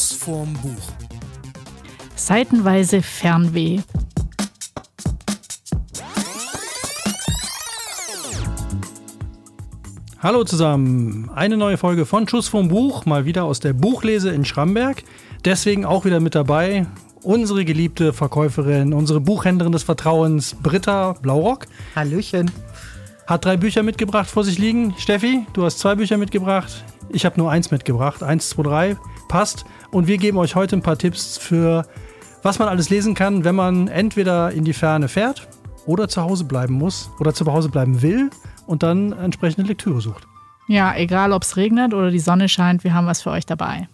[0.00, 0.92] Schuss vorm Buch.
[2.16, 3.80] Seitenweise Fernweh.
[10.20, 14.46] Hallo zusammen, eine neue Folge von Schuss vom Buch, mal wieder aus der Buchlese in
[14.46, 15.02] Schramberg.
[15.44, 16.86] Deswegen auch wieder mit dabei
[17.22, 21.66] unsere geliebte Verkäuferin, unsere Buchhändlerin des Vertrauens, Britta Blaurock.
[21.94, 22.50] Hallöchen.
[23.26, 24.94] Hat drei Bücher mitgebracht vor sich liegen.
[24.96, 26.84] Steffi, du hast zwei Bücher mitgebracht.
[27.12, 28.22] Ich habe nur eins mitgebracht.
[28.22, 28.96] Eins, zwei, drei.
[29.28, 29.64] Passt.
[29.90, 31.84] Und wir geben euch heute ein paar Tipps für,
[32.42, 35.48] was man alles lesen kann, wenn man entweder in die Ferne fährt
[35.86, 38.30] oder zu Hause bleiben muss oder zu Hause bleiben will
[38.66, 40.26] und dann entsprechende Lektüre sucht.
[40.68, 43.88] Ja, egal ob es regnet oder die Sonne scheint, wir haben was für euch dabei.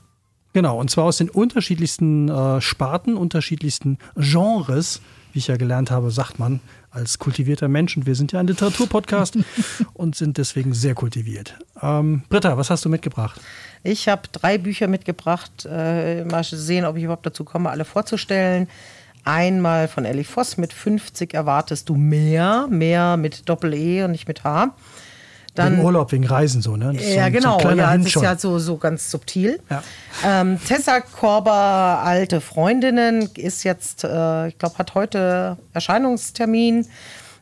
[0.52, 5.00] Genau, und zwar aus den unterschiedlichsten äh, Sparten, unterschiedlichsten Genres,
[5.32, 6.60] wie ich ja gelernt habe, sagt man
[6.96, 7.96] als kultivierter Mensch.
[7.96, 9.38] Und wir sind ja ein Literaturpodcast
[9.92, 11.54] und sind deswegen sehr kultiviert.
[11.80, 13.40] Ähm, Britta, was hast du mitgebracht?
[13.82, 15.68] Ich habe drei Bücher mitgebracht.
[15.70, 18.68] Äh, mal sehen, ob ich überhaupt dazu komme, alle vorzustellen.
[19.24, 24.44] Einmal von Ellie Voss mit 50 erwartest du mehr, mehr mit Doppel-E und nicht mit
[24.44, 24.72] H.
[25.56, 26.92] Dann, wegen Urlaub, wegen Reisen so, ne?
[26.94, 27.60] ja, so, genau.
[27.60, 29.60] So ja, das ist ja so, so ganz subtil.
[29.68, 29.82] Ja.
[30.24, 36.86] Ähm, Tessa Korber, Alte Freundinnen, ist jetzt, äh, ich glaube, hat heute Erscheinungstermin.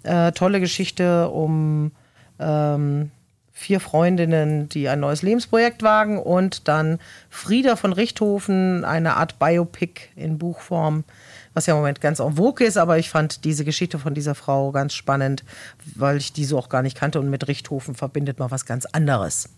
[0.05, 1.93] Äh, tolle Geschichte um
[2.39, 3.11] ähm,
[3.53, 6.19] vier Freundinnen, die ein neues Lebensprojekt wagen.
[6.19, 6.99] Und dann
[7.31, 11.05] Frieda von Richthofen, eine Art Biopic in Buchform
[11.55, 14.35] was ja im Moment ganz en vogue ist, aber ich fand diese Geschichte von dieser
[14.35, 15.45] Frau ganz spannend,
[15.95, 18.85] weil ich die so auch gar nicht kannte und mit Richthofen verbindet man was ganz
[18.87, 19.49] anderes.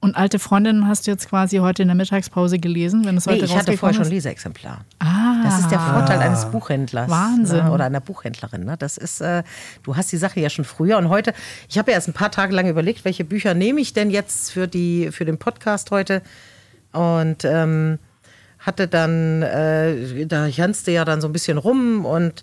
[0.00, 3.38] Und alte Freundinnen hast du jetzt quasi heute in der Mittagspause gelesen, wenn es heute
[3.38, 4.84] nee, ich hatte vorher schon Leseexemplar.
[4.98, 7.08] Ah, das ist der Vorteil eines Buchhändlers.
[7.08, 7.64] Wahnsinn.
[7.64, 8.64] Ne, oder einer Buchhändlerin.
[8.64, 8.76] Ne?
[8.76, 9.44] Das ist, äh,
[9.84, 11.32] du hast die Sache ja schon früher und heute.
[11.68, 14.50] Ich habe ja erst ein paar Tage lang überlegt, welche Bücher nehme ich denn jetzt
[14.50, 16.22] für die für den Podcast heute.
[16.92, 17.98] Und ähm,
[18.66, 22.42] hatte dann, äh, da janzte ja dann so ein bisschen rum und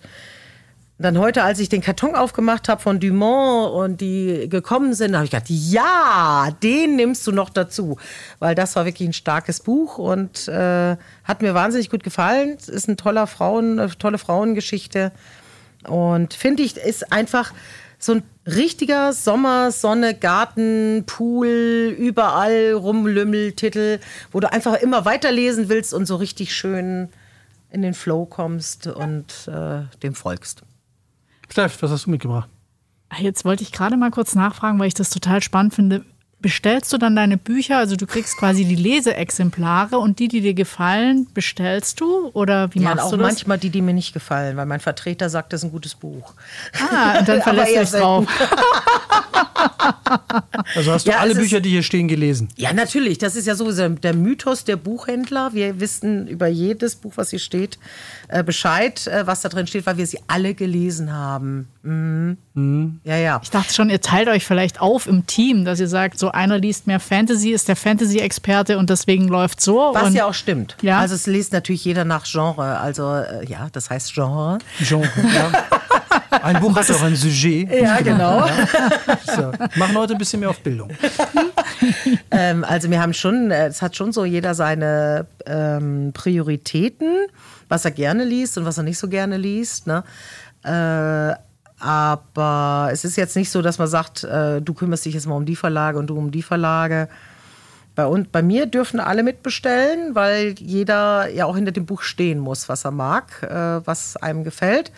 [0.99, 5.25] dann heute, als ich den Karton aufgemacht habe von Dumont und die gekommen sind, habe
[5.25, 7.97] ich gedacht, ja, den nimmst du noch dazu,
[8.39, 12.57] weil das war wirklich ein starkes Buch und äh, hat mir wahnsinnig gut gefallen.
[12.67, 15.11] Ist ein toller Frauen, eine tolle Frauengeschichte
[15.87, 17.53] und finde ich, ist einfach
[17.99, 23.99] so ein richtiger Sommer, Sonne, Garten, Pool, überall rumlümmel-Titel,
[24.31, 27.09] wo du einfach immer weiterlesen willst und so richtig schön
[27.69, 30.63] in den Flow kommst und äh, dem folgst.
[31.49, 32.49] Steff, was hast du mitgebracht?
[33.19, 36.05] Jetzt wollte ich gerade mal kurz nachfragen, weil ich das total spannend finde
[36.43, 40.53] bestellst du dann deine Bücher, also du kriegst quasi die Leseexemplare und die, die dir
[40.53, 43.25] gefallen, bestellst du oder wie ja, machst du das?
[43.25, 46.33] manchmal die, die mir nicht gefallen, weil mein Vertreter sagt, das ist ein gutes Buch.
[46.91, 48.27] Ah, und dann verlässt du dich drauf.
[50.75, 52.49] also hast du ja, alle Bücher, die hier stehen, gelesen?
[52.57, 53.19] Ja, natürlich.
[53.19, 55.53] Das ist ja sowieso der Mythos der Buchhändler.
[55.53, 57.79] Wir wissen über jedes Buch, was hier steht,
[58.27, 61.69] äh, Bescheid, äh, was da drin steht, weil wir sie alle gelesen haben.
[61.83, 62.37] Mhm.
[62.55, 62.99] Mhm.
[63.03, 63.39] Ja, ja.
[63.41, 66.59] Ich dachte schon, ihr teilt euch vielleicht auf im Team, dass ihr sagt, so einer
[66.59, 69.91] liest mehr Fantasy, ist der Fantasy-Experte und deswegen läuft so.
[69.93, 70.77] Was ja auch stimmt.
[70.81, 70.99] Ja?
[70.99, 72.79] Also es liest natürlich jeder nach Genre.
[72.79, 74.59] Also äh, ja, das heißt Genre.
[74.79, 75.51] Genre, ja.
[76.41, 77.71] Ein Buch hat auch ein Sujet.
[77.71, 78.47] Ja, genau.
[79.25, 80.89] So, machen heute ein bisschen mehr auf Bildung.
[82.31, 87.27] ähm, also wir haben schon, äh, es hat schon so jeder seine ähm, Prioritäten,
[87.69, 89.87] was er gerne liest und was er nicht so gerne liest.
[89.87, 90.03] Ne?
[90.63, 91.35] Äh,
[91.83, 95.35] aber es ist jetzt nicht so, dass man sagt, äh, du kümmerst dich jetzt mal
[95.35, 97.09] um die Verlage und du um die Verlage.
[97.93, 102.39] Bei, und bei mir dürfen alle mitbestellen, weil jeder ja auch hinter dem Buch stehen
[102.39, 104.93] muss, was er mag, äh, was einem gefällt.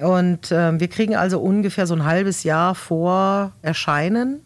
[0.00, 4.40] Und äh, wir kriegen also ungefähr so ein halbes Jahr vor Erscheinen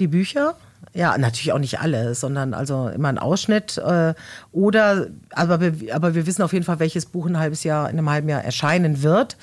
[0.00, 0.54] die Bücher.
[0.94, 3.76] Ja, natürlich auch nicht alle, sondern also immer ein Ausschnitt.
[3.76, 4.14] Äh,
[4.52, 5.60] oder, aber,
[5.92, 8.42] aber wir wissen auf jeden Fall, welches Buch ein halbes Jahr, in einem halben Jahr
[8.42, 9.36] erscheinen wird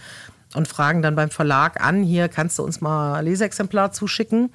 [0.55, 4.51] und fragen dann beim Verlag an, hier kannst du uns mal ein Leseexemplar zuschicken.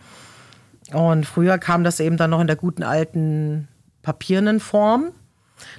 [0.92, 3.68] Und früher kam das eben dann noch in der guten alten
[4.02, 5.12] papierenden Form.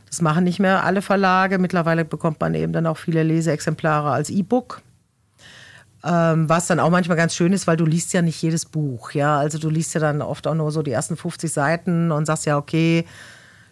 [0.07, 1.59] Das machen nicht mehr alle Verlage.
[1.59, 4.81] Mittlerweile bekommt man eben dann auch viele Leseexemplare als E-Book.
[6.03, 9.11] Ähm, was dann auch manchmal ganz schön ist, weil du liest ja nicht jedes Buch.
[9.11, 12.25] Ja, also du liest ja dann oft auch nur so die ersten 50 Seiten und
[12.25, 13.05] sagst ja, okay,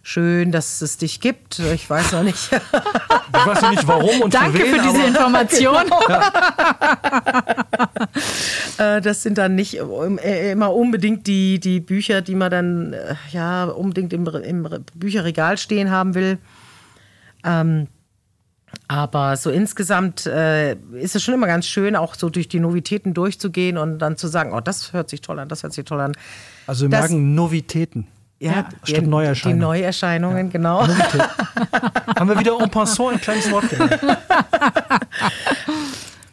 [0.03, 1.57] schön, dass es dich gibt.
[1.59, 2.51] Ich weiß noch nicht.
[3.35, 5.75] Ich weiß noch nicht warum und Danke für, wen, für diese Information.
[5.83, 6.01] Genau.
[8.77, 8.99] Ja.
[9.01, 13.65] Das sind dann nicht äh, immer unbedingt die, die Bücher, die man dann äh, ja
[13.65, 16.37] unbedingt im, im Bücherregal stehen haben will.
[17.43, 17.87] Ähm,
[18.87, 23.13] aber so insgesamt äh, ist es schon immer ganz schön, auch so durch die Novitäten
[23.13, 26.01] durchzugehen und dann zu sagen, oh, das hört sich toll an, das hört sich toll
[26.01, 26.13] an.
[26.67, 28.07] Also wir das, Novitäten.
[28.43, 29.59] Ja, Statt Neuerscheinungen.
[29.59, 30.85] Die Neuerscheinungen, genau.
[30.85, 33.65] Haben wir wieder en passant ein kleines Wort.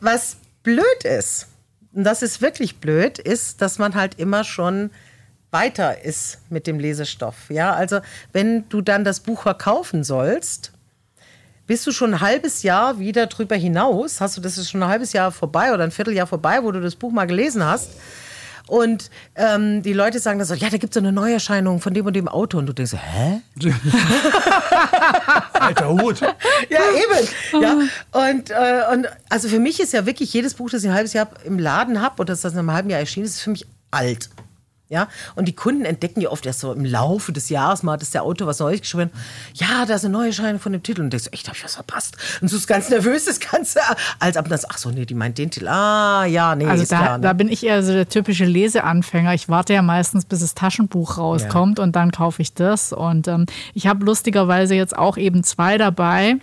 [0.01, 1.47] Was blöd ist,
[1.93, 4.91] und das ist wirklich blöd, ist, dass man halt immer schon
[5.51, 7.49] weiter ist mit dem Lesestoff.
[7.49, 8.01] Ja, also
[8.33, 10.73] wenn du dann das Buch verkaufen sollst,
[11.67, 14.89] bist du schon ein halbes Jahr wieder drüber hinaus, hast du das ist schon ein
[14.89, 17.93] halbes Jahr vorbei oder ein Vierteljahr vorbei, wo du das Buch mal gelesen hast.
[18.71, 21.93] Und ähm, die Leute sagen dann so, ja, da gibt es so eine Neuerscheinung von
[21.93, 22.57] dem und dem Auto.
[22.57, 23.41] Und du denkst, hä?
[25.55, 26.21] Alter Hut.
[26.21, 27.29] Ja, eben.
[27.61, 27.79] Ja.
[28.13, 31.15] Und, äh, und also für mich ist ja wirklich jedes Buch, das ich ein halbes
[31.15, 33.67] Jahr im Laden habe oder das in einem halben Jahr erschienen ist, ist für mich
[33.91, 34.31] alt.
[34.91, 35.07] Ja,
[35.37, 38.25] und die Kunden entdecken ja oft erst so im Laufe des Jahres mal, dass der
[38.25, 39.11] Autor was Neues geschrieben.
[39.55, 41.01] Ja, da ist eine neue Erscheinung von dem Titel.
[41.03, 42.17] Und denkst du, echt, hab ich was verpasst?
[42.41, 43.79] Und du bist ganz nervös, das Ganze.
[44.19, 45.69] Als ab das, ach so, nee, die meint den Titel.
[45.69, 47.19] Ah, ja, nee, Also ist da, klar.
[47.19, 47.23] Ne?
[47.23, 49.33] da bin ich eher so der typische Leseanfänger.
[49.33, 52.93] Ich warte ja meistens, bis das Taschenbuch rauskommt und dann kaufe ich das.
[52.93, 56.39] Und ähm, ich habe lustigerweise jetzt auch eben zwei dabei.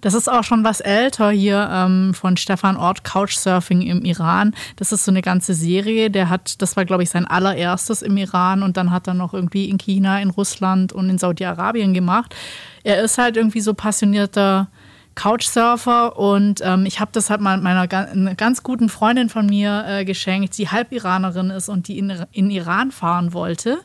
[0.00, 4.54] Das ist auch schon was älter hier ähm, von Stefan Ort, Couchsurfing im Iran.
[4.76, 6.10] Das ist so eine ganze Serie.
[6.10, 9.34] Der hat, das war, glaube ich, sein allererstes im Iran und dann hat er noch
[9.34, 12.34] irgendwie in China, in Russland und in Saudi-Arabien gemacht.
[12.82, 14.68] Er ist halt irgendwie so passionierter
[15.14, 19.46] Couchsurfer und ähm, ich habe das halt mal meiner ga- einer ganz guten Freundin von
[19.46, 23.78] mir äh, geschenkt, die halb Iranerin ist und die in, in Iran fahren wollte.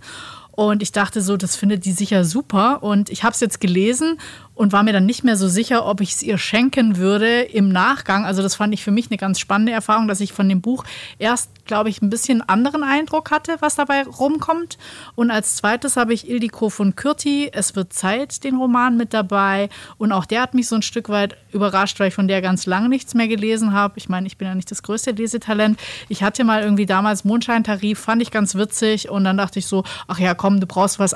[0.55, 2.83] Und ich dachte so, das findet die sicher super.
[2.83, 4.19] Und ich habe es jetzt gelesen
[4.63, 7.67] und war mir dann nicht mehr so sicher, ob ich es ihr schenken würde im
[7.67, 8.25] Nachgang.
[8.25, 10.85] Also das fand ich für mich eine ganz spannende Erfahrung, dass ich von dem Buch
[11.19, 14.77] erst, glaube ich, ein bisschen anderen Eindruck hatte, was dabei rumkommt.
[15.15, 19.67] Und als zweites habe ich Ildiko von Kürti, Es wird Zeit, den Roman mit dabei.
[19.97, 22.65] Und auch der hat mich so ein Stück weit überrascht, weil ich von der ganz
[22.65, 23.95] lange nichts mehr gelesen habe.
[23.97, 25.77] Ich meine, ich bin ja nicht das größte Lesetalent.
[26.07, 29.09] Ich hatte mal irgendwie damals Mondscheintarif, fand ich ganz witzig.
[29.09, 31.13] Und dann dachte ich so, ach ja, komm, du brauchst was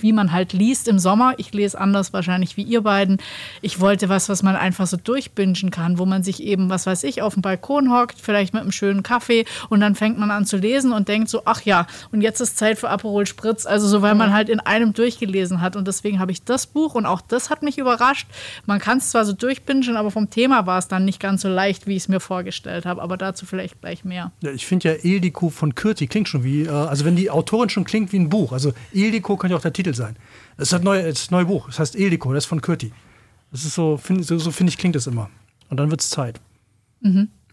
[0.00, 1.34] wie man halt liest im Sommer.
[1.38, 3.18] Ich lese anders wahrscheinlich wie ihr beiden.
[3.62, 7.04] Ich wollte was, was man einfach so durchbingen kann, wo man sich eben, was weiß
[7.04, 10.46] ich, auf dem Balkon hockt, vielleicht mit einem schönen Kaffee und dann fängt man an
[10.46, 13.66] zu lesen und denkt so, ach ja, und jetzt ist Zeit für Aperol Spritz.
[13.66, 16.94] Also so, weil man halt in einem durchgelesen hat und deswegen habe ich das Buch
[16.94, 18.28] und auch das hat mich überrascht.
[18.66, 21.48] Man kann es zwar so durchbingen, aber vom Thema war es dann nicht ganz so
[21.48, 24.32] leicht, wie ich es mir vorgestellt habe, aber dazu vielleicht gleich mehr.
[24.40, 27.68] Ja, ich finde ja Ildiko von Kürti klingt schon wie, äh, also wenn die Autorin
[27.68, 28.52] schon klingt wie ein Buch.
[28.52, 30.16] Also Ildiko könnte auch der Titel sein.
[30.56, 31.66] Es ist ein neu, es ist ein neues Buch.
[31.66, 32.92] Das heißt Ildiko, das ist von Kürti.
[33.52, 35.28] Das ist so, find, so, so finde ich, klingt es immer.
[35.68, 36.40] Und dann wird es Zeit.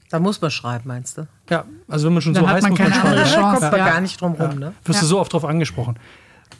[0.10, 1.28] da muss man schreiben, meinst du?
[1.50, 3.18] Ja, also wenn man schon Dann so man muss man schreiben.
[3.18, 3.24] Ja.
[3.26, 3.60] Chance.
[3.60, 3.90] Kommt man ja.
[3.90, 4.74] gar nicht drum rum, ne?
[4.86, 5.10] Wirst du Ja.
[5.10, 5.98] so oft drauf angesprochen,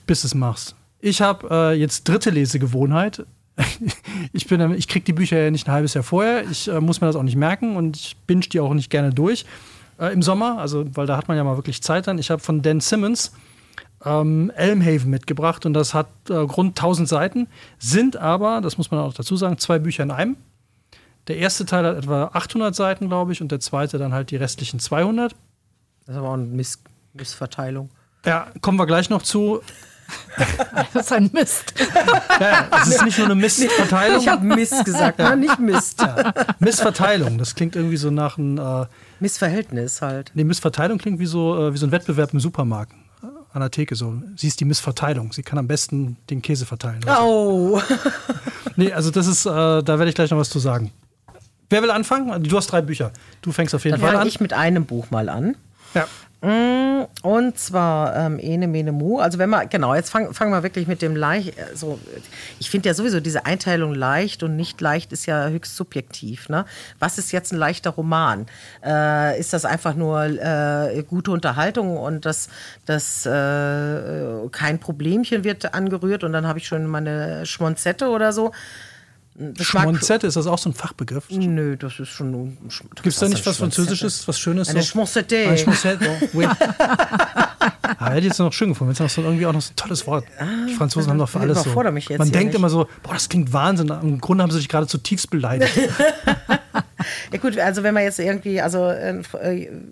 [0.06, 0.76] bis du es machst.
[1.00, 3.26] Ich habe äh, jetzt dritte Lesegewohnheit.
[4.34, 6.50] Ich, bin, ich kriege die Bücher ja nicht ein halbes Jahr vorher.
[6.50, 9.12] Ich äh, muss mir das auch nicht merken und ich binge die auch nicht gerne
[9.12, 9.46] durch
[10.00, 12.18] äh, im Sommer, also weil da hat man ja mal wirklich Zeit dann.
[12.18, 13.34] Ich habe von Dan Simmons
[14.04, 17.48] ähm, Elmhaven mitgebracht und das hat äh, rund 1000 Seiten,
[17.80, 20.38] sind aber, das muss man auch dazu sagen, zwei Bücher in einem.
[21.28, 24.38] Der erste Teil hat etwa 800 Seiten, glaube ich, und der zweite dann halt die
[24.38, 25.32] restlichen 200.
[25.32, 26.80] Das ist aber auch eine Miss
[27.14, 27.90] Missverteilung.
[28.26, 29.62] Ja, kommen wir gleich noch zu.
[30.94, 31.74] Das ist ein Mist.
[32.42, 34.20] Ja, es ist nicht nur eine Missverteilung.
[34.20, 35.38] Ich habe Mist gesagt, ne?
[35.38, 36.06] nicht Mist.
[36.60, 38.58] Missverteilung, das klingt irgendwie so nach einem.
[38.58, 38.88] Äh,
[39.22, 40.32] Missverhältnis halt.
[40.34, 42.94] nee, Missverteilung klingt wie so, äh, wie so ein Wettbewerb im Supermarkt.
[43.54, 44.22] An der Theke so.
[44.38, 45.34] Sie ist die Missverteilung.
[45.34, 47.02] Sie kann am besten den Käse verteilen.
[47.08, 47.82] Oh.
[48.78, 50.92] Nee, also das ist, äh, da werde ich gleich noch was zu sagen.
[51.70, 52.42] Wer will anfangen?
[52.44, 53.12] Du hast drei Bücher.
[53.42, 54.28] Du fängst auf jeden Dann Fall fange an.
[54.28, 55.58] ich mit einem Buch mal an.
[55.94, 56.08] Ja.
[56.42, 59.20] Mm, Und zwar ähm, Ene Mene Mu.
[59.20, 62.00] Also wenn man, genau, jetzt fangen fang wir wirklich mit dem leicht, äh, so,
[62.60, 66.50] ich finde ja sowieso diese Einteilung leicht und nicht leicht ist ja höchst subjektiv.
[66.50, 66.66] Ne?
[66.98, 68.48] Was ist jetzt ein leichter Roman?
[68.84, 72.50] Äh, ist das einfach nur äh, gute Unterhaltung und das,
[72.88, 78.52] das äh, kein Problemchen wird angerührt und dann habe ich schon meine Schmonzette oder so?
[79.34, 81.30] Das Schmonzette, ist das auch so ein Fachbegriff?
[81.30, 82.58] Nö, das ist schon.
[82.96, 84.68] Gibt es da nicht was Französisches, was Schönes?
[84.70, 84.90] Eine so?
[84.90, 85.48] Schmonzette.
[85.48, 86.46] Ein Schmonzette, oui.
[87.98, 88.98] Ah, hätte ich jetzt noch schön gefunden.
[88.98, 90.26] Wenn es noch irgendwie auch noch so ein tolles Wort.
[90.68, 91.74] Die Franzosen haben doch für alles so.
[91.74, 92.56] Man denkt nicht.
[92.56, 93.90] immer so, boah, das klingt Wahnsinn.
[93.90, 95.74] Im Grunde haben sie sich gerade zutiefst beleidigt.
[97.32, 99.22] Ja gut, also wenn man jetzt irgendwie, also äh,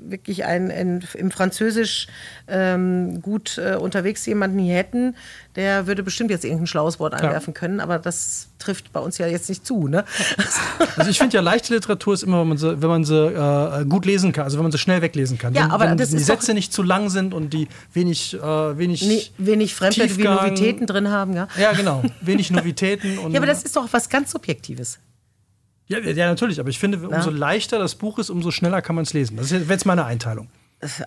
[0.03, 2.07] wirklich ein, ein, im Französisch
[2.47, 5.15] ähm, gut äh, unterwegs jemanden hier hätten,
[5.55, 9.27] der würde bestimmt jetzt irgendein schlaues Wort einwerfen können, aber das trifft bei uns ja
[9.27, 10.05] jetzt nicht zu, ne?
[10.95, 13.85] Also ich finde ja, leichte Literatur ist immer, wenn man sie, wenn man sie äh,
[13.85, 15.53] gut lesen kann, also wenn man sie schnell weglesen kann.
[15.53, 19.01] Ja, wenn, aber wenn die Sätze nicht zu lang sind und die wenig, äh, wenig,
[19.03, 20.23] Nee, wenig Fremdwörter wie.
[20.23, 21.47] Novitäten drin haben, ja.
[21.57, 22.03] Ja, genau.
[22.21, 23.17] Wenig Novitäten.
[23.31, 24.99] Ja, aber das ist doch was ganz Subjektives.
[25.89, 26.60] Ja, ja, natürlich.
[26.60, 29.38] Aber ich finde, umso leichter das Buch ist, umso schneller kann man es lesen.
[29.38, 30.48] Das ist jetzt meine Einteilung.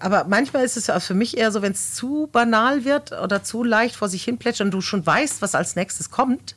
[0.01, 3.45] aber manchmal ist es ja für mich eher so, wenn es zu banal wird oder
[3.45, 6.57] zu leicht vor sich hin plätschert und du schon weißt, was als nächstes kommt,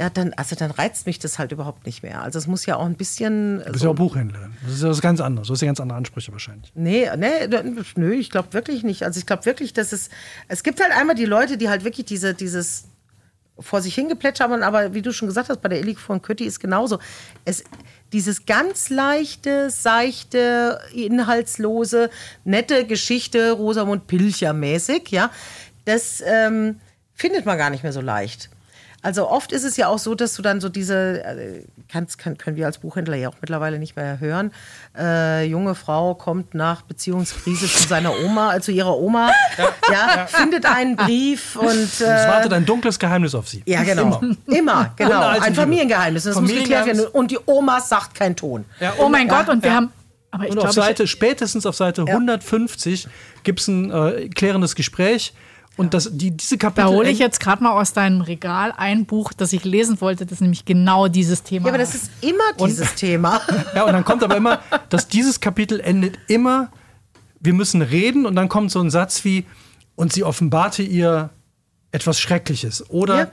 [0.00, 2.22] ja, dann, also dann reizt mich das halt überhaupt nicht mehr.
[2.22, 3.62] Also es muss ja auch ein bisschen.
[3.64, 4.52] Du bist ja auch Buchhändlerin.
[4.64, 5.48] Das ist ja was ganz anderes.
[5.48, 6.72] Du hast ja ganz andere Ansprüche wahrscheinlich.
[6.74, 7.46] Nee, nee,
[7.96, 9.04] nö, ich glaube wirklich nicht.
[9.04, 10.08] Also ich glaube wirklich, dass es.
[10.48, 12.84] Es gibt halt einmal die Leute, die halt wirklich diese, dieses
[13.60, 16.44] vor sich hingeplätscht haben, aber wie du schon gesagt hast, bei der Elik von Kötti
[16.44, 16.98] ist genauso.
[17.44, 17.64] Es,
[18.12, 22.10] dieses ganz leichte, seichte, inhaltslose,
[22.44, 25.30] nette Geschichte, Rosamund Pilcher mäßig, ja,
[25.84, 26.80] das ähm,
[27.14, 28.50] findet man gar nicht mehr so leicht.
[29.02, 32.36] Also oft ist es ja auch so, dass du dann so diese, äh, kannst, kann,
[32.36, 34.52] können wir als Buchhändler ja auch mittlerweile nicht mehr hören,
[34.96, 40.16] äh, junge Frau kommt nach Beziehungskrise zu seiner Oma, äh, zu ihrer Oma, ja, ja,
[40.16, 40.26] ja.
[40.26, 41.68] findet einen Brief und...
[41.68, 43.62] Äh, es wartet ein dunkles Geheimnis auf sie.
[43.66, 44.20] Ja, genau.
[44.20, 45.28] Immer, Immer genau.
[45.28, 46.24] Ein Familiengeheimnis.
[46.24, 47.06] Das muss geklärt werden.
[47.06, 48.66] Und die Oma sagt keinen Ton.
[48.98, 49.92] oh mein Gott, und wir haben...
[50.32, 53.08] Aber ich und auf Seite, spätestens auf Seite 150
[53.42, 55.32] gibt es ein äh, klärendes Gespräch
[55.80, 56.90] und das, die, diese Kapitel.
[56.90, 60.26] Da hole ich jetzt gerade mal aus deinem Regal ein Buch, das ich lesen wollte,
[60.26, 63.40] das nämlich genau dieses Thema Ja, aber das ist immer dieses und, Thema.
[63.74, 64.60] Ja, und dann kommt aber immer,
[64.90, 66.70] dass dieses Kapitel endet immer,
[67.40, 69.46] wir müssen reden und dann kommt so ein Satz wie,
[69.96, 71.30] und sie offenbarte ihr
[71.92, 72.90] etwas Schreckliches.
[72.90, 73.30] Oder ja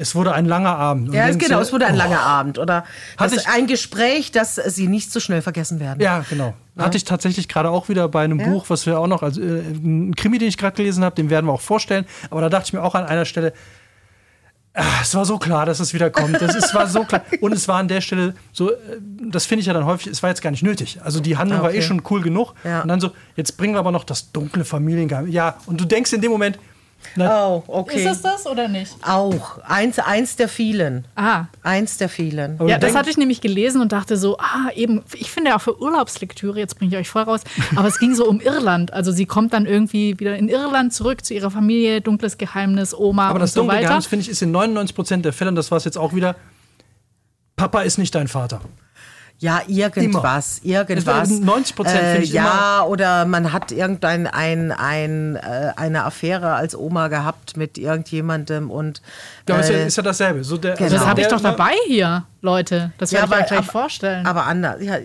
[0.00, 1.12] es wurde ein langer Abend.
[1.12, 1.98] ja, genau, so, es wurde ein oh.
[1.98, 2.58] langer Abend.
[2.58, 2.84] Oder
[3.20, 6.00] ich, ein Gespräch, das sie nicht so schnell vergessen werden.
[6.00, 6.54] Ja, genau.
[6.74, 6.84] Ja.
[6.84, 8.48] Hatte ich tatsächlich gerade auch wieder bei einem ja.
[8.48, 11.28] Buch, was wir auch noch, also äh, ein Krimi, den ich gerade gelesen habe, den
[11.28, 12.06] werden wir auch vorstellen.
[12.30, 13.52] Aber da dachte ich mir auch an einer Stelle,
[14.72, 16.40] ach, es war so klar, dass es wieder kommt.
[16.40, 17.22] Das, es war so klar.
[17.42, 18.76] Und es war an der Stelle so, äh,
[19.30, 20.98] das finde ich ja dann häufig, es war jetzt gar nicht nötig.
[21.04, 21.74] Also die Handlung ah, okay.
[21.74, 22.54] war eh schon cool genug.
[22.64, 22.80] Ja.
[22.80, 25.34] Und dann so, jetzt bringen wir aber noch das dunkle Familiengeheimnis.
[25.34, 26.58] Ja, und du denkst in dem Moment,
[27.16, 28.04] na, oh, okay.
[28.04, 28.94] Ist es das oder nicht?
[29.02, 29.58] Auch.
[29.64, 31.04] Eins, eins der vielen.
[31.16, 31.44] Ah.
[31.62, 32.58] Eins der vielen.
[32.66, 35.60] ja, das hatte ich nämlich gelesen und dachte so, ah, eben, ich finde ja auch
[35.60, 37.42] für Urlaubslektüre, jetzt bringe ich euch voll raus,
[37.76, 38.92] aber es ging so um Irland.
[38.92, 43.28] Also sie kommt dann irgendwie wieder in Irland zurück zu ihrer Familie, dunkles Geheimnis, Oma
[43.28, 43.70] aber und so weiter.
[43.70, 45.78] Aber das dunkle Geheimnis, finde ich, ist in 99 Prozent der Fälle, und das war
[45.78, 46.36] es jetzt auch wieder,
[47.56, 48.60] Papa ist nicht dein Vater.
[49.40, 50.80] Ja, irgendwas, immer.
[50.80, 51.30] irgendwas.
[51.30, 52.88] 90 Prozent äh, finde ich Ja, immer.
[52.90, 59.00] oder man hat irgendein ein, ein, äh, eine Affäre als Oma gehabt mit irgendjemandem und.
[59.48, 60.44] Ja, äh, ist, ja, ist ja dasselbe.
[60.44, 60.84] So der, genau.
[60.84, 62.92] also das habe ich doch dabei hier, Leute.
[62.98, 64.26] Das werde ja, ich euch gleich aber, vorstellen.
[64.26, 64.82] Aber anders.
[64.82, 64.98] Ja,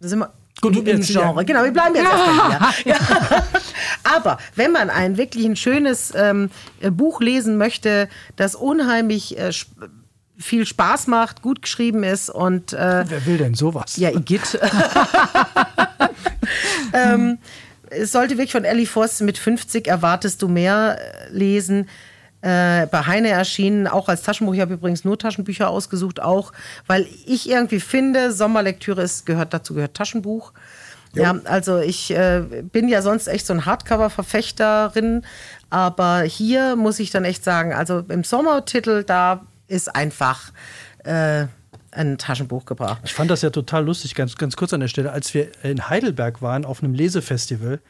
[0.00, 0.32] das sind wir,
[0.62, 1.44] Gut, im, im Genre.
[1.44, 2.92] Genau, wir bleiben jetzt erstmal hier.
[2.92, 2.96] Ja.
[4.04, 9.52] Aber wenn man ein wirklich ein schönes ähm, Buch lesen möchte, das unheimlich äh,
[10.38, 13.96] viel Spaß macht, gut geschrieben ist und äh, wer will denn sowas?
[13.96, 14.58] Ja, Igitt.
[16.92, 17.38] ähm,
[17.90, 21.88] es sollte wirklich von Ellie Voss mit 50 erwartest du mehr äh, lesen.
[22.40, 24.54] Äh, bei Heine erschienen, auch als Taschenbuch.
[24.54, 26.52] Ich habe übrigens nur Taschenbücher ausgesucht, auch
[26.88, 30.52] weil ich irgendwie finde, Sommerlektüre ist, gehört dazu, gehört Taschenbuch.
[31.14, 31.22] Jo.
[31.22, 35.22] Ja, also ich äh, bin ja sonst echt so ein Hardcover-Verfechterin,
[35.70, 40.52] aber hier muss ich dann echt sagen, also im Sommertitel, da ist einfach
[41.04, 41.46] äh,
[41.90, 43.00] ein Taschenbuch gebracht.
[43.04, 45.88] Ich fand das ja total lustig, ganz, ganz kurz an der Stelle, als wir in
[45.88, 47.80] Heidelberg waren auf einem Lesefestival.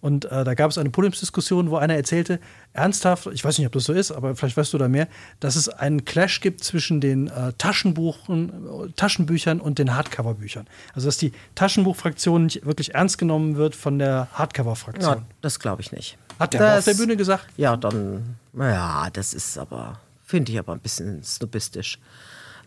[0.00, 2.38] Und äh, da gab es eine Podiumsdiskussion, wo einer erzählte,
[2.74, 5.08] ernsthaft, ich weiß nicht, ob das so ist, aber vielleicht weißt du da mehr,
[5.40, 10.66] dass es einen Clash gibt zwischen den äh, Taschenbuchen, Taschenbüchern und den Hardcover-Büchern.
[10.92, 15.14] Also dass die Taschenbuchfraktion nicht wirklich ernst genommen wird von der Hardcover-Fraktion.
[15.14, 16.18] Ja, das glaube ich nicht.
[16.38, 17.46] Hat der auf der Bühne gesagt?
[17.56, 19.98] Ja, dann, naja, das ist aber
[20.34, 22.00] Finde ich aber ein bisschen snobistisch.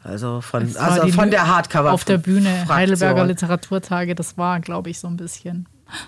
[0.01, 1.91] Also von, also von der Hardcover.
[1.91, 2.77] Auf der Bühne, Fraktion.
[2.77, 5.67] Heidelberger Literaturtage, das war, glaube ich, so ein bisschen.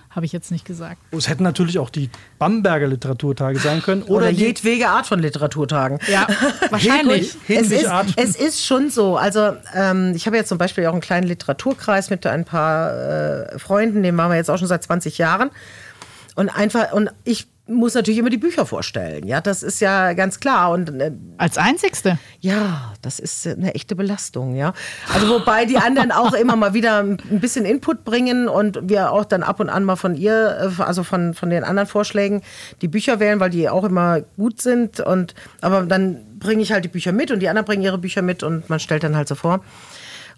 [0.09, 1.01] Habe ich jetzt nicht gesagt.
[1.11, 4.03] Es hätten natürlich auch die Bamberger Literaturtage sein können.
[4.03, 5.99] Oder, oder jedwege Art von Literaturtagen.
[6.09, 6.27] Ja,
[6.69, 7.35] wahrscheinlich.
[7.49, 9.17] es, ist, es ist schon so.
[9.17, 13.59] Also, ähm, ich habe jetzt zum Beispiel auch einen kleinen Literaturkreis mit ein paar äh,
[13.59, 15.51] Freunden, den machen wir jetzt auch schon seit 20 Jahren.
[16.35, 19.27] Und einfach, und ich muss natürlich immer die Bücher vorstellen.
[19.27, 20.71] Ja, das ist ja ganz klar.
[20.71, 22.17] Und, äh, Als einzigste?
[22.39, 24.55] Ja, das ist eine echte Belastung.
[24.55, 24.73] Ja,
[25.13, 29.25] also wobei die anderen auch immer mal wieder ein bisschen Input bringen und wir auch
[29.25, 32.41] dann ab und an mal von ihr, äh, also von, von den anderen Vorschlägen,
[32.81, 34.99] die Bücher wählen, weil die auch immer gut sind.
[34.99, 38.21] Und aber dann bringe ich halt die Bücher mit und die anderen bringen ihre Bücher
[38.21, 39.63] mit und man stellt dann halt so vor.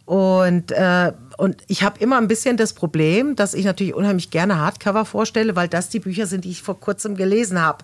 [0.05, 4.59] Und, äh, und ich habe immer ein bisschen das Problem, dass ich natürlich unheimlich gerne
[4.59, 7.83] Hardcover vorstelle, weil das die Bücher sind, die ich vor kurzem gelesen habe.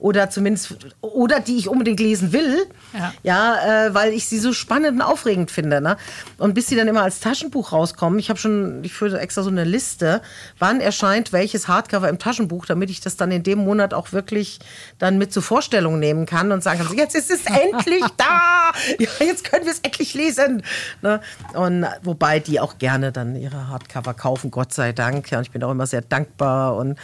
[0.00, 2.66] Oder zumindest, oder die ich unbedingt lesen will.
[2.92, 5.80] Ja, ja äh, weil ich sie so spannend und aufregend finde.
[5.80, 5.96] Ne?
[6.38, 9.50] Und bis sie dann immer als Taschenbuch rauskommen, ich habe schon, ich führe extra so
[9.50, 10.20] eine Liste,
[10.58, 14.58] wann erscheint welches Hardcover im Taschenbuch, damit ich das dann in dem Monat auch wirklich
[14.98, 18.72] dann mit zur Vorstellung nehmen kann und sagen kann, jetzt ist es endlich da!
[18.98, 20.64] Ja, jetzt können wir es endlich lesen.
[21.02, 21.20] Ne?
[21.54, 25.30] Und wobei die auch gerne dann ihre Hardcover kaufen, Gott sei Dank.
[25.30, 26.76] Ja, ich bin auch immer sehr dankbar.
[26.76, 26.98] Und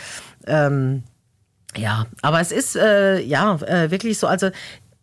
[0.46, 1.04] Ähm,
[1.76, 4.50] ja, aber es ist äh, ja äh, wirklich so, also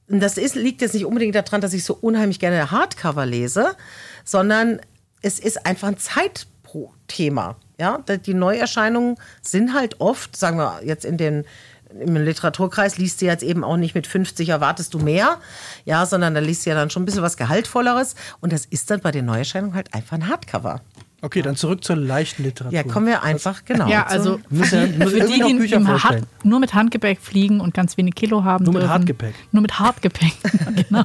[0.07, 3.75] das ist, liegt jetzt nicht unbedingt daran, dass ich so unheimlich gerne Hardcover lese,
[4.23, 4.79] sondern
[5.21, 7.57] es ist einfach ein Zeitthema.
[7.79, 11.45] Ja, die Neuerscheinungen sind halt oft, sagen wir jetzt in den
[11.89, 15.37] im Literaturkreis liest du jetzt eben auch nicht mit 50 erwartest du mehr,
[15.85, 18.91] ja, sondern da liest du ja dann schon ein bisschen was Gehaltvolleres und das ist
[18.91, 20.81] dann bei den Neuerscheinungen halt einfach ein Hardcover.
[21.21, 22.75] Okay, dann zurück zur leichten Literatur.
[22.75, 23.87] Ja, kommen wir einfach, genau.
[23.87, 26.25] Ja, also für die, für die, die Bücher vorstellen.
[26.43, 28.93] nur mit Handgepäck fliegen und ganz wenig Kilo haben Nur mit dürfen.
[28.93, 29.33] Hartgepäck.
[29.51, 30.33] Nur mit Hartgepäck,
[30.89, 31.03] genau.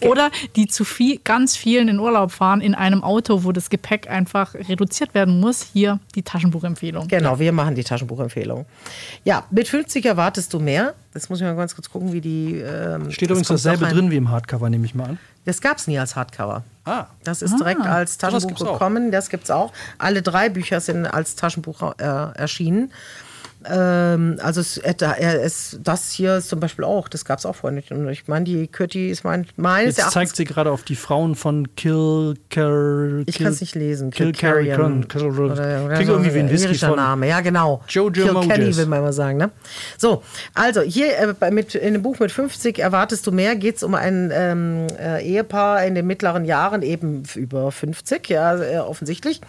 [0.00, 4.08] Oder die zu viel, ganz vielen in Urlaub fahren in einem Auto, wo das Gepäck
[4.08, 5.62] einfach reduziert werden muss.
[5.72, 7.08] Hier die Taschenbuchempfehlung.
[7.08, 8.64] Genau, wir machen die Taschenbuchempfehlung.
[9.24, 10.94] Ja, mit 50 erwartest du mehr.
[11.14, 12.56] Jetzt muss ich mal ganz kurz gucken, wie die.
[12.58, 15.18] Ähm, Steht das übrigens dasselbe drin wie im Hardcover, nehme ich mal an.
[15.46, 16.62] Das gab es nie als Hardcover.
[16.84, 18.72] Ah, Das ist direkt als das Taschenbuch auch.
[18.74, 19.10] gekommen.
[19.10, 19.72] Das gibt es auch.
[19.96, 22.92] Alle drei Bücher sind als Taschenbuch äh, erschienen.
[23.70, 27.56] Ähm, also es, äh, ist, das hier ist zum Beispiel auch, das gab es auch
[27.56, 27.92] vorher nicht.
[27.92, 31.34] Und ich meine, die Kürti ist mein, meines jetzt zeigt sie gerade auf die Frauen
[31.34, 34.10] von Kill, Kill, Ich kann es nicht lesen.
[34.10, 34.32] Kill.
[34.32, 34.52] Kill,
[35.94, 37.82] Klingt irgendwie wie ein Whisky von Name, ja genau.
[37.88, 38.48] Jojo Kill.
[38.48, 39.38] Kenny will man mal sagen.
[39.38, 39.50] Ne?
[39.96, 40.22] So,
[40.54, 43.94] also hier äh, mit, in dem Buch mit 50 erwartest du mehr, geht es um
[43.94, 49.40] ein ähm, äh, Ehepaar in den mittleren Jahren, eben über 50, ja, äh, offensichtlich.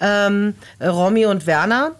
[0.00, 1.92] Ähm, Romy und Werner.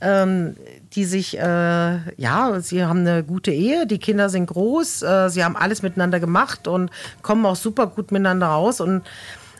[0.00, 0.56] Ähm,
[0.94, 5.44] die sich, äh, ja, sie haben eine gute Ehe, die Kinder sind groß, äh, sie
[5.44, 6.90] haben alles miteinander gemacht und
[7.22, 8.80] kommen auch super gut miteinander raus.
[8.80, 9.02] Und,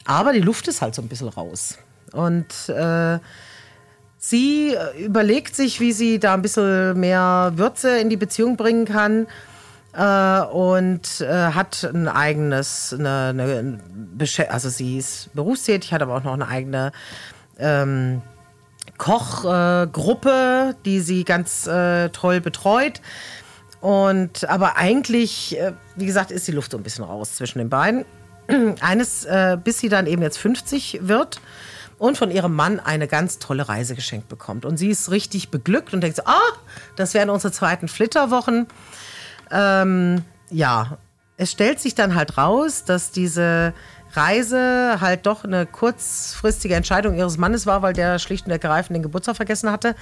[0.04, 1.78] aber die Luft ist halt so ein bisschen raus.
[2.12, 3.18] Und äh,
[4.18, 9.26] sie überlegt sich, wie sie da ein bisschen mehr Würze in die Beziehung bringen kann.
[9.96, 13.78] Äh, und äh, hat ein eigenes, eine, eine,
[14.48, 16.92] also sie ist berufstätig, hat aber auch noch eine eigene
[17.58, 18.22] ähm,
[18.98, 23.00] Kochgruppe, äh, die sie ganz äh, toll betreut.
[23.80, 27.68] Und aber eigentlich, äh, wie gesagt, ist die Luft so ein bisschen raus zwischen den
[27.68, 28.04] beiden.
[28.80, 31.40] Eines, äh, bis sie dann eben jetzt 50 wird
[31.98, 34.64] und von ihrem Mann eine ganz tolle Reise geschenkt bekommt.
[34.64, 36.40] Und sie ist richtig beglückt und denkt so, ah,
[36.96, 38.66] das wären unsere zweiten Flitterwochen.
[39.50, 40.98] Ähm, ja,
[41.36, 43.74] es stellt sich dann halt raus, dass diese
[44.16, 49.02] Reise halt doch eine kurzfristige Entscheidung ihres Mannes war, weil der schlicht und ergreifend den
[49.02, 49.94] Geburtstag vergessen hatte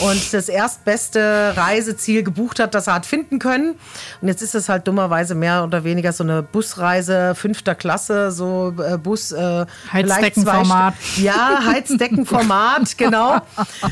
[0.00, 3.74] und das erstbeste Reiseziel gebucht hat, das er hat finden können.
[4.20, 8.74] Und jetzt ist es halt dummerweise mehr oder weniger so eine Busreise fünfter Klasse, so
[8.78, 9.32] äh, Bus.
[9.32, 10.94] Äh, Heizdeckenformat.
[11.16, 13.40] Ja, Heizdeckenformat, genau.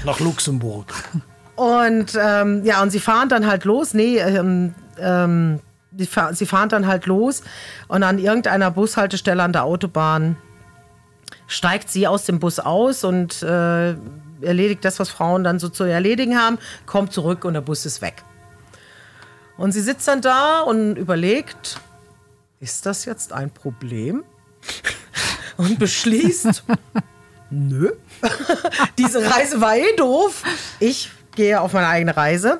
[0.04, 0.92] nach Luxemburg.
[1.56, 3.92] Und ähm, ja, und sie fahren dann halt los.
[3.92, 5.60] Nee, ähm, ähm,
[6.06, 7.42] fahr sie fahren dann halt los
[7.88, 10.36] und an irgendeiner Bushaltestelle an der Autobahn
[11.46, 13.94] steigt sie aus dem Bus aus und äh,
[14.40, 18.02] erledigt das, was Frauen dann so zu erledigen haben, kommt zurück und der Bus ist
[18.02, 18.22] weg.
[19.56, 21.80] Und sie sitzt dann da und überlegt,
[22.60, 24.24] ist das jetzt ein Problem?
[25.56, 26.62] Und beschließt,
[27.50, 27.90] nö,
[28.98, 30.44] diese Reise war eh doof.
[30.78, 32.58] Ich gehe auf meine eigene Reise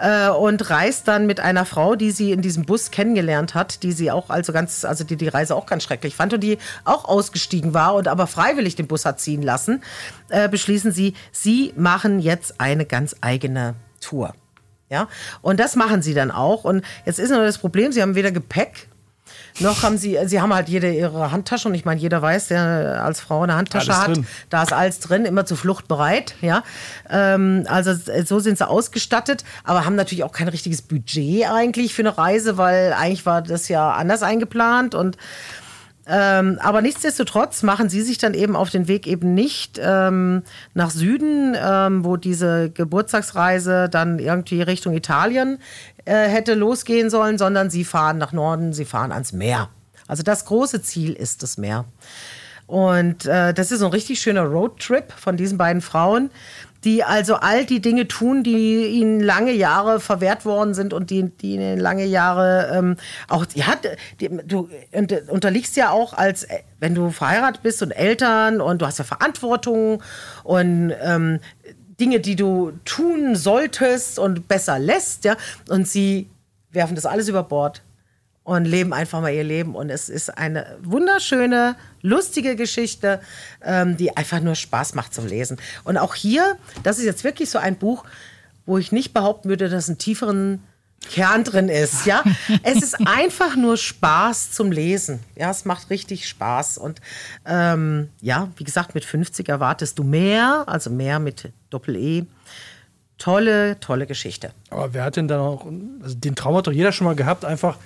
[0.00, 3.92] äh, und reist dann mit einer Frau, die sie in diesem Bus kennengelernt hat, die
[3.92, 7.04] sie auch also ganz, also die die Reise auch ganz schrecklich fand und die auch
[7.04, 9.82] ausgestiegen war und aber freiwillig den Bus hat ziehen lassen,
[10.30, 14.32] äh, beschließen sie, sie machen jetzt eine ganz eigene Tour.
[14.88, 15.08] Ja,
[15.42, 16.64] und das machen sie dann auch.
[16.64, 18.88] Und jetzt ist nur das Problem, sie haben weder Gepäck,
[19.60, 23.02] noch haben sie, sie haben halt jede ihre Handtasche und ich meine, jeder weiß, der
[23.04, 24.26] als Frau eine Handtasche Alles hat, drin.
[24.50, 26.62] da ist alles drin, immer zur Flucht bereit, ja.
[27.08, 27.94] Ähm, also
[28.24, 32.56] so sind sie ausgestattet, aber haben natürlich auch kein richtiges Budget eigentlich für eine Reise,
[32.58, 35.16] weil eigentlich war das ja anders eingeplant und
[36.06, 40.42] ähm, aber nichtsdestotrotz machen sie sich dann eben auf den Weg eben nicht ähm,
[40.74, 45.58] nach Süden, ähm, wo diese Geburtstagsreise dann irgendwie Richtung Italien
[46.04, 49.70] äh, hätte losgehen sollen, sondern sie fahren nach Norden, sie fahren ans Meer.
[50.06, 51.86] Also das große Ziel ist das Meer.
[52.66, 56.30] Und äh, das ist so ein richtig schöner Roadtrip von diesen beiden Frauen,
[56.84, 61.30] die also all die Dinge tun, die ihnen lange Jahre verwehrt worden sind und die,
[61.30, 62.96] die ihnen lange Jahre ähm,
[63.28, 63.66] auch, ja,
[64.20, 68.82] die, du unter- unterliegst ja auch als, äh, wenn du verheiratet bist und Eltern und
[68.82, 70.02] du hast ja Verantwortung
[70.42, 71.40] und ähm,
[72.00, 75.36] Dinge, die du tun solltest und besser lässt, ja,
[75.68, 76.28] und sie
[76.70, 77.82] werfen das alles über Bord
[78.44, 79.74] und leben einfach mal ihr Leben.
[79.74, 83.20] Und es ist eine wunderschöne, lustige Geschichte,
[83.62, 85.58] ähm, die einfach nur Spaß macht zum Lesen.
[85.82, 88.04] Und auch hier, das ist jetzt wirklich so ein Buch,
[88.66, 90.62] wo ich nicht behaupten würde, dass ein tieferen
[91.10, 92.06] Kern drin ist.
[92.06, 92.22] Ja,
[92.62, 95.20] es ist einfach nur Spaß zum Lesen.
[95.36, 96.76] Ja, es macht richtig Spaß.
[96.76, 97.00] Und
[97.46, 102.26] ähm, ja, wie gesagt, mit 50 erwartest du mehr, also mehr mit Doppel E
[103.16, 104.50] Tolle, tolle Geschichte.
[104.70, 105.66] Aber wer hat denn dann auch,
[106.02, 107.78] also den Traum hat doch jeder schon mal gehabt, einfach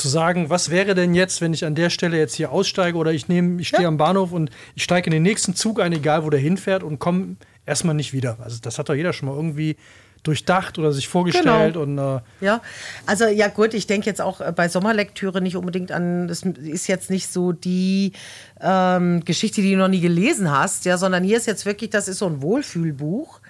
[0.00, 3.12] zu sagen, was wäre denn jetzt, wenn ich an der Stelle jetzt hier aussteige oder
[3.12, 3.88] ich nehme, ich stehe Ja.
[3.88, 6.98] am Bahnhof und ich steige in den nächsten Zug ein, egal wo der hinfährt und
[6.98, 7.36] komme
[7.66, 8.38] erstmal nicht wieder.
[8.40, 9.76] Also das hat doch jeder schon mal irgendwie
[10.22, 11.82] durchdacht oder sich vorgestellt Genau.
[11.82, 12.60] und äh, Ja,
[13.06, 16.88] also ja gut, ich denke jetzt auch äh, bei Sommerlektüre nicht unbedingt an, das ist
[16.88, 18.12] jetzt nicht so die
[18.60, 22.06] ähm, Geschichte, die du noch nie gelesen hast, ja, sondern hier ist jetzt wirklich, das
[22.06, 23.40] ist so ein Wohlfühlbuch.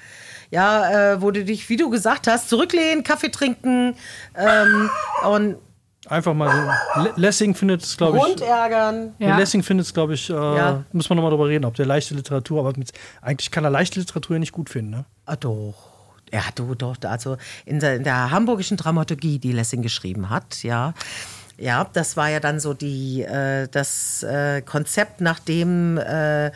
[0.52, 3.94] Ja, äh, wo du dich, wie du gesagt hast, zurücklehnen, Kaffee trinken
[4.36, 4.90] ähm,
[5.28, 5.56] und
[6.10, 6.50] einfach mal
[6.94, 7.02] so.
[7.02, 8.22] Le- Lessing findet es, glaube ich.
[8.24, 9.14] Hund ärgern.
[9.18, 9.36] Der Ja.
[9.38, 10.84] Lessing findet es, glaube ich, äh, Ja.
[10.92, 12.92] muss man nochmal drüber reden, ob der leichte Literatur, aber mit,
[13.22, 14.90] eigentlich kann er leichte Literatur ja nicht gut finden.
[14.90, 15.04] Ne?
[15.26, 15.74] Ah, doch.
[16.32, 16.96] Ja, du, doch.
[17.04, 20.94] Also in der, in der hamburgischen Dramaturgie, die Lessing geschrieben hat, ja.
[21.58, 26.50] Ja, das war ja dann so die, äh, das äh, Konzept, nach dem äh,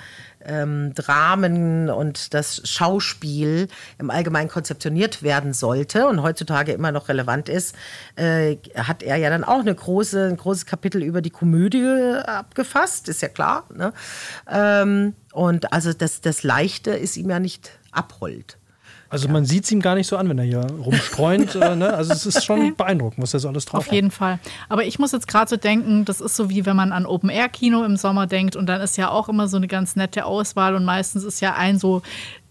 [0.46, 7.48] ähm, Dramen und das Schauspiel im Allgemeinen konzeptioniert werden sollte und heutzutage immer noch relevant
[7.48, 7.74] ist,
[8.16, 11.84] äh, hat er ja dann auch eine große, ein großes Kapitel über die Komödie
[12.24, 13.64] abgefasst, ist ja klar.
[13.74, 13.92] Ne?
[14.50, 18.58] Ähm, und also das, das Leichte ist ihm ja nicht abhold.
[19.08, 21.54] Also man sieht es ihm gar nicht so an, wenn er hier rumstreunt.
[21.54, 21.94] äh, ne?
[21.94, 24.38] Also es ist schon beeindruckend, was er so alles drauf Auf jeden Fall.
[24.68, 27.84] Aber ich muss jetzt gerade so denken, das ist so wie wenn man an Open-Air-Kino
[27.84, 30.84] im Sommer denkt und dann ist ja auch immer so eine ganz nette Auswahl und
[30.84, 32.02] meistens ist ja ein so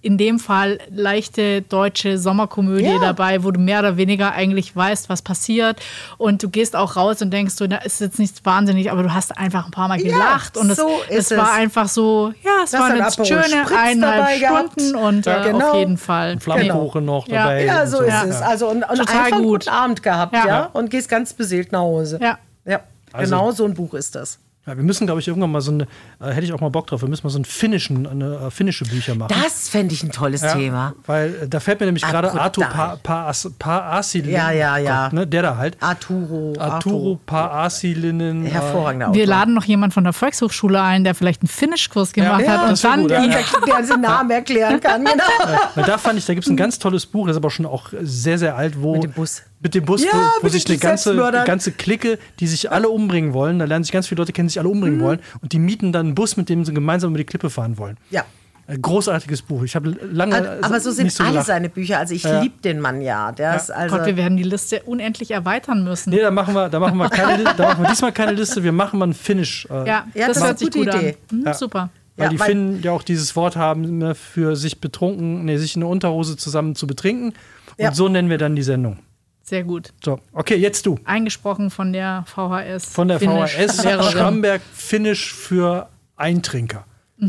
[0.03, 2.99] in dem Fall leichte deutsche Sommerkomödie Ja.
[2.99, 5.81] dabei, wo du mehr oder weniger eigentlich weißt, was passiert
[6.17, 9.13] und du gehst auch raus und denkst so, da ist jetzt nichts wahnsinnig, aber du
[9.13, 11.57] hast einfach ein paar Mal Ja, gelacht und es, so es ist war es.
[11.57, 14.71] einfach so, ja, es Du hast waren ein jetzt Aperol schöne Spritz eineinhalb dabei gehabt.
[14.81, 15.71] Stunden und Ja, äh, genau.
[15.71, 16.39] auf jeden Fall.
[16.39, 17.43] Flammkuchen noch Ja.
[17.43, 17.65] dabei.
[17.65, 18.23] Ja, und so ist Ja.
[18.25, 18.41] es.
[18.41, 19.61] Also und, und Total einfach einen gut.
[19.65, 20.45] guten Abend gehabt, Ja.
[20.47, 20.69] ja.
[20.73, 22.19] Und gehst ganz beseelt nach Hause.
[22.21, 22.37] Ja.
[22.65, 22.81] Ja.
[23.13, 24.37] Also- genau so ein Buch ist das.
[24.65, 25.83] Ja, wir müssen, glaube ich, irgendwann mal so eine,
[26.21, 28.49] äh, hätte ich auch mal Bock drauf, wir müssen mal so ein finnischen, eine, äh,
[28.51, 29.33] finnische Bücher machen.
[29.43, 30.93] Das fände ich ein tolles Ja, Thema.
[31.05, 32.31] Weil äh, da fällt mir nämlich gerade.
[32.31, 34.31] Arthur Pa- Pa- Paasilinen.
[34.33, 35.03] Ja, ja, ja.
[35.05, 35.75] Gott, ne, der da halt.
[35.81, 36.53] Arturo.
[36.57, 38.45] Arturo Paasilinen.
[38.45, 39.15] äh, Hervorragender Autor.
[39.19, 42.69] Wir laden noch jemanden von der Volkshochschule ein, der vielleicht einen Finnischkurs gemacht Ja, hat
[42.69, 43.39] und dann gut, die, ja.
[43.67, 45.23] Der seinen Namen erklären kann, genau.
[45.75, 47.65] Weil da fand ich, da gibt es ein ganz tolles Buch, das ist aber schon
[47.65, 48.93] auch sehr, sehr alt, wo.
[48.93, 49.43] Mit dem Bus.
[49.63, 50.09] Mit dem Bus, Ja,
[50.41, 53.93] wo, wo sich eine ganze, ganze Clique, die sich alle umbringen wollen, da lernen sich
[53.93, 55.03] ganz viele Leute kennen, die sich alle umbringen Mhm.
[55.03, 57.77] wollen und die mieten dann einen Bus, mit dem sie gemeinsam über die Klippe fahren
[57.77, 57.97] wollen.
[58.11, 58.25] Ja.
[58.67, 59.63] Ein großartiges Buch.
[59.63, 60.59] Ich habe lange.
[60.61, 61.47] Aber so sind nicht so alle gelacht.
[61.47, 61.99] seine Bücher.
[61.99, 62.39] Also ich Ja.
[62.41, 63.31] liebe den Mann ja.
[63.33, 63.97] Der ist also.
[63.97, 66.11] Gott, wir werden die Liste unendlich erweitern müssen.
[66.11, 68.71] Nee, da machen wir, da machen wir keine, da machen wir diesmal keine Liste, wir
[68.71, 69.67] machen mal ein Finish.
[69.69, 71.17] Äh, Ja, Ja, das, das ist hört sich eine gute gut Idee.
[71.31, 71.37] an.
[71.39, 71.53] Mhm, Ja.
[71.53, 71.89] Super.
[72.15, 75.57] Weil Ja, die weil- finden ja auch dieses Wort haben, ne, für sich betrunken, nee,
[75.57, 77.27] sich in eine Unterhose zusammen zu betrinken.
[77.29, 77.35] Und
[77.77, 77.93] Ja.
[77.93, 78.99] so nennen wir dann die Sendung.
[79.43, 79.93] Sehr gut.
[80.03, 80.97] So, okay, jetzt du.
[81.03, 82.85] Eingesprochen von der VHS.
[82.85, 84.11] Von der Finnisch- VHS Lehrerin.
[84.11, 86.85] Schramberg Finish für Eintrinker.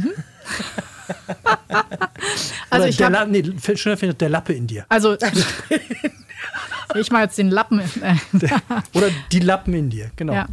[2.70, 3.42] Also Oder ich der, habe La nee,
[3.76, 4.86] schöner findet der Lappe in dir.
[4.88, 5.16] also
[6.94, 7.82] ich mal jetzt den Lappen.
[8.94, 10.32] Oder die Lappen in dir, genau.
[10.32, 10.46] ja.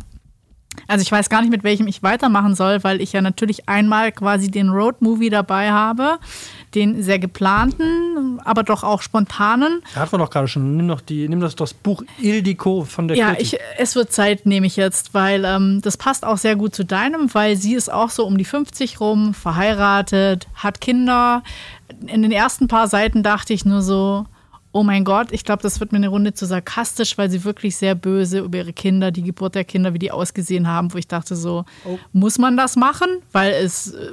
[0.92, 4.12] Also ich weiß gar nicht, mit welchem ich weitermachen soll, weil ich ja natürlich einmal
[4.12, 6.20] quasi den Road-Movie dabei habe,
[6.76, 9.82] den sehr geplanten, aber doch auch spontanen.
[9.94, 10.76] Da hatten wir doch gerade schon.
[10.76, 14.46] Nimm doch die, nimm das, das Buch Ildiko von der Ja, ich, es wird Zeit,
[14.46, 17.90] nehme ich jetzt, weil ähm, das passt auch sehr gut zu deinem, weil sie ist
[17.90, 21.42] auch so um die 50 rum, verheiratet, hat Kinder.
[22.06, 24.26] In den ersten paar Seiten dachte ich nur so,
[24.72, 27.76] oh mein Gott, ich glaube, das wird mir eine Runde zu sarkastisch, weil sie wirklich
[27.76, 31.08] sehr böse über ihre Kinder, die Geburt der Kinder, wie die ausgesehen haben, wo ich
[31.08, 31.66] dachte so,
[32.14, 33.10] muss man das machen?
[33.32, 34.12] Weil es äh,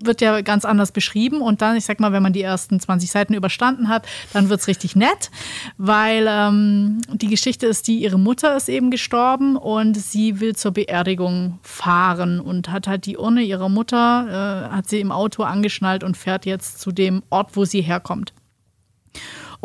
[0.00, 3.10] wird ja ganz anders beschrieben und dann, ich sag mal, wenn man die ersten 20
[3.10, 5.30] Seiten überstanden hat, dann wird es richtig nett,
[5.78, 10.72] weil ähm, die Geschichte ist die, ihre Mutter ist eben gestorben und sie will zur
[10.72, 16.04] Beerdigung fahren und hat halt die Urne ihrer Mutter, äh, hat sie im Auto angeschnallt
[16.04, 18.32] und fährt jetzt zu dem Ort, wo sie herkommt.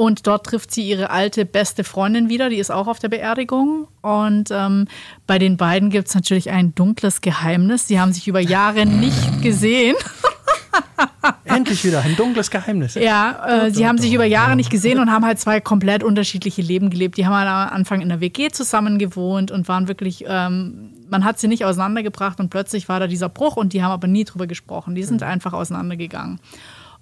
[0.02, 3.88] Und dort trifft sie ihre alte beste Freundin wieder, die ist auch auf der Beerdigung.
[4.02, 4.88] Und ähm,
[5.28, 7.88] bei den beiden gibt es natürlich ein dunkles Geheimnis.
[7.88, 9.96] Sie haben sich über Jahre nicht gesehen.
[11.44, 12.96] Endlich wieder ein dunkles Geheimnis.
[12.96, 16.64] Ja, äh, sie haben sich über Jahre nicht gesehen und haben halt zwei komplett unterschiedliche
[16.64, 17.18] Leben gelebt.
[17.18, 21.24] Die haben halt am Anfang in der WG zusammen gewohnt und waren wirklich, ähm, man
[21.24, 24.24] hat sie nicht auseinandergebracht und plötzlich war da dieser Bruch und die haben aber nie
[24.24, 24.96] drüber gesprochen.
[24.96, 26.40] Die sind einfach auseinandergegangen.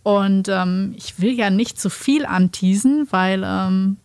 [0.03, 3.97] Und ähm, ich will ja nicht zu viel anteasen, weil, ähm,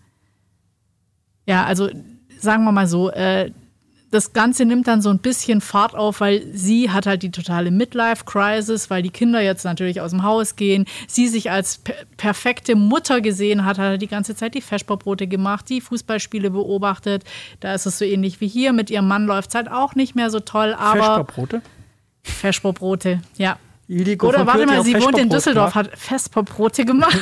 [1.47, 1.89] ja, also
[2.39, 3.51] sagen wir mal so, äh,
[4.15, 7.73] das Ganze nimmt dann so ein bisschen Fahrt auf, weil sie hat halt die totale
[7.73, 10.85] Midlife-Crisis, weil die Kinder jetzt natürlich aus dem Haus gehen.
[11.09, 15.27] Sie sich als per perfekte Mutter gesehen hat, hat halt die ganze Zeit die Feschbaubrote
[15.27, 17.25] gemacht, die Fußballspiele beobachtet.
[17.59, 18.73] Da ist es so ähnlich wie hier.
[18.73, 21.63] Mit ihrem Mann läuft es halt auch nicht mehr so toll, aber Feschbarbrote.
[22.23, 23.59] Feschbaubrote, ja.
[23.87, 25.91] Iliko Oder warte mal, sie wohnt in Düsseldorf, gemacht.
[25.93, 27.19] hat Vesperbrote gemacht.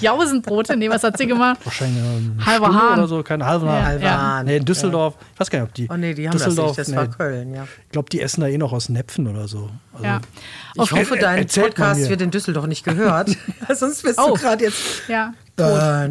[0.00, 1.58] Jausenbrote, nee, was hat sie gemacht?
[1.64, 2.98] Wahrscheinlich eine Halber Stunde Hahn.
[3.00, 3.72] oder so, kein halber Ja.
[3.72, 3.84] Hahn.
[3.84, 4.18] Halber Ja.
[4.20, 4.46] Hahn.
[4.46, 5.88] Nee, in Düsseldorf, ich weiß gar nicht, ob die.
[5.90, 7.10] Oh nee, die haben das Düsseldorf, nicht, das war nee.
[7.16, 7.64] Köln, ja.
[7.86, 9.68] Ich glaube, die essen da eh noch aus Näpfen oder so.
[9.92, 10.20] Also, Ja.
[10.74, 13.30] Ich Auf- hoffe, dein Podcast wird in Düsseldorf nicht gehört.
[13.74, 14.28] Sonst bist Oh.
[14.34, 15.34] du gerade jetzt ja.
[15.58, 16.08] Ja,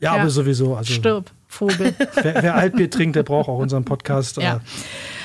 [0.00, 0.12] Ja.
[0.12, 0.76] aber sowieso.
[0.76, 1.94] Also, Stirb, Vogel.
[2.22, 4.36] Wer, wer Altbier trinkt, der braucht auch unseren Podcast.
[4.36, 4.56] Ja.
[4.56, 4.58] Äh,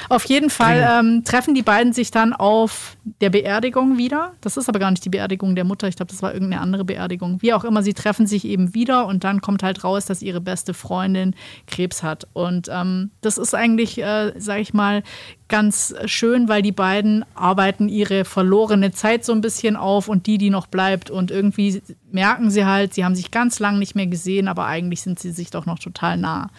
[0.09, 4.33] Auf jeden Fall ähm, treffen die beiden sich dann auf der Beerdigung wieder.
[4.41, 5.87] Das ist aber gar nicht die Beerdigung der Mutter.
[5.87, 7.41] Ich glaube, das war irgendeine andere Beerdigung.
[7.41, 10.39] Wie auch immer, sie treffen sich eben wieder und dann kommt halt raus, dass ihre
[10.39, 11.35] beste Freundin
[11.67, 12.27] Krebs hat.
[12.33, 15.03] Und ähm, das ist eigentlich, äh, sage ich mal,
[15.49, 20.37] ganz schön, weil die beiden arbeiten ihre verlorene Zeit so ein bisschen auf und die,
[20.37, 21.09] die noch bleibt.
[21.09, 25.01] Und irgendwie merken sie halt, sie haben sich ganz lang nicht mehr gesehen, aber eigentlich
[25.01, 26.49] sind sie sich doch noch total nah.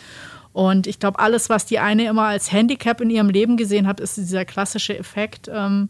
[0.58, 4.00] Und ich glaube, alles, was die eine immer als Handicap in ihrem Leben gesehen hat,
[4.00, 5.48] ist dieser klassische Effekt.
[5.48, 5.88] Ähm,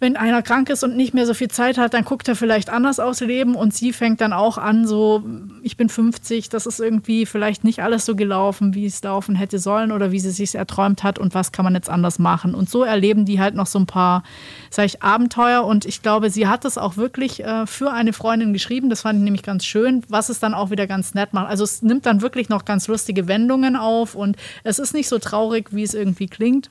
[0.00, 2.68] wenn einer krank ist und nicht mehr so viel Zeit hat, dann guckt er vielleicht
[2.68, 5.22] anders aufs Leben und sie fängt dann auch an, so,
[5.62, 9.58] ich bin 50, das ist irgendwie vielleicht nicht alles so gelaufen, wie es laufen hätte
[9.58, 12.54] sollen oder wie sie sich erträumt hat und was kann man jetzt anders machen.
[12.54, 14.24] Und so erleben die halt noch so ein paar,
[14.70, 18.52] sag ich, Abenteuer und ich glaube, sie hat es auch wirklich äh, für eine Freundin
[18.52, 21.48] geschrieben, das fand ich nämlich ganz schön, was es dann auch wieder ganz nett macht.
[21.48, 25.18] Also es nimmt dann wirklich noch ganz lustige Wendungen auf und es ist nicht so
[25.18, 26.70] traurig, wie es irgendwie klingt.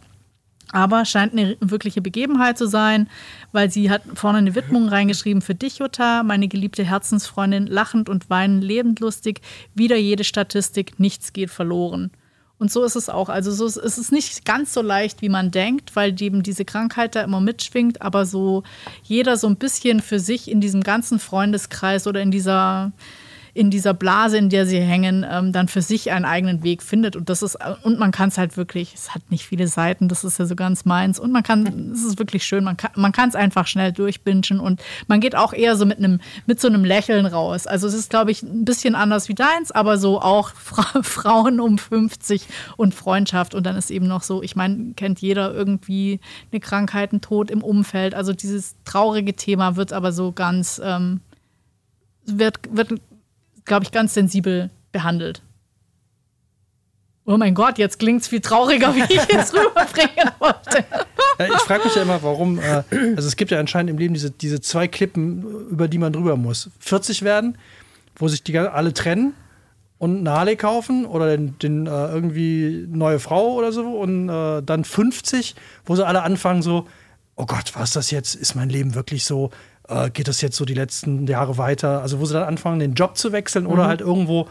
[0.73, 3.07] Aber scheint eine wirkliche Begebenheit zu sein,
[3.51, 8.31] weil sie hat vorne eine Widmung reingeschrieben für dich, Jutta, meine geliebte Herzensfreundin, lachend und
[8.31, 9.41] weinend, lebendlustig,
[9.75, 12.09] wieder jede Statistik, nichts geht verloren.
[12.57, 13.29] Und so ist es auch.
[13.29, 16.65] Also so ist, es ist nicht ganz so leicht, wie man denkt, weil eben diese
[16.65, 18.63] Krankheit da immer mitschwingt, aber so
[19.03, 22.93] jeder so ein bisschen für sich in diesem ganzen Freundeskreis oder in dieser
[23.55, 27.15] in dieser Blase, in der sie hängen, ähm, dann für sich einen eigenen Weg findet.
[27.15, 30.23] Und das ist, und man kann es halt wirklich, es hat nicht viele Seiten, das
[30.23, 31.19] ist ja so ganz meins.
[31.19, 34.81] Und man kann, es ist wirklich schön, man kann man es einfach schnell durchbingen und
[35.07, 37.67] man geht auch eher so mit einem, mit so einem Lächeln raus.
[37.67, 41.59] Also es ist, glaube ich, ein bisschen anders wie deins, aber so auch Fra Frauen
[41.59, 43.53] um 50 und Freundschaft.
[43.53, 46.19] Und dann ist eben noch so, ich meine, kennt jeder irgendwie
[46.51, 48.15] eine Krankheit, einen Tod im Umfeld.
[48.15, 51.21] Also dieses traurige Thema wird aber so ganz, ähm,
[52.25, 52.99] wird, wird
[53.65, 55.41] glaube ich, ganz sensibel behandelt.
[57.26, 60.84] Oh mein Gott, jetzt klingt es viel trauriger, wie ich es rüberbringen wollte.
[61.39, 62.60] Ich frage mich ja immer, warum.
[62.60, 62.84] Äh,
[63.15, 66.36] also, es gibt ja anscheinend im Leben diese, diese zwei Klippen, über die man drüber
[66.36, 66.69] muss.
[66.80, 67.58] 40 werden,
[68.17, 69.34] wo sich die alle trennen
[69.99, 73.97] und eine Harley kaufen oder den, den äh, irgendwie neue Frau oder so.
[73.97, 76.88] Und äh, dann 50, wo sie alle anfangen, so:
[77.38, 78.36] Oh Gott, was ist das jetzt?
[78.36, 79.49] Ist mein Leben wirklich so?
[79.88, 82.02] Äh, geht das jetzt so die letzten Jahre weiter?
[82.02, 84.48] Also, wo sie dann anfangen, den Job zu wechseln oder halt irgendwo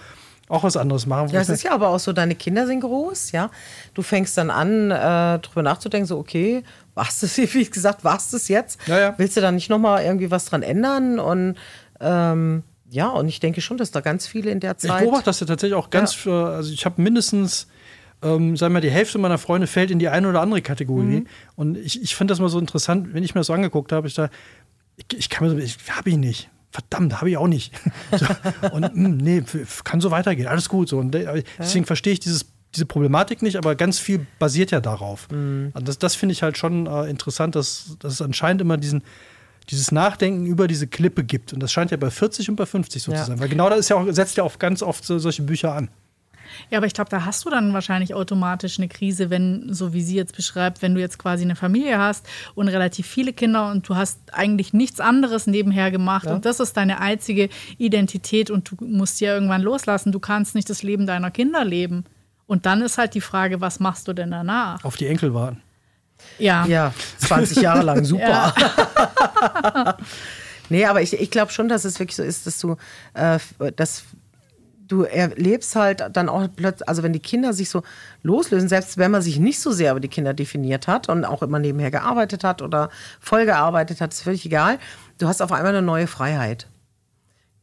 [0.49, 1.31] auch was anderes machen.
[1.31, 3.51] Ja, ich es ist ja aber auch so, deine Kinder sind groß, ja.
[3.95, 6.63] Du fängst dann an, äh, drüber nachzudenken, so, okay,
[6.95, 8.79] was das, wie gesagt, was das jetzt?
[8.87, 9.15] Ja, ja.
[9.17, 11.19] Willst du da nicht nochmal irgendwie was dran ändern?
[11.19, 11.57] Und
[12.01, 15.03] ähm, ja, und ich denke schon, dass da ganz viele in der Ich Zeit.
[15.03, 17.67] beobachte das ja tatsächlich auch ganz, für, also ich habe mindestens,
[18.23, 21.21] ähm, sagen wir mal, die Hälfte meiner Freunde fällt in die eine oder andere Kategorie.
[21.21, 21.27] Mhm.
[21.57, 24.07] Und ich, ich finde das mal so interessant, wenn ich mir das so angeguckt habe,
[24.07, 24.29] ich da,
[24.97, 26.49] ich, ich kann mir so, ich habe ich nicht.
[26.71, 27.73] Verdammt, habe ich auch nicht.
[28.19, 28.27] So,
[28.73, 30.89] und mh, nee, f- f- kann so weitergehen, alles gut.
[30.89, 30.99] So.
[30.99, 35.31] Und de- deswegen verstehe ich dieses, diese Problematik nicht, aber ganz viel basiert ja darauf.
[35.31, 35.71] Mhm.
[35.75, 39.03] Und das, das finde ich halt schon äh, interessant, dass, dass es anscheinend immer diesen,
[39.69, 41.53] dieses Nachdenken über diese Klippe gibt.
[41.53, 43.19] Und das scheint ja bei 40 und bei 50 so Ja.
[43.21, 43.39] zu sein.
[43.41, 45.91] Weil genau das ist ja auch, setzt ja auch ganz oft so, solche Bücher an.
[46.71, 50.03] Ja, aber ich glaube, da hast du dann wahrscheinlich automatisch eine Krise, wenn, so wie
[50.03, 53.89] sie jetzt beschreibt, wenn du jetzt quasi eine Familie hast und relativ viele Kinder und
[53.89, 58.85] du hast eigentlich nichts anderes nebenher gemacht und das ist deine einzige Identität und du
[58.85, 60.13] musst sie ja irgendwann loslassen.
[60.13, 62.05] Du kannst nicht das Leben deiner Kinder leben.
[62.47, 64.85] Und dann ist halt die Frage, was machst du denn danach?
[64.85, 65.63] Auf die Enkel warten.
[66.39, 66.67] Ja.
[66.67, 68.55] Ja, 20 Jahre lang, super.
[68.55, 69.97] Ja.
[70.73, 72.77] Nee, aber ich, ich glaube schon, dass es wirklich so ist, dass du,
[73.13, 73.39] äh,
[73.77, 74.05] dass
[74.93, 77.83] du erlebst halt dann auch plötzlich, also wenn die Kinder sich so
[78.23, 81.43] loslösen, selbst wenn man sich nicht so sehr über die Kinder definiert hat und auch
[81.43, 84.79] immer nebenher gearbeitet hat oder voll gearbeitet hat, ist völlig egal.
[85.17, 86.69] Du hast auf einmal eine neue Freiheit.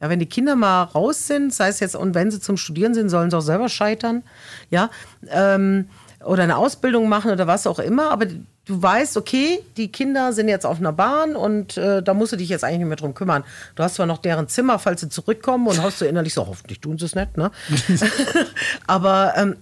[0.02, 2.96] Ja, wenn die Kinder mal raus sind, sei es jetzt, und wenn sie zum Studieren
[2.96, 4.24] sind, sollen sie auch selber scheitern,
[4.72, 4.90] ja,
[5.30, 5.90] ähm,
[6.26, 8.26] oder eine Ausbildung machen oder was auch immer, aber
[8.70, 12.36] du weißt, okay, die Kinder sind jetzt auf einer Bahn und äh, da musst du
[12.38, 13.44] dich jetzt eigentlich nicht mehr drum kümmern.
[13.76, 16.80] Du hast zwar noch deren Zimmer, falls sie zurückkommen und hast du innerlich so, hoffentlich
[16.80, 17.50] tun sie es nicht, ne?
[18.88, 19.58] aber ähm,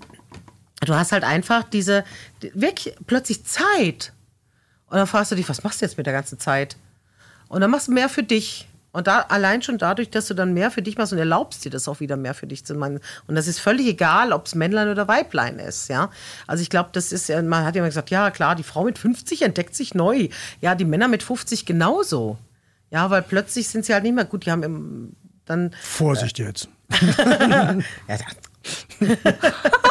[0.81, 2.03] du hast halt einfach diese,
[2.43, 4.11] die- wirklich plötzlich Zeit.
[4.89, 6.75] Und dann fragst du dich, was machst du jetzt mit der ganzen Zeit?
[7.47, 8.66] Und dann machst du mehr für dich.
[8.91, 11.69] Und da allein schon dadurch, dass du dann mehr für dich machst und erlaubst dir
[11.69, 12.99] das auch wieder mehr für dich zu machen.
[13.27, 16.09] Und das ist völlig egal, ob es Männlein oder Weiblein ist, ja.
[16.47, 18.85] Also ich glaube, das ist ja, man hat ja immer gesagt, ja klar, die Frau
[18.85, 20.29] mit 50 entdeckt sich neu.
[20.61, 22.37] Ja, die Männer mit 50 genauso.
[22.89, 24.45] Ja, weil plötzlich sind sie halt nicht mehr gut.
[24.45, 25.71] Die haben im, dann.
[25.81, 26.69] Vorsicht jetzt.
[28.07, 28.17] Ja,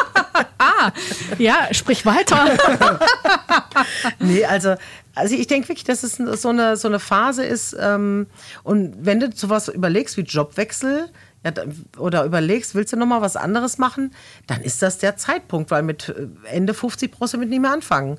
[1.37, 2.45] Ja, sprich weiter.
[4.19, 4.75] nee, also,
[5.15, 7.75] also ich denke wirklich, dass es so eine, so eine Phase ist.
[7.79, 8.27] Ähm,
[8.63, 11.09] und wenn du sowas überlegst wie Jobwechsel
[11.43, 11.51] ja,
[11.97, 14.11] oder überlegst, willst du nochmal was anderes machen,
[14.47, 17.71] dann ist das der Zeitpunkt, weil mit äh, Ende 50 brauchst du mit nicht mehr
[17.71, 18.17] anfangen.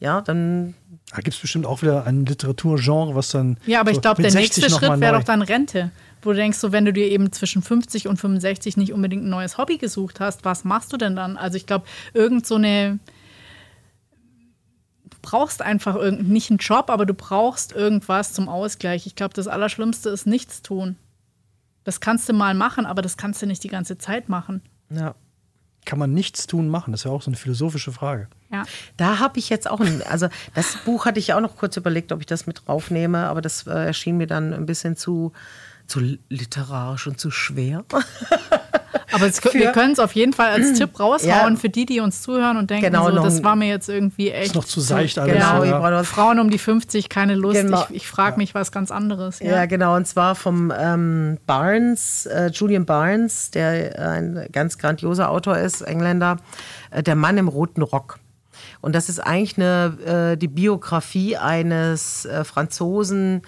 [0.00, 0.74] Ja, dann
[1.10, 3.56] Da gibt es bestimmt auch wieder ein Literaturgenre, was dann.
[3.66, 5.90] Ja, aber so ich glaube, der 60 nächste Schritt wäre doch dann Rente.
[6.22, 9.30] Wo du denkst, so, wenn du dir eben zwischen 50 und 65 nicht unbedingt ein
[9.30, 11.36] neues Hobby gesucht hast, was machst du denn dann?
[11.36, 12.98] Also ich glaube, irgend so eine.
[15.04, 19.06] Du brauchst einfach irgend, nicht einen Job, aber du brauchst irgendwas zum Ausgleich.
[19.06, 20.96] Ich glaube, das Allerschlimmste ist nichts tun.
[21.84, 24.62] Das kannst du mal machen, aber das kannst du nicht die ganze Zeit machen.
[24.90, 25.14] ja.
[25.88, 26.92] Kann man nichts tun machen?
[26.92, 28.28] Das ist ja auch so eine philosophische Frage.
[28.52, 28.64] Ja.
[28.98, 32.12] Da habe ich jetzt auch, ein, also das Buch hatte ich auch noch kurz überlegt,
[32.12, 35.32] ob ich das mit draufnehme, aber das äh, erschien mir dann ein bisschen zu,
[35.88, 37.84] zu literarisch und zu schwer.
[39.10, 41.56] Aber es, wir können es auf jeden Fall als Tipp raushauen Ja.
[41.56, 44.48] für die, die uns zuhören und denken, Genau, so, das war mir jetzt irgendwie echt.
[44.48, 45.32] Ist noch zu seicht alles.
[45.34, 46.04] Genau, ja.
[46.04, 47.62] Frauen um die 50, keine Lust.
[47.62, 47.86] Genau.
[47.88, 49.40] Ich, ich frage mich was ganz anderes.
[49.40, 49.96] Ja, genau.
[49.96, 55.80] Und zwar vom ähm, Barnes, äh, Julian Barnes, der äh, ein ganz grandioser Autor ist,
[55.80, 56.36] Engländer,
[56.90, 58.18] äh, Der Mann im roten Rock.
[58.80, 63.42] Und das ist eigentlich eine, äh, die Biografie eines äh, Franzosen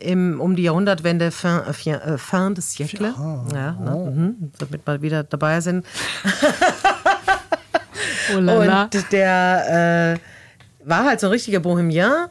[0.00, 1.72] im, um die Jahrhundertwende fin, äh,
[2.18, 3.14] fin, äh, des Siècle.
[3.54, 5.86] Ja, ne, mhm, damit wir wieder dabei sind.
[8.34, 8.84] Oh lala.
[8.84, 10.18] Und der
[10.84, 12.28] äh, war halt so ein richtiger Bohemian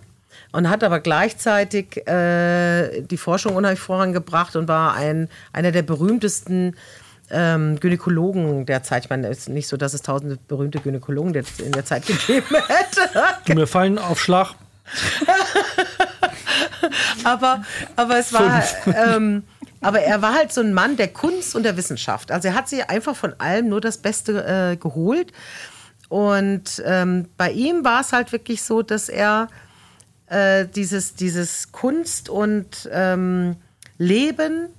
[0.52, 6.76] und hat aber gleichzeitig äh, die Forschung unheimlich vorangebracht und war ein, einer der berühmtesten
[7.32, 9.06] ähm, Gynäkologen der Zeit.
[9.06, 12.06] Ich meine, es ist nicht so, dass es tausende berühmte Gynäkologen der, in der Zeit
[12.08, 13.56] gegeben hätte.
[13.56, 14.56] Mir fallen auf Schlag.
[17.24, 17.64] aber,
[17.96, 19.44] aber es war, ähm,
[19.82, 22.32] aber er war halt so ein Mann der Kunst und der Wissenschaft.
[22.32, 25.32] Also er hat sich einfach von allem nur das Beste äh, geholt.
[26.10, 29.48] Und ähm, bei ihm war es halt wirklich so, dass er
[30.28, 33.56] äh, dieses, dieses Kunst und ähm,
[33.98, 34.70] Leben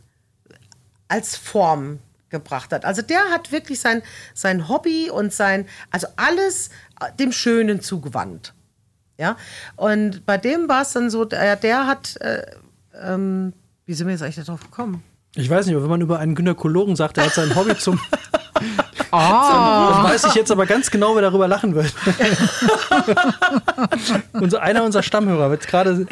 [1.08, 2.84] als Form gebracht hat.
[2.84, 4.02] Also der hat wirklich sein,
[4.34, 6.70] sein Hobby und sein, also alles
[7.00, 8.54] äh, dem Schönen zugewandt.
[9.20, 9.36] Ja,
[9.76, 12.42] und bei dem war es dann so, der, der hat, äh,
[13.04, 13.52] ähm,
[13.84, 15.02] wie sind wir jetzt eigentlich darauf gekommen?
[15.34, 18.00] Ich weiß nicht, aber wenn man über einen Gynäkologen sagt, der hat sein Hobby zum.
[19.12, 21.92] Oh, Dann weiß ich jetzt aber ganz genau, wer darüber lachen wird.
[24.32, 26.06] Unser, einer unserer Stammhörer wird gerade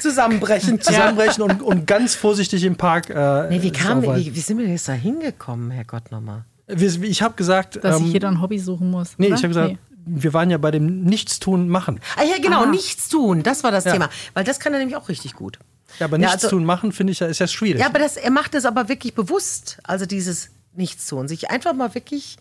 [0.00, 0.80] Zusammenbrechen.
[0.80, 3.10] zusammenbrechen und, und ganz vorsichtig im Park.
[3.10, 6.44] Äh, Nee, wie, kam, wie, wie sind wir jetzt da hingekommen, Herrgott nochmal?
[6.68, 9.14] Wir- Ich habe gesagt, dass ähm, sich jeder ein Hobby suchen muss.
[9.18, 9.34] nee, oder?
[9.36, 12.00] ich habe gesagt, wir waren ja bei dem Nichtstun machen.
[12.16, 12.66] Ah ja, genau, Ah.
[12.66, 13.92] nichts tun, das war das Ja.
[13.92, 14.08] Thema.
[14.34, 15.58] Weil das kann er nämlich auch richtig gut.
[15.98, 17.80] Ja, aber Ja, Nichtstun also- machen finde ich ja ist ja schwierig.
[17.80, 19.78] Ja, aber das, er macht es aber wirklich bewusst.
[19.84, 22.36] Also dieses Nichtstun, sich einfach mal wirklich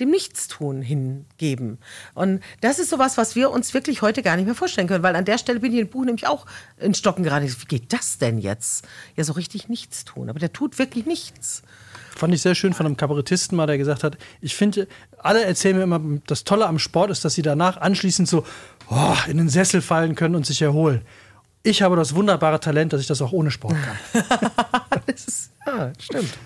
[0.00, 1.78] dem Nichtstun hingeben.
[2.14, 5.16] Und das ist sowas, was wir uns wirklich heute gar nicht mehr vorstellen können, weil
[5.16, 6.46] an der Stelle bin ich im Buch nämlich auch
[6.78, 7.46] in Stocken gerade.
[7.48, 8.86] Wie geht das denn jetzt?
[9.16, 10.28] Ja, so richtig nichts tun.
[10.30, 11.62] Aber der tut wirklich nichts.
[12.18, 15.76] Fand ich sehr schön von einem Kabarettisten mal, der gesagt hat, ich finde, alle erzählen
[15.76, 18.44] mir immer, das Tolle am Sport ist, dass sie danach anschließend so
[18.90, 21.02] oh, in den Sessel fallen können und sich erholen.
[21.62, 24.24] Ich habe das wunderbare Talent, dass ich das auch ohne Sport kann.
[25.06, 26.38] Das ist, ja, stimmt.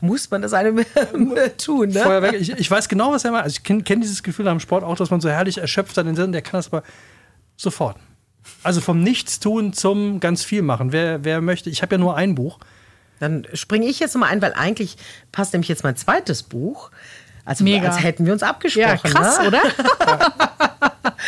[0.00, 0.84] Muss man das einem
[1.58, 2.00] tun, ne?
[2.00, 3.44] Feuerwerk, ich, ich weiß genau, was er meint.
[3.44, 6.06] Also ich kenne kenn dieses Gefühl am Sport auch, dass man so herrlich erschöpft dann
[6.06, 6.82] den Sinn, der kann das aber
[7.56, 7.96] sofort.
[8.62, 10.92] Also vom Nichtstun zum ganz viel machen.
[10.92, 12.58] Wer, wer möchte, ich habe ja nur ein Buch.
[13.20, 14.96] Dann springe ich jetzt mal ein, weil eigentlich
[15.32, 16.90] passt nämlich jetzt mein zweites Buch.
[17.44, 17.88] Also Mega.
[17.88, 18.88] als hätten wir uns abgesprochen.
[18.88, 19.48] Ja, krass, ne?
[19.48, 19.62] oder?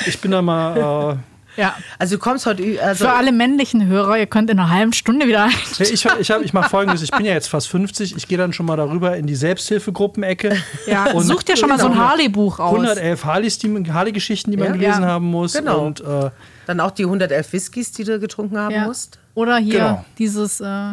[0.07, 1.16] Ich bin da mal.
[1.57, 1.74] Äh, Ja.
[1.98, 5.26] Also du kommst heute, also Für alle männlichen Hörer, ihr könnt in einer halben Stunde
[5.26, 5.50] wieder ein.
[5.79, 8.16] Nee, Ich, ich, ich mache folgendes: Ich bin ja jetzt fast 50.
[8.16, 10.57] Ich gehe dann schon mal darüber in die Selbsthilfegruppenecke.
[10.87, 12.05] Ja, Und such dir schon mal so ein Genau.
[12.09, 12.72] Harley-Buch aus.
[12.72, 14.72] 111 Harleys, die- Harley-Geschichten, die man Ja.
[14.74, 15.09] gelesen Ja.
[15.09, 15.53] haben muss.
[15.55, 15.85] Genau.
[15.87, 16.31] Und äh,
[16.66, 18.85] dann auch die 111 Whiskys, die du getrunken haben Ja.
[18.85, 19.18] musst.
[19.35, 20.05] Oder hier Genau.
[20.18, 20.93] dieses äh,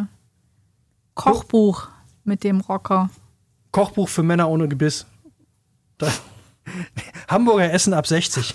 [1.24, 1.88] Kochbuch
[2.24, 3.10] mit dem Rocker.
[3.72, 5.06] Kochbuch für Männer ohne Gebiss.
[5.98, 6.08] Da,
[7.28, 8.54] Hamburger Essen ab 60.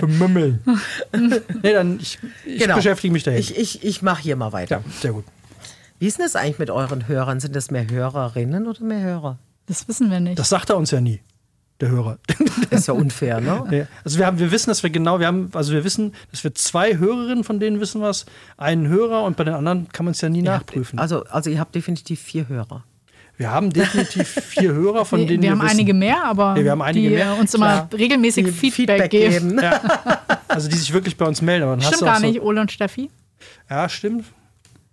[0.00, 0.62] Bemümmeln.
[1.62, 2.76] nee, dann ich, ich Genau.
[2.76, 3.40] beschäftige mich dahin.
[3.40, 4.82] Ich, ich, ich mache hier mal weiter.
[4.84, 5.24] ja, sehr gut.
[5.98, 7.40] Wie ist denn das eigentlich mit euren Hörern?
[7.40, 9.38] Sind das mehr Hörerinnen oder mehr Hörer?
[9.66, 10.38] Das wissen wir nicht.
[10.38, 11.20] Das sagt er uns ja nie.
[11.80, 12.18] Der Hörer.
[12.70, 13.64] Das ist ja unfair, ne?
[13.70, 16.42] Ja, Also wir haben, wir wissen, dass wir genau, wir haben, also wir wissen, dass
[16.44, 18.26] wir zwei Hörerinnen, von denen wissen was,
[18.56, 20.98] einen Hörer und bei den anderen kann man es ja nie nachprüfen.
[20.98, 22.84] Also, also ihr habt definitiv vier Hörer.
[23.36, 26.64] Wir haben definitiv vier Hörer, von denen wir wir haben wissen, einige mehr, aber Ja,
[26.64, 27.88] wir haben einige die mehr, uns immer klar.
[27.96, 29.60] regelmäßig Die Feedback, geben.
[29.62, 29.80] ja,
[30.48, 31.62] also die sich wirklich bei uns melden.
[31.68, 33.08] Aber Stimmt gar so, nicht, Ole und Steffi.
[33.70, 34.24] Ja, stimmt.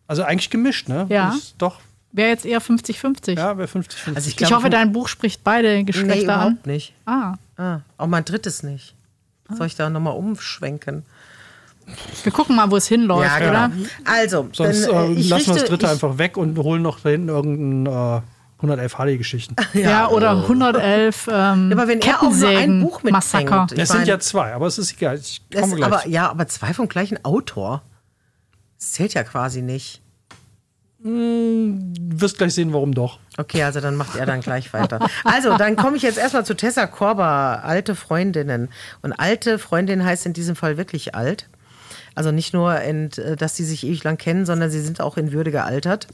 [0.05, 1.07] Also eigentlich gemischt, ne?
[1.09, 1.35] Ja.
[1.57, 1.79] Doch,
[2.15, 3.37] Wäre jetzt eher 50-50.
[3.37, 4.15] ja, bei 50, 50.
[4.15, 6.47] Also ich ich hoffe, dein Buch spricht beide nee, Geschlechter an.
[6.53, 6.93] überhaupt nicht.
[7.05, 8.95] Ah, Ah, auch mein drittes nicht.
[9.49, 11.05] Soll ich da nochmal umschwenken?
[12.23, 13.49] wir gucken mal, wo es hinläuft, ja, genau.
[13.51, 13.71] oder?
[14.05, 16.99] Also, Sonst dann, äh, ich lassen wir das dritte ich, einfach weg und holen noch
[16.99, 18.21] da hinten irgendeinen äh,
[18.57, 19.55] 111 Harley-Geschichten.
[19.73, 23.11] Ja, oder 111 ähm, Aber wenn er auch nur ein Buch mitbringt.
[23.11, 23.67] Massaker.
[23.75, 25.17] Das sind ja zwei, aber es ist egal.
[25.19, 25.91] Ich komme gleich.
[25.91, 27.83] aber, ja, aber zwei vom gleichen Autor.
[28.79, 30.01] Das zählt ja quasi nicht.
[31.05, 33.19] Du wirst gleich sehen, warum doch.
[33.37, 35.07] Okay, also dann macht er dann gleich weiter.
[35.23, 38.69] Also, dann komme ich jetzt erstmal zu Tessa Korber, alte Freundinnen.
[39.03, 41.47] Und alte Freundin heißt in diesem Fall wirklich alt.
[42.15, 45.31] Also nicht nur, in, dass sie sich ewig lang kennen, sondern sie sind auch in
[45.31, 46.07] Würde gealtert.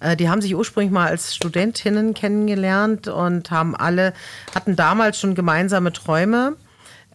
[0.00, 4.12] Äh, Die haben sich ursprünglich mal als Studentinnen kennengelernt und haben alle,
[4.56, 6.56] hatten damals schon gemeinsame Träume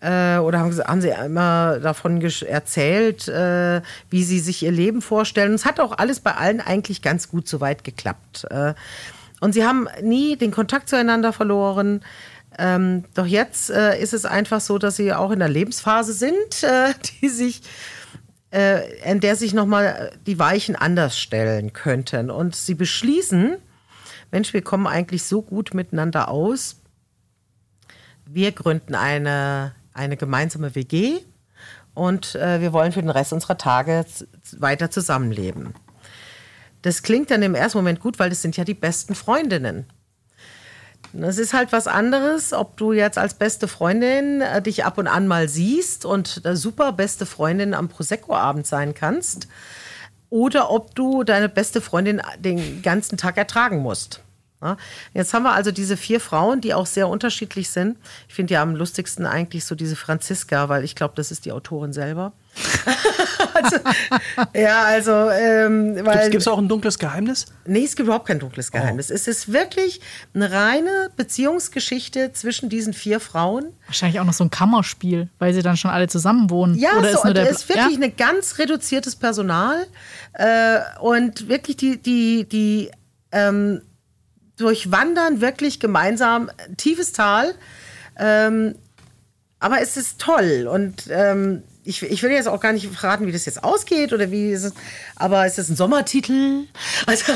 [0.02, 5.50] äh, oder haben, haben sie immer davon erzählt, äh, wie sie sich ihr Leben vorstellen.
[5.50, 8.46] Und es hat auch alles bei allen eigentlich ganz gut soweit geklappt.
[8.50, 8.74] Äh,
[9.40, 12.02] und sie haben nie den Kontakt zueinander verloren.
[12.58, 16.64] Ähm, doch jetzt äh, ist es einfach so, dass sie auch in der Lebensphase sind,
[16.64, 17.62] äh, die sich
[18.52, 22.30] äh, in der sich nochmal die Weichen anders stellen könnten.
[22.30, 23.58] Und sie beschließen,
[24.32, 26.78] Mensch, wir kommen eigentlich so gut miteinander aus.
[28.26, 31.20] Wir gründen eine, eine gemeinsame WG
[31.94, 34.06] und äh, wir wollen für den Rest unserer Tage
[34.58, 35.74] weiter zusammenleben.
[36.82, 39.86] Das klingt dann im ersten Moment gut, weil das sind ja die besten Freundinnen.
[41.14, 45.08] Es ist halt was anderes, ob du jetzt als beste Freundin äh, dich ab und
[45.08, 49.48] an mal siehst und äh, super beste Freundin am Prosecco-Abend sein kannst
[50.30, 54.22] oder ob du deine beste Freundin den ganzen Tag ertragen musst.
[54.62, 54.78] Ja,
[55.14, 57.98] jetzt haben wir also diese vier Frauen, die auch sehr unterschiedlich sind.
[58.28, 61.52] Ich finde ja am lustigsten eigentlich so diese Franziska, weil ich glaube, das ist die
[61.52, 62.34] Autorin selber.
[63.54, 63.78] also,
[64.54, 65.96] ja, also, ähm.
[65.96, 67.46] Gibt es auch ein dunkles Geheimnis?
[67.66, 69.10] Nee, es gibt überhaupt kein dunkles Geheimnis.
[69.10, 70.02] Es ist wirklich
[70.34, 73.74] eine reine Beziehungsgeschichte zwischen diesen vier Frauen.
[73.88, 76.76] Wahrscheinlich auch noch so ein Kammerspiel, weil sie dann schon alle zusammen wohnen.
[76.76, 78.06] Ja, Oder so, ist nur der es ist wirklich ja?
[78.06, 79.88] ein ganz reduziertes Personal
[80.34, 82.92] äh, und wirklich die, die, die
[83.32, 83.82] ähm,
[84.58, 87.56] durchwandern wirklich gemeinsam ein tiefes Tal.
[88.18, 88.76] Ähm,
[89.60, 93.32] aber es ist toll und ähm, ich, ich will jetzt auch gar nicht verraten, wie
[93.32, 94.76] das jetzt ausgeht oder wie es ist,
[95.16, 96.66] aber es ist ein Sommertitel.
[97.06, 97.34] Also,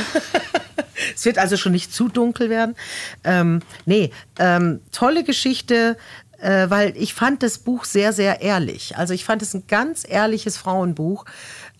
[1.16, 2.76] es wird also schon nicht zu dunkel werden.
[3.24, 5.98] Ähm, nee, ähm, tolle Geschichte,
[6.40, 8.98] äh, weil ich fand das Buch sehr, sehr ehrlich.
[8.98, 11.26] Also ich fand es ein ganz ehrliches Frauenbuch,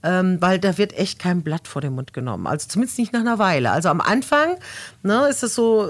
[0.06, 2.48] ähm, weil da wird echt kein Blatt vor den Mund genommen.
[2.48, 3.72] Also zumindest nicht nach einer Weile.
[3.72, 4.56] Also am Anfang
[5.02, 5.90] ne, ist es so,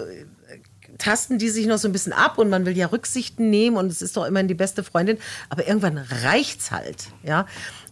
[0.98, 3.88] tasten die sich noch so ein bisschen ab und man will ja Rücksichten nehmen und
[3.88, 5.18] es ist doch immerhin die beste Freundin,
[5.50, 7.46] aber irgendwann reicht's halt, ja.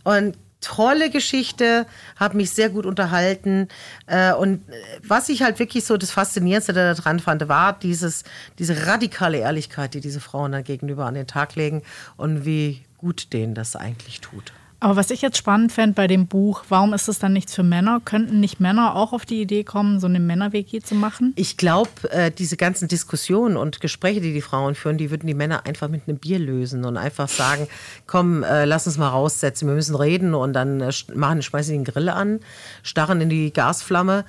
[0.04, 3.68] Und tolle Geschichte, habe mich sehr gut unterhalten
[4.08, 4.74] äh, und äh,
[5.06, 8.24] was ich halt wirklich so das Faszinierendste daran fand, war dieses,
[8.60, 11.82] diese radikale Ehrlichkeit, die diese Frauen dann gegenüber an den Tag legen
[12.16, 14.54] und wie gut denen das eigentlich tut.
[14.84, 17.64] Aber was ich jetzt spannend fände bei dem Buch, warum ist es dann nichts für
[17.64, 18.02] Männer?
[18.04, 21.32] Könnten nicht Männer auch auf die Idee kommen, so eine Männer-WG zu machen?
[21.38, 25.36] Ich glaube, äh, diese ganzen Diskussionen und Gespräche, die die Frauen führen, die würden die
[25.36, 27.70] Männer einfach mit einem Bier lösen und einfach sagen,
[28.08, 31.86] komm, äh, lass uns mal raussetzen, wir müssen reden und dann äh, machen, schmeißen den
[31.86, 32.42] Grill an,
[32.82, 34.26] starren in die Gasflamme,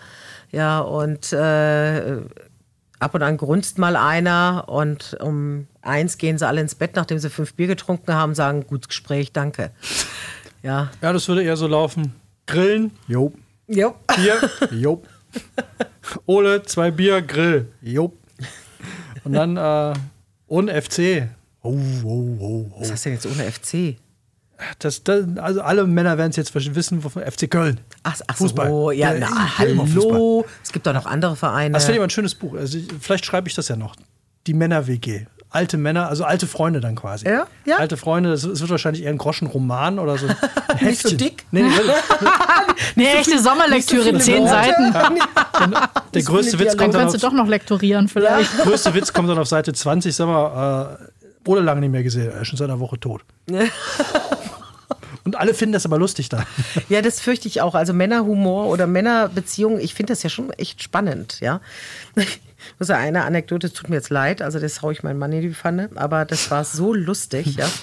[0.53, 2.19] ja, und äh,
[3.01, 7.19] ab und an grunzt mal einer und um eins gehen sie alle ins Bett, nachdem
[7.19, 9.73] sie fünf Bier getrunken haben, sagen, gutes Gespräch, danke.
[10.65, 10.91] Ja.
[11.03, 12.15] Ja, das würde eher so laufen.
[12.47, 13.33] Grillen, jo.
[13.69, 13.95] Jo.
[14.17, 15.03] Bier, jo.
[16.27, 18.17] Ole, zwei Bier, Grill, jo.
[19.25, 19.99] Und dann äh,
[20.47, 21.29] ohne FC.
[21.63, 22.81] Oh, oh, oh, oh.
[22.81, 23.97] Was hast du denn jetzt ohne FC?
[24.79, 27.81] Das, das, also alle Männer werden es jetzt wissen, wovon FC Köln.
[28.03, 28.69] Ach, ach Fußball.
[28.69, 29.19] so, ja, Ja,
[29.59, 30.47] na, immer hallo.
[30.63, 31.75] Es gibt doch noch andere Vereine.
[31.75, 32.55] Das finde ich aber ein schönes Buch.
[32.55, 33.97] Also ich, vielleicht schreibe ich das ja noch.
[34.47, 35.27] Die Männer-WG.
[35.55, 37.27] Alte Männer, also alte Freunde dann quasi.
[37.27, 37.47] Ja?
[37.65, 37.77] Ja.
[37.77, 40.27] Alte Freunde, das, es wird wahrscheinlich eher ein Groschenroman oder so.
[40.27, 40.37] Ein
[40.87, 41.47] Nicht so dick?
[41.53, 41.71] Nee, nee.
[42.97, 44.49] Nee, echte Sommerlektüre, zehn.
[44.49, 44.93] Seiten.
[46.15, 48.51] der größte Witz kommt dann kannst du auf, doch noch lektorieren vielleicht.
[48.59, 50.15] größte Witz kommt dann auf Seite 20.
[50.15, 52.33] Sag mal, äh, Ole lange nicht mehr gesehen.
[52.33, 53.23] Er ist schon seit einer Woche tot.
[55.25, 56.45] Und alle finden das aber lustig da.
[56.89, 57.75] Ja, das fürchte ich auch.
[57.75, 61.61] Also Männerhumor oder Männerbeziehungen, ich finde das ja schon echt spannend, ja.
[62.17, 62.41] Ich
[62.79, 65.33] muss ja eine Anekdote, es tut mir jetzt leid, also das haue ich meinen Mann
[65.33, 67.67] in die Pfanne, aber das war so lustig, ja.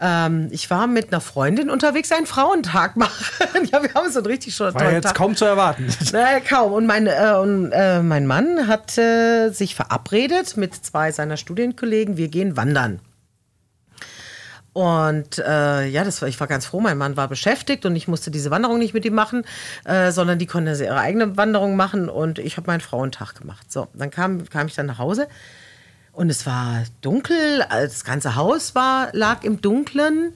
[0.00, 3.24] Ähm, ich war mit einer Freundin unterwegs, einen Frauentag machen.
[3.72, 5.16] ja, wir haben so einen richtig schönen War jetzt Tag.
[5.16, 5.88] kaum zu erwarten.
[6.12, 6.72] Naja, kaum.
[6.72, 12.16] Und mein, äh, und, äh, mein Mann hat äh, sich verabredet mit zwei seiner Studienkollegen.
[12.16, 13.00] Wir gehen wandern.
[14.78, 16.78] Und äh, ja, das war, ich war ganz froh.
[16.78, 19.44] Mein Mann war beschäftigt und ich musste diese Wanderung nicht mit ihm machen,
[19.84, 23.72] äh, sondern die konnten also ihre eigene Wanderung machen und ich habe meinen Frauentag gemacht.
[23.72, 25.26] So, dann kam, kam ich dann nach Hause
[26.12, 30.34] und es war dunkel, das ganze Haus war, lag im Dunkeln.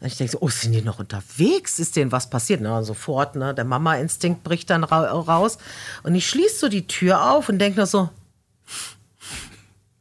[0.00, 1.78] Und ich denke so, oh, sind die noch unterwegs?
[1.78, 2.60] Ist denen was passiert?
[2.60, 3.54] Na, sofort, ne?
[3.54, 5.58] Der Mama-Instinkt bricht dann ra raus.
[6.02, 8.10] Und ich schließe so die Tür auf und denke nur so,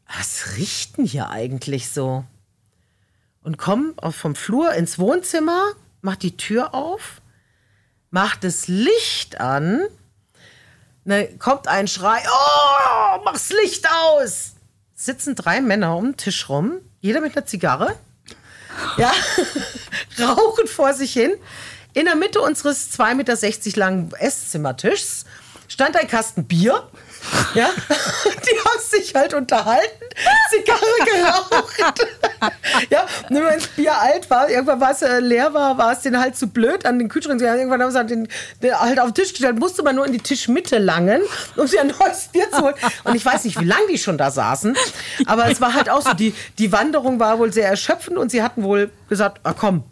[0.08, 2.26] was riecht denn hier eigentlich so?
[3.50, 5.72] Und komm vom Flur ins Wohnzimmer,
[6.04, 7.20] mach die Tür auf,
[8.12, 9.88] mach das Licht an,
[11.04, 14.52] ne, kommt ein Schrei, oh, mach's Licht aus!
[14.94, 17.96] Sitzen drei Männer um den Tisch rum, jeder mit einer Zigarre,
[18.98, 19.12] ja,
[20.20, 21.32] rauchen vor sich hin.
[21.94, 25.26] In der Mitte unseres 2,60 Meter langen Esszimmertischs
[25.68, 26.88] stand ein Kasten Bier.
[27.54, 30.06] Ja, die haben sich halt unterhalten,
[30.50, 32.08] Zigarre geraucht.
[32.90, 36.20] ja, wenn das Bier alt war, irgendwann war es äh, leer war, war es denen
[36.20, 37.42] halt zu blöd an den Kühlschrank.
[37.42, 38.28] Irgendwann haben sie halt, den,
[38.62, 41.22] den halt auf den Tisch gestellt, musste man nur in die Tischmitte langen,
[41.56, 42.76] um sich ein neues Bier zu holen.
[43.04, 44.78] Und ich weiß nicht, wie lange die schon da saßen,
[45.26, 48.44] aber es war halt auch so, die, die Wanderung war wohl sehr erschöpfend und sie
[48.44, 49.84] hatten wohl gesagt, ah komm,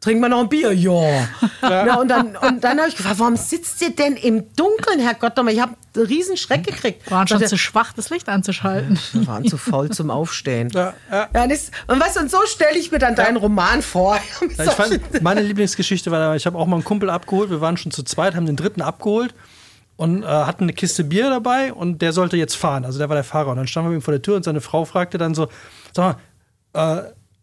[0.00, 0.72] Trinken wir noch ein Bier?
[0.72, 1.26] Ja.
[1.62, 1.98] ja.
[1.98, 5.32] und dann, und dann habe ich gefragt, warum sitzt ihr denn im Dunkeln, Herr Gott?
[5.48, 7.10] Ich habe einen riesen Schreck gekriegt.
[7.10, 8.98] Waren schon zu schwach, das Licht anzuschalten.
[9.12, 10.68] Wir waren zu faul zum Aufstehen.
[10.70, 11.28] Ja, ja.
[11.34, 14.18] Ja, das, und weißt und so stelle ich mir dann deinen Roman vor.
[14.58, 17.50] Ja, ich fand, meine Lieblingsgeschichte war, ich habe auch mal einen Kumpel abgeholt.
[17.50, 19.34] Wir waren schon zu zweit, haben den dritten abgeholt
[19.96, 22.84] und äh, hatten eine Kiste Bier dabei und der sollte jetzt fahren.
[22.84, 23.50] Also der war der Fahrer.
[23.50, 25.48] Und dann standen wir ihm vor der Tür und seine Frau fragte dann so:
[25.94, 26.18] Sag
[26.74, 27.02] mal, äh,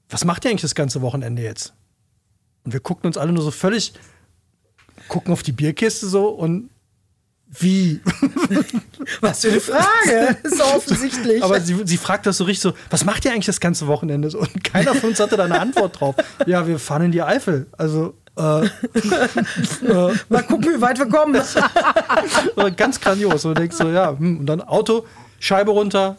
[0.10, 1.74] was macht ihr eigentlich das ganze Wochenende jetzt?
[2.64, 3.94] Und wir guckten uns alle nur so völlig,
[5.08, 6.70] gucken auf die Bierkiste so und
[7.60, 8.02] wie?
[9.22, 10.38] Was für eine Frage.
[10.44, 11.44] ist so offensichtlich.
[11.44, 14.30] Aber sie, sie fragt das so richtig so, was macht ihr eigentlich das ganze Wochenende?
[14.32, 14.40] so?
[14.40, 16.16] Und keiner von uns hatte da eine Antwort drauf.
[16.48, 17.68] Ja, wir fahren in die Eifel.
[17.78, 18.70] Also, äh, äh,
[20.30, 21.40] Mal gucken, wie weit wir kommen.
[22.76, 23.46] ganz grandios.
[23.46, 25.06] Und denkst so, ja, hm, und dann Auto,
[25.40, 26.18] Scheibe runter,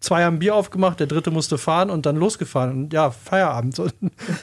[0.00, 2.70] zwei haben Bier aufgemacht, der dritte musste fahren und dann losgefahren.
[2.70, 3.78] Und ja, Feierabend.
[3.78, 3.94] Und,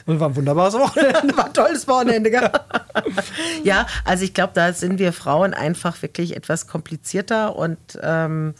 [0.06, 1.18] und war ein wunderbares Wochenende.
[1.36, 2.50] War ein tolles Wochenende, gell?
[3.64, 8.54] ja, also ich glaube, da sind wir Frauen einfach wirklich etwas komplizierter und ähm,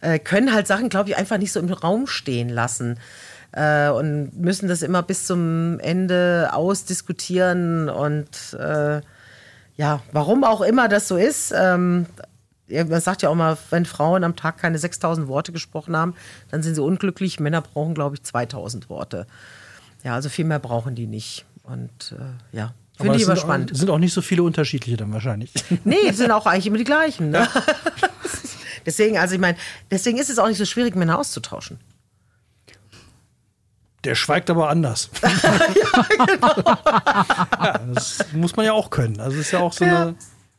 [0.00, 2.98] äh, können halt Sachen, glaube ich, einfach nicht so im Raum stehen lassen.
[3.52, 9.00] Äh, und müssen das immer bis zum Ende ausdiskutieren und äh,
[9.76, 11.54] ja, warum auch immer das so ist.
[11.56, 12.06] Ähm,
[12.68, 16.14] man sagt ja auch mal, wenn Frauen am Tag keine 6000 Worte gesprochen haben,
[16.50, 17.38] dann sind sie unglücklich.
[17.40, 19.26] Männer brauchen, glaube ich, 2000 Worte.
[20.02, 21.44] Ja, also viel mehr brauchen die nicht.
[21.62, 23.72] Und äh, ja, finde ich es immer sind, spannend.
[23.72, 25.52] Auch, sind auch nicht so viele unterschiedliche dann wahrscheinlich.
[25.84, 27.30] Nee, sind auch eigentlich immer die gleichen.
[27.30, 27.48] Ne?
[28.86, 29.56] deswegen, also ich meine,
[29.90, 31.78] deswegen ist es auch nicht so schwierig, Männer auszutauschen.
[34.04, 35.10] Der schweigt aber anders.
[37.60, 39.18] ja, das muss man ja auch können.
[39.20, 40.02] Also es ist ja auch so Ja.
[40.02, 40.14] eine.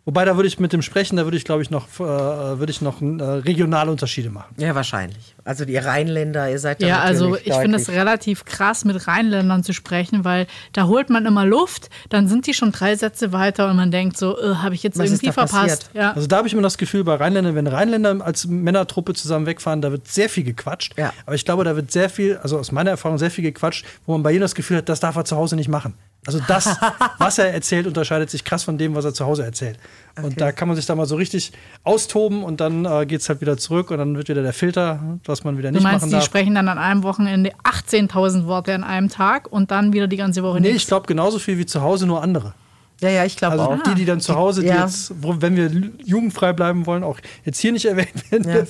[0.07, 2.71] Wobei da würde ich mit dem Sprechen, da würde ich, glaube ich, noch, äh, würde
[2.71, 4.55] ich noch äh, regionale Unterschiede machen.
[4.57, 5.35] Ja, wahrscheinlich.
[5.43, 9.65] Also die Rheinländer, ihr seid da Ja, also ich finde es relativ krass, mit Rheinländern
[9.65, 13.69] zu sprechen, weil da holt man immer Luft, dann sind die schon drei Sätze weiter
[13.69, 15.89] und man denkt so, äh, habe ich jetzt Was irgendwie verpasst.
[15.93, 16.13] Ja.
[16.13, 19.81] Also da habe ich immer das Gefühl, bei Rheinländern, wenn Rheinländer als Männertruppe zusammen wegfahren,
[19.81, 20.97] da wird sehr viel gequatscht.
[20.97, 21.11] Ja.
[21.25, 24.13] Aber ich glaube, da wird sehr viel, also aus meiner Erfahrung sehr viel gequatscht, wo
[24.13, 25.95] man bei jedem das Gefühl hat, das darf er zu Hause nicht machen.
[26.25, 26.75] Also das,
[27.19, 29.77] was er erzählt, unterscheidet sich krass von dem, was er zu Hause erzählt.
[30.21, 31.53] Und da kann man sich da mal so richtig
[31.83, 34.99] austoben und dann äh, geht es halt wieder zurück und dann wird wieder der Filter,
[35.25, 36.25] was man wieder Du nicht meinst, machen die darf.
[36.25, 40.43] sprechen dann an einem Wochenende 18.000 Worte an einem Tag und dann wieder die ganze
[40.43, 40.83] Woche Nee, nichts.
[40.83, 42.53] ich glaube genauso viel wie zu Hause, nur andere.
[42.99, 43.83] Ja, ja, ich glaube Also auch.
[43.83, 44.81] die, die dann zu Hause, die Ja.
[44.85, 45.69] jetzt, wo, wenn wir
[46.03, 48.63] jugendfrei bleiben wollen, auch jetzt hier nicht erwähnt werden Ja.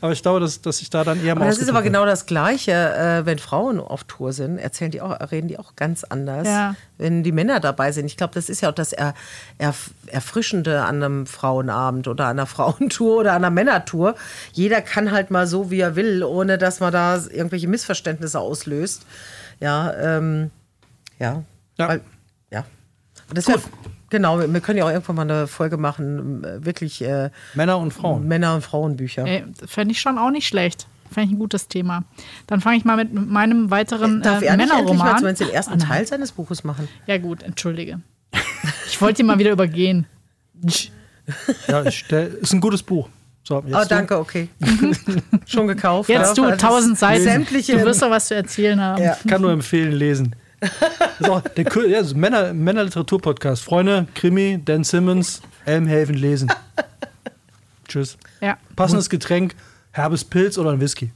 [0.00, 2.24] Aber ich glaube, dass, dass ich da dann eher mal das ist aber genau das
[2.24, 6.46] Gleiche, äh, wenn Frauen auf Tour sind, erzählen die auch, reden die auch ganz anders,
[6.48, 6.76] Ja.
[6.96, 8.06] wenn die Männer dabei sind.
[8.06, 9.12] Ich glaube, das ist ja auch das er,
[9.60, 14.14] Erf- Erfrischende an einem Frauenabend oder an einer Frauentour oder an einer Männertour.
[14.54, 19.04] Jeder kann halt mal so, wie er will, ohne dass man da irgendwelche Missverständnisse auslöst.
[19.60, 20.50] Ja, ähm,
[21.18, 21.42] ja.
[21.78, 21.88] Ja.
[21.88, 22.00] Weil,
[22.50, 22.64] ja.
[23.34, 23.58] Das wär,
[24.10, 27.92] genau, wir können ja auch irgendwann mal eine Folge machen, äh, wirklich äh, Männer und
[27.92, 28.26] Frauen.
[28.28, 29.24] Männer- und Frauenbücher.
[29.66, 30.86] Fände ich schon auch nicht schlecht.
[31.10, 32.04] fände ich ein gutes Thema.
[32.46, 35.18] Dann fange ich mal mit meinem weiteren Darf äh, er mal Männerroman.
[35.18, 35.84] zumindest den ersten Oh.
[35.84, 36.88] Teil seines Buches machen?
[37.06, 38.00] Ja gut, entschuldige.
[38.88, 40.06] Ich wollte ihn mal wieder übergehen.
[41.68, 43.08] Ja, stell, ist ein gutes Buch.
[43.44, 43.88] So, jetzt Oh, du.
[43.88, 44.48] danke, okay.
[45.46, 46.08] Schon gekauft.
[46.10, 46.44] Jetzt ja.
[46.44, 47.24] du, Das tausend Seiten.
[47.24, 47.78] Sämtliche.
[47.78, 49.02] Du wirst doch was zu erzählen haben.
[49.02, 49.16] Ja.
[49.26, 50.36] Kann nur empfehlen, lesen.
[50.98, 53.62] Das ist auch der ja, Männer, Männerliteratur-Podcast.
[53.62, 56.52] Freunde, Krimi, Dan Simmons, Elmhaven lesen.
[57.88, 58.16] Tschüss.
[58.40, 58.58] Ja.
[58.76, 59.54] Passendes Getränk,
[59.92, 61.10] herbes Pilz oder ein Whisky.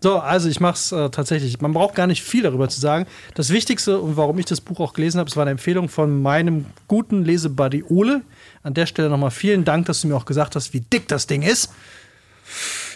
[0.00, 1.60] So, also ich mache es äh, tatsächlich.
[1.60, 3.06] Man braucht gar nicht viel darüber zu sagen.
[3.34, 6.22] Das Wichtigste und warum ich das Buch auch gelesen habe, es war eine Empfehlung von
[6.22, 8.22] meinem guten Lesebuddy Ole.
[8.62, 11.26] An der Stelle nochmal vielen Dank, dass du mir auch gesagt hast, wie dick das
[11.26, 11.72] Ding ist.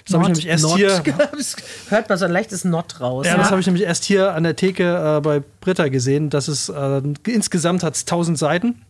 [0.05, 0.77] Das habe ich nämlich erst Not.
[0.77, 1.03] hier
[1.89, 3.27] Hört man so ein leichtes Not raus.
[3.27, 6.31] ja, das habe ich nämlich erst hier an der Theke äh, bei Britta gesehen.
[6.31, 8.83] Das ist äh, insgesamt hat es 1000 Seiten.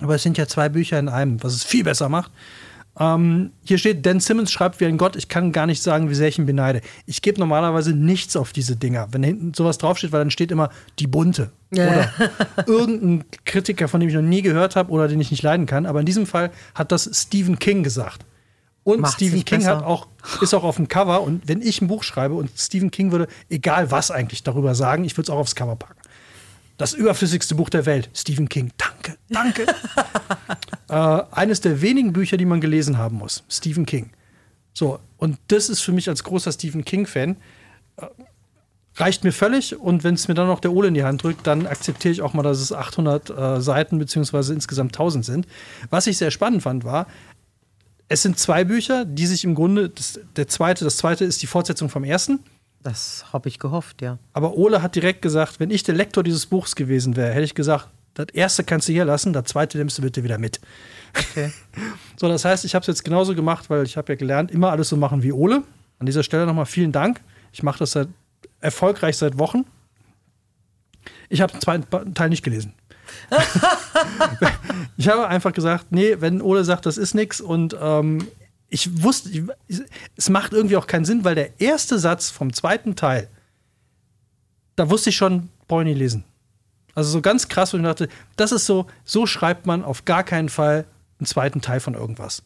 [0.00, 2.30] Aber es sind ja zwei Bücher in einem, was es viel besser macht.
[2.98, 5.16] Ähm, hier steht, Dan Simmons schreibt wie ein Gott.
[5.16, 6.80] Ich kann gar nicht sagen, wie sehr ich ihn beneide.
[7.06, 9.08] Ich gebe normalerweise nichts auf diese Dinger.
[9.12, 11.50] Wenn da hinten sowas draufsteht, weil dann steht immer die bunte.
[11.72, 12.12] Oder
[12.66, 15.86] irgendein Kritiker, von dem ich noch nie gehört habe oder den ich nicht leiden kann.
[15.86, 18.24] Aber in diesem Fall hat das Stephen King gesagt.
[18.94, 19.78] Und Macht's Stephen King besser.
[19.78, 20.08] hat auch,
[20.40, 21.22] ist auch auf dem Cover.
[21.22, 25.04] Und wenn ich ein Buch schreibe und Stephen King würde, egal was eigentlich darüber sagen,
[25.04, 26.00] ich würde es auch aufs Cover packen.
[26.80, 28.08] Das überflüssigste Buch der Welt.
[28.14, 28.72] Stephen King.
[28.78, 29.66] Danke, danke.
[30.88, 33.44] äh, eines der wenigen Bücher, die man gelesen haben muss.
[33.50, 34.10] Stephen King.
[34.72, 37.36] So, und das ist für mich als großer Stephen King-Fan,
[37.98, 38.06] äh,
[38.96, 39.78] reicht mir völlig.
[39.78, 42.22] Und wenn es mir dann noch der Ole in die Hand drückt, dann akzeptiere ich
[42.22, 45.46] auch mal, dass es 800 äh, Seiten beziehungsweise insgesamt 1000 sind.
[45.90, 47.06] Was ich sehr spannend fand, war,
[48.10, 51.46] es sind zwei Bücher, die sich im Grunde, das, der zweite, das zweite ist die
[51.46, 52.40] Fortsetzung vom ersten.
[52.82, 54.18] Das habe ich gehofft, ja.
[54.32, 57.54] Aber Ole hat direkt gesagt, wenn ich der Lektor dieses Buchs gewesen wäre, hätte ich
[57.54, 60.60] gesagt, das erste kannst du hier lassen, das zweite nimmst du bitte wieder mit.
[61.16, 61.52] Okay.
[62.16, 64.70] So, das heißt, ich habe es jetzt genauso gemacht, weil ich habe ja gelernt, immer
[64.70, 65.62] alles so machen wie Ole.
[65.98, 67.22] An dieser Stelle nochmal vielen Dank.
[67.50, 68.08] Ich mache das seit,
[68.60, 69.64] erfolgreich seit Wochen.
[71.30, 72.74] Ich habe den zweiten Teil nicht gelesen.
[74.96, 78.26] ich habe einfach gesagt, nee, wenn Ole sagt, das ist nichts und ähm,
[78.68, 79.42] ich wusste, ich,
[80.16, 83.28] es macht irgendwie auch keinen Sinn, weil der erste Satz vom zweiten Teil,
[84.76, 86.24] da wusste ich schon, brauche ich nicht lesen.
[86.94, 90.24] Also so ganz krass, wo ich dachte, das ist so, so schreibt man auf gar
[90.24, 90.86] keinen Fall
[91.18, 92.42] einen zweiten Teil von irgendwas.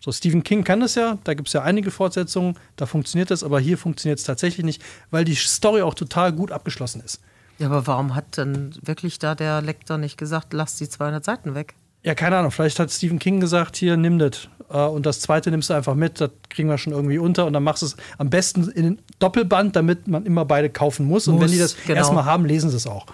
[0.00, 3.42] So, Stephen King kann das ja, da gibt es ja einige Fortsetzungen, da funktioniert das,
[3.42, 7.20] aber hier funktioniert es tatsächlich nicht, weil die Story auch total gut abgeschlossen ist.
[7.58, 11.54] Ja, aber warum hat denn wirklich da der Lektor nicht gesagt, lass die 200 Seiten
[11.54, 11.74] weg?
[12.04, 14.48] Ja, keine Ahnung, vielleicht hat Stephen King gesagt, hier, nimm das.
[14.70, 17.52] Äh, und das zweite nimmst du einfach mit, das kriegen wir schon irgendwie unter und
[17.52, 21.26] dann machst du es am besten in den Doppelband, damit man immer beide kaufen muss.
[21.26, 21.98] und Muss, wenn die das genau.
[21.98, 23.06] erstmal haben, lesen sie es auch.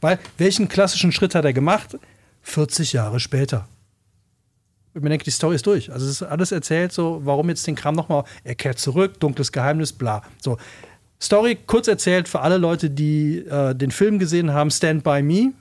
[0.00, 1.96] Weil, welchen klassischen Schritt hat er gemacht?
[2.42, 3.68] 40 Jahre später.
[4.94, 5.90] Ich mir denke, die Story ist durch.
[5.92, 9.52] Also es ist alles erzählt, so, warum jetzt den Kram nochmal, er kehrt zurück, dunkles
[9.52, 10.22] Geheimnis, bla.
[10.40, 10.58] So.
[11.22, 15.52] Story kurz erzählt für alle Leute, die äh, den Film gesehen haben, Stand By Me.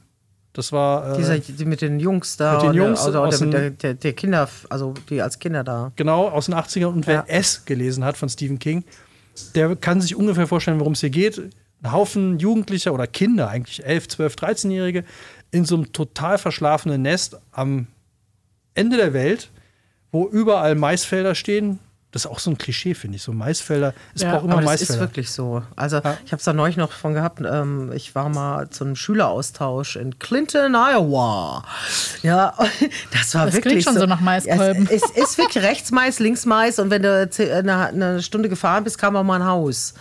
[0.53, 2.55] Das war äh, Dieser, die mit den Jungs da.
[2.55, 5.91] Mit den Jungs oder, dem- der, der, der Kinder, also die als Kinder da.
[5.95, 6.87] genau aus den 80ern.
[6.87, 7.23] Und wer Ja.
[7.27, 8.83] S gelesen hat von Stephen King,
[9.55, 11.39] der kann sich ungefähr vorstellen, worum es hier geht.
[11.83, 15.03] Ein Haufen Jugendlicher oder Kinder, eigentlich 11, 12, 13-Jährige,
[15.51, 17.87] in so einem total verschlafenen Nest am
[18.73, 19.49] Ende der Welt,
[20.11, 21.79] wo überall Maisfelder stehen.
[22.13, 23.23] Das ist auch so ein Klischee, finde ich.
[23.23, 23.93] So Maisfelder.
[24.13, 25.01] Es Ja, braucht immer Aber das ist Maisfelder.
[25.01, 25.63] wirklich so.
[25.77, 27.39] Also ich habe es da neulich noch von gehabt.
[27.39, 31.63] Ähm, ich war mal zu einem Schüleraustausch in Clinton, Iowa.
[32.21, 32.53] Ja,
[33.13, 34.85] das war Das wirklich klingt schon so nach Maiskolben.
[34.89, 38.49] Ja, es, es ist wirklich rechts Mais, links Mais und wenn du eine, eine Stunde
[38.49, 39.93] gefahren bist, kam auch mal ein Haus.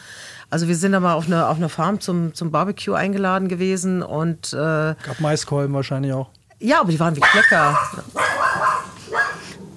[0.53, 4.53] Also wir sind aber auf eine, auf eine Farm zum, zum Barbecue eingeladen gewesen und
[4.53, 6.29] äh, Gab Maiskolben wahrscheinlich auch.
[6.59, 7.79] ja, aber die waren wirklich lecker.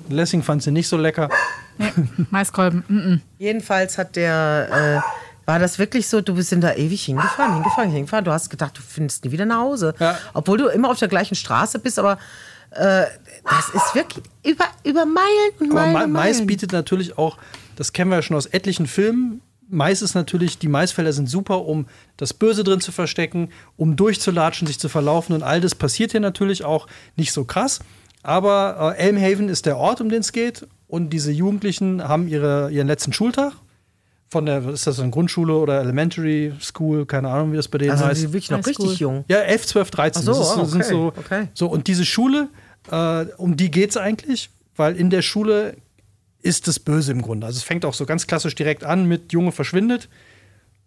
[0.10, 1.30] Lessing fand sie nicht so lecker.
[2.32, 2.84] Maiskolben.
[2.88, 3.20] Mm -mm.
[3.38, 7.92] Jedenfalls hat der, äh, war das wirklich so, du bist in da ewig hingefahren, hingefahren,
[7.92, 8.26] hingefahren.
[8.26, 9.94] Du hast gedacht, du findest nie wieder nach Hause.
[10.00, 10.18] Ja.
[10.34, 12.18] Obwohl du immer auf der gleichen Straße bist, aber
[12.72, 13.06] äh,
[13.44, 15.94] das ist wirklich über, über Meilen und Aber Meilen.
[15.94, 16.48] Ma und Mais Meilen.
[16.48, 17.38] bietet natürlich auch,
[17.76, 19.42] das kennen wir ja schon aus etlichen Filmen.
[19.70, 24.68] Mais ist natürlich, die Maisfelder sind super, um das Böse drin zu verstecken, um durchzulatschen,
[24.68, 27.80] sich zu verlaufen und all das passiert hier natürlich auch nicht so krass.
[28.22, 32.70] Aber äh, Elmhaven ist der Ort, um den es geht und diese Jugendlichen haben ihre,
[32.70, 33.54] ihren letzten Schultag.
[34.30, 37.94] Von der, ist das, eine Grundschule oder Elementary School, keine Ahnung, wie das bei denen
[37.94, 38.22] Also die heißt.
[38.22, 38.96] sind wirklich noch richtig School.
[38.98, 39.26] jung.
[39.28, 40.22] Ja, 11, 12, 13.
[40.22, 41.48] Ach so, das ist, ah, sind okay, so, okay.
[41.56, 41.68] so.
[41.68, 42.48] Und diese Schule,
[42.92, 45.78] äh, um die geht es eigentlich, weil in der Schule
[46.44, 47.48] ist das Böse im Grunde.
[47.48, 50.10] Also es fängt auch so ganz klassisch direkt an mit Junge verschwindet,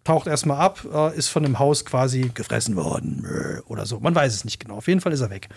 [0.05, 3.27] taucht erstmal ab, äh, ist von einem Haus quasi gefressen worden
[3.67, 3.99] oder so.
[3.99, 4.77] Man weiß es nicht genau.
[4.77, 5.49] Auf jeden Fall ist er weg.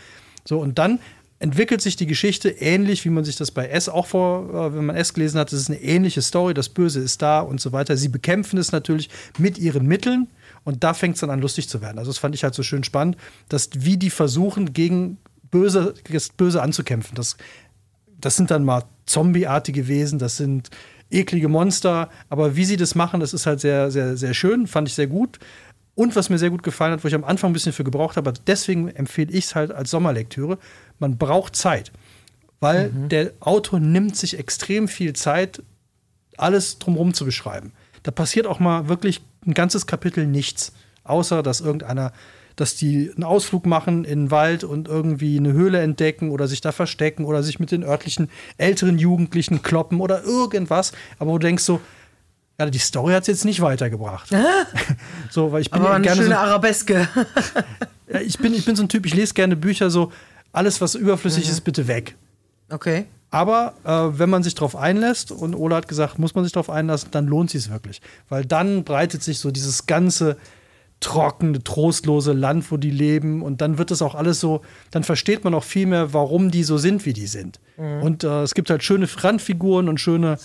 [0.45, 0.99] So, und dann
[1.41, 4.85] entwickelt sich die Geschichte ähnlich, wie man sich das bei S auch vor, äh, wenn
[4.85, 5.51] man S gelesen hat.
[5.51, 7.97] Das ist eine ähnliche Story, das Böse ist da und so weiter.
[7.97, 10.29] Sie bekämpfen es natürlich mit ihren Mitteln
[10.65, 11.99] und da fängt es dann an, lustig zu werden.
[11.99, 13.17] Also das fand ich halt so schön spannend,
[13.49, 15.17] dass wie die versuchen, gegen
[15.51, 15.95] Böse,
[16.37, 17.15] Böse anzukämpfen.
[17.15, 17.39] Das,
[18.21, 20.69] das sind dann mal Zombie-artige Wesen, das sind
[21.11, 24.89] eklige Monster, aber wie sie das machen, das ist halt sehr, sehr, sehr schön, fand
[24.89, 25.39] ich sehr gut.
[26.01, 28.17] Und was mir sehr gut gefallen hat, wo ich am Anfang ein bisschen für gebraucht
[28.17, 30.57] habe, deswegen empfehle ich es halt als Sommerlektüre,
[30.99, 31.93] man braucht Zeit.
[32.59, 33.11] Weil mhm.
[33.11, 35.63] der Autor nimmt sich extrem viel Zeit,
[36.39, 37.73] alles drumherum zu beschreiben.
[38.03, 40.73] Da passiert auch mal wirklich ein ganzes Kapitel nichts.
[41.05, 42.15] Außer, dass irgendeiner,
[42.57, 46.63] dass die einen Ausflug machen in den Wald und irgendwie eine Höhle entdecken oder sich
[46.63, 50.93] da verstecken oder sich mit den örtlichen älteren Jugendlichen kloppen oder irgendwas.
[51.19, 51.79] Aber wo du denkst so,
[52.61, 54.29] ja, die Story hat es jetzt nicht weitergebracht.
[55.31, 57.09] so, weil ich bin Aber ja eine gerne schöne so, Arabeske.
[58.13, 60.13] ja, ich bin, ich bin so ein Typ, ich lese gerne Bücher so,
[60.53, 61.51] alles, was überflüssig Mhm.
[61.53, 62.17] ist, bitte weg.
[62.71, 63.07] Okay.
[63.31, 66.69] Aber äh, wenn man sich darauf einlässt, und Ola hat gesagt, muss man sich darauf
[66.69, 68.01] einlassen, dann lohnt sich es wirklich.
[68.29, 70.37] Weil dann breitet sich so dieses ganze
[70.99, 73.41] trockene, trostlose Land, wo die leben.
[73.43, 76.65] Und dann wird es auch alles so, dann versteht man auch viel mehr, warum die
[76.65, 77.59] so sind, wie die sind.
[77.77, 80.37] Und äh, es gibt halt schöne Randfiguren und schöne,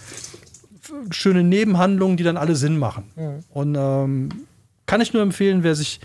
[1.11, 3.05] schöne Nebenhandlungen, die dann alle Sinn machen.
[3.49, 4.29] Und ähm,
[4.85, 5.99] kann ich nur empfehlen, wer sich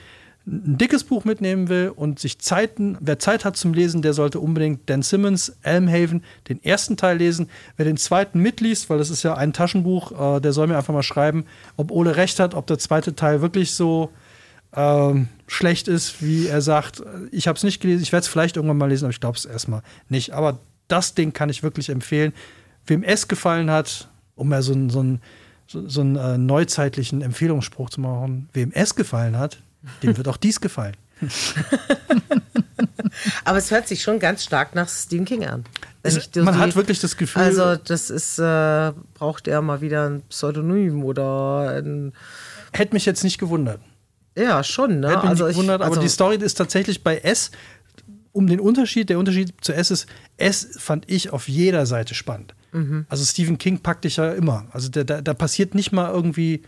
[0.47, 4.41] ein dickes Buch mitnehmen will und sich Zeiten, wer Zeit hat zum Lesen, der sollte
[4.41, 7.49] unbedingt Dan Simmons, Elmhaven, den ersten Teil lesen.
[7.76, 10.95] Wer den zweiten mitliest, weil das ist ja ein Taschenbuch, äh, der soll mir einfach
[10.95, 11.45] mal schreiben,
[11.76, 14.11] ob Ole recht hat, ob der zweite Teil wirklich so
[14.74, 17.03] ähm, schlecht ist, wie er sagt.
[17.32, 19.36] Ich habe es nicht gelesen, ich werde es vielleicht irgendwann mal lesen, aber ich glaube
[19.36, 20.32] es erstmal nicht.
[20.32, 22.32] Aber das Ding kann ich wirklich empfehlen.
[22.86, 24.09] Wem es gefallen hat,
[24.41, 25.20] um mal so, einen- so, einen-
[25.66, 29.59] so, so einen äh, neuzeitlichen Empfehlungsspruch zu machen, wem es gefallen hat,
[30.03, 30.97] dem wird auch dies gefallen.
[33.45, 35.64] Aber es hört sich schon ganz stark nach Stephen King an.
[36.03, 40.09] Ich man die- hat wirklich das Gefühl, Also, das ist, äh, braucht er mal wieder
[40.09, 42.12] ein Pseudonym oder ein.
[42.72, 43.80] hätte mich jetzt nicht gewundert.
[44.36, 45.09] Ja, schon, ne?
[45.09, 47.51] Hätte mich also nicht gewundert, aber also, die Story ist tatsächlich bei S
[48.33, 49.09] um den Unterschied.
[49.09, 50.07] Der Unterschied zu S ist,
[50.37, 52.55] S fand ich auf jeder Seite spannend.
[52.72, 53.07] Mhm.
[53.09, 54.66] Also Stephen King packt dich ja immer.
[54.72, 56.62] Also da, da, da passiert nicht mal irgendwie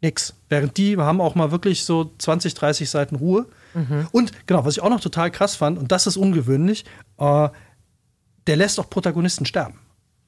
[0.00, 0.34] nix.
[0.48, 3.46] Während die haben auch mal wirklich so 20, 30 Seiten Ruhe.
[3.74, 4.08] Mhm.
[4.12, 6.84] Und genau, was ich auch noch total krass fand, und das ist ungewöhnlich,
[7.18, 7.48] äh,
[8.46, 9.78] der lässt auch Protagonisten sterben.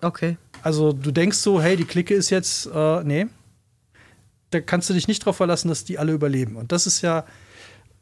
[0.02, 0.36] Okay.
[0.62, 3.26] Also du denkst so, hey, die Clique ist jetzt, äh, nee,
[4.50, 6.56] da kannst du dich nicht darauf verlassen, dass die alle überleben.
[6.56, 7.24] Und das ist ja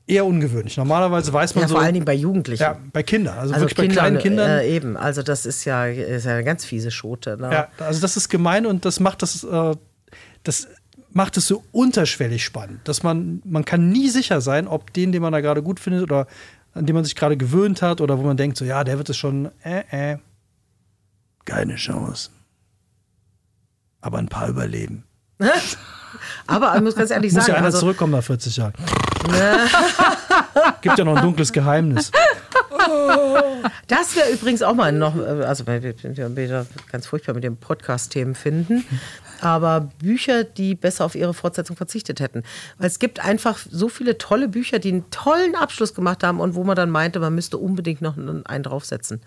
[0.09, 0.77] eher ungewöhnlich.
[0.77, 2.63] Normalerweise weiß man Ja, so, vor allen Dingen bei Jugendlichen.
[2.63, 4.51] ja, bei Kindern, also, also wirklich bei kleinen Kindern.
[4.61, 7.37] Äh, eben, also das ist ja, ist ja eine ganz fiese Schote.
[7.39, 7.51] Ne?
[7.53, 9.77] ja, also das ist gemein und das macht das, äh,
[10.43, 10.69] das
[11.11, 15.23] macht es so unterschwellig spannend, dass man, man kann nie sicher sein, ob den, den
[15.23, 16.27] man da gerade gut findet oder
[16.75, 19.09] an den man sich gerade gewöhnt hat oder wo man denkt, so ja, der wird
[19.11, 20.19] es schon, äh, äh,
[21.45, 22.31] keine Chance.
[24.01, 25.05] Aber ein paar überleben.
[26.47, 28.73] Aber ich muss ganz ehrlich Muss sagen, ja einer also, zurückkommen nach 40 Jahren.
[30.81, 32.11] Gibt ja noch ein dunkles Geheimnis.
[33.87, 37.45] das wäre übrigens auch mal noch, äh, also wir sind ja wieder ganz furchtbar mit
[37.45, 38.85] den Podcast-Themen finden,
[39.41, 42.43] aber Bücher, die besser auf ihre Fortsetzung verzichtet hätten.
[42.79, 46.55] Weil es gibt einfach so viele tolle Bücher, die einen tollen Abschluss gemacht haben und
[46.55, 49.21] wo man dann meinte, man müsste unbedingt noch einen einen draufsetzen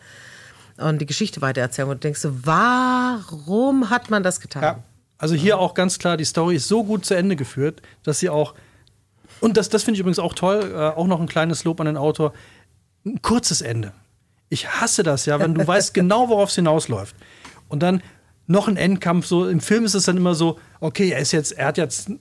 [0.78, 1.90] und die Geschichte weitererzählen.
[1.90, 4.64] Und du denkst so, warum hat man das getan?
[4.64, 4.80] Ja.
[5.18, 8.30] Also hier auch ganz klar, die Story ist so gut zu Ende geführt, dass sie
[8.30, 8.56] auch,
[9.40, 11.86] und das, das finde ich übrigens auch toll, äh, auch noch ein kleines Lob an
[11.86, 12.34] den Autor,
[13.06, 13.94] ein kurzes Ende.
[14.50, 17.16] Ich hasse das ja, wenn du weißt genau, worauf es hinausläuft.
[17.70, 18.02] Und dann
[18.48, 21.54] noch ein Endkampf, so im Film ist es dann immer so, okay, er ist jetzt,
[21.54, 22.12] er hat jetzt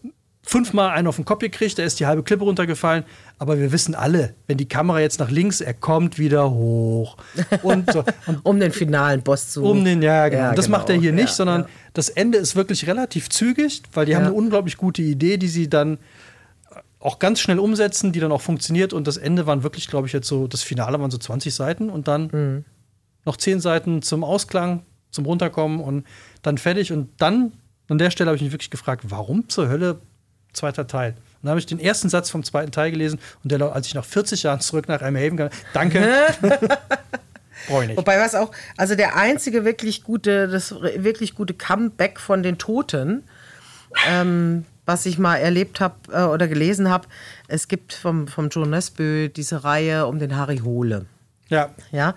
[0.43, 3.05] fünfmal einen auf den Kopf gekriegt, er ist die halbe Klippe runtergefallen,
[3.39, 7.17] aber wir wissen alle, wenn die Kamera jetzt nach links, er kommt wieder hoch.
[7.63, 9.63] Und, so, und Um den finalen Boss zu.
[9.63, 10.43] um den, ja, genau.
[10.45, 10.79] Ja, das genau.
[10.79, 11.69] macht er hier nicht, Ja, sondern ja.
[11.93, 15.69] das Ende ist wirklich relativ zügig, weil die haben eine unglaublich gute Idee, die sie
[15.69, 15.99] dann
[17.01, 18.93] auch ganz schnell umsetzen, die dann auch funktioniert.
[18.93, 21.91] Und das Ende waren wirklich, glaube ich, jetzt so, das Finale waren so 20 Seiten
[21.91, 22.65] und dann Mhm.
[23.25, 26.07] noch 10 Seiten zum Ausklang, zum Runterkommen und
[26.43, 26.93] dann fertig.
[26.93, 27.53] Und dann,
[27.89, 30.01] an der Stelle habe ich mich wirklich gefragt, warum zur Hölle
[30.53, 31.13] zweiter Teil?
[31.13, 33.95] Und dann habe ich den ersten Satz vom zweiten Teil gelesen und der, als ich
[33.95, 36.07] nach 40 Jahren zurück nach Haven kam, danke.
[37.69, 37.97] Brauche ich nicht.
[37.99, 43.25] Wobei was auch, also der einzige wirklich gute, das wirklich gute Comeback von den Toten,
[44.09, 47.07] ähm, was ich mal erlebt habe äh, oder gelesen habe,
[47.47, 51.07] es gibt vom, vom John Nesbø diese Reihe um den Harry Hole.
[51.49, 52.15] Ja, Ja.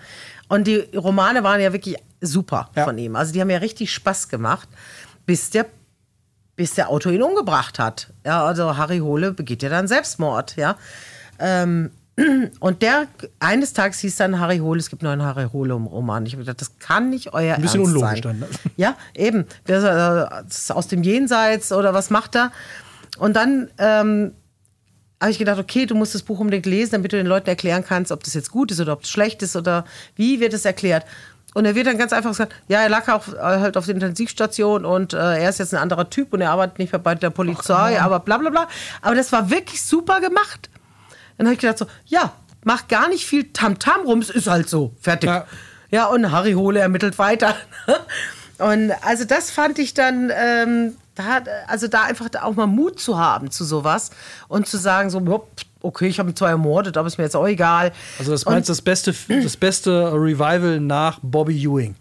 [0.50, 2.84] Und die Romane waren ja wirklich super Ja.
[2.86, 3.16] von ihm.
[3.16, 4.68] Also die haben ja richtig Spaß gemacht,
[5.26, 5.66] bis der,
[6.56, 8.12] bis der Autor ihn umgebracht hat.
[8.26, 10.76] Ja, also Harry Hole begeht ja dann Selbstmord, ja.
[11.40, 11.92] Ähm,
[12.60, 13.08] Und der
[13.40, 16.26] eines Tages hieß dann Harry Hole, es gibt nur einen Harry Hole Roman.
[16.28, 18.22] Ich habe gedacht, das kann nicht euer Ein bisschen Ernst unlogisch sein.
[18.22, 18.40] dann.
[18.40, 18.48] ne?
[18.78, 19.46] Ja, eben.
[19.68, 22.52] Der ist, äh, das ist aus dem Jenseits oder was macht er?
[23.18, 24.34] Und dann ähm,
[25.20, 27.84] habe ich gedacht, okay, du musst das Buch unbedingt lesen, damit du den Leuten erklären
[27.84, 29.86] kannst, ob das jetzt gut ist oder ob es schlecht ist oder
[30.16, 31.06] wie wird es erklärt.
[31.56, 33.94] Und er wird dann ganz einfach gesagt, ja, er lag auch äh, halt auf der
[33.96, 37.16] Intensivstation und äh, er ist jetzt ein anderer Typ und er arbeitet nicht mehr bei
[37.16, 38.68] der Polizei, aber bla bla bla.
[39.02, 40.70] Aber das war wirklich super gemacht.
[41.38, 44.70] Dann habe ich gedacht so, ja, mach gar nicht viel Tamtam rum, es ist halt
[44.70, 45.30] so, fertig.
[45.30, 45.46] Ja.
[45.92, 47.56] Ja, und Harry Hole ermittelt weiter.
[48.60, 53.00] Und also das fand ich dann, ähm, da, hat- also da einfach auch mal Mut
[53.00, 54.12] zu haben zu sowas
[54.48, 55.50] und zu sagen so, "Hopp,
[55.82, 57.92] okay, ich habe ihn zwar ermordet, aber ist mir jetzt auch egal.
[58.20, 61.96] Also das meinst du das beste, das beste Revival nach Bobby Ewing.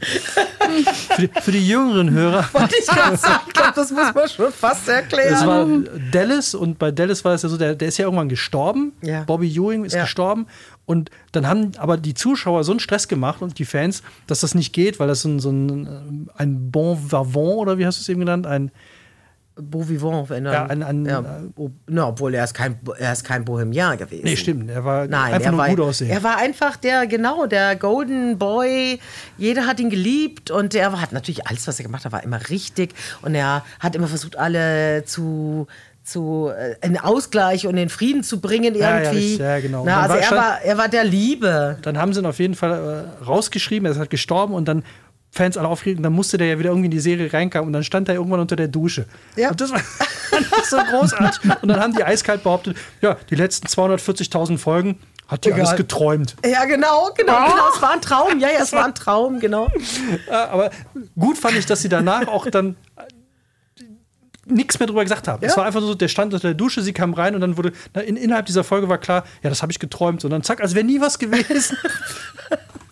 [0.00, 4.28] Für, die, für die jüngeren Hörer, Wollte ich gerade sagen, ich glaube, das muss man
[4.28, 5.46] schon fast erklären.
[5.46, 5.66] war
[6.12, 8.92] Dallas und bei Dallas war es ja so, der, der ist ja irgendwann gestorben.
[9.02, 9.24] Ja.
[9.24, 10.02] Bobby Ewing ist Ja.
[10.02, 10.46] gestorben.
[10.86, 14.54] Und dann haben aber die Zuschauer so einen Stress gemacht und die Fans, dass das
[14.54, 18.02] nicht geht, weil das so ein, so ein, ein Bon Vivant oder wie hast du
[18.02, 18.46] es eben genannt?
[18.46, 18.70] Ein,
[19.60, 21.22] Beau vivant, wenn er, Ja, ein- ein- ja,
[21.56, 24.24] ob- na, obwohl er ist kein, er ist kein Bohemian gewesen.
[24.24, 26.10] nee, stimmt, er war Nein, einfach er war, gut aussehen.
[26.10, 28.98] er war einfach der, genau, der Golden Boy.
[29.38, 32.40] Jeder hat ihn geliebt und er hat natürlich alles, was er gemacht hat, war immer
[32.50, 32.94] richtig.
[33.22, 35.66] Und er hat immer versucht, alle zu
[36.02, 39.18] zu äh, einen Ausgleich und den Frieden zu bringen Ja, ja, irgendwie.
[39.18, 39.82] richtig, ja, genau.
[39.84, 41.76] Na, also war- er stand- war, er war der Liebe.
[41.82, 44.82] dann haben sie ihn auf jeden Fall äh, rausgeschrieben, er ist halt gestorben und dann
[45.32, 47.72] Fans alle aufgeregt und dann musste der ja wieder irgendwie in die Serie reinkommen und
[47.72, 49.06] dann stand er irgendwann unter der Dusche.
[49.36, 49.50] Ja.
[49.50, 49.80] Und das war
[50.68, 51.50] so großartig.
[51.62, 55.60] Und dann haben die eiskalt behauptet, ja, die letzten 240.000 Folgen hat die Egal.
[55.66, 56.34] alles geträumt.
[56.44, 57.68] Ja, genau, genau, genau.
[57.72, 58.40] Es war ein Traum.
[58.40, 59.68] Ja, ja, es war ein Traum, genau.
[60.28, 60.70] Aber
[61.16, 62.76] gut fand ich, dass sie danach auch dann
[64.46, 65.44] nichts mehr drüber gesagt haben.
[65.44, 65.58] Es Ja.
[65.58, 68.00] war einfach so, der stand unter der Dusche, sie kam rein und dann wurde, na,
[68.00, 70.24] in, innerhalb dieser Folge war klar, ja, das habe ich geträumt.
[70.24, 71.76] Und dann zack, als wäre nie was gewesen.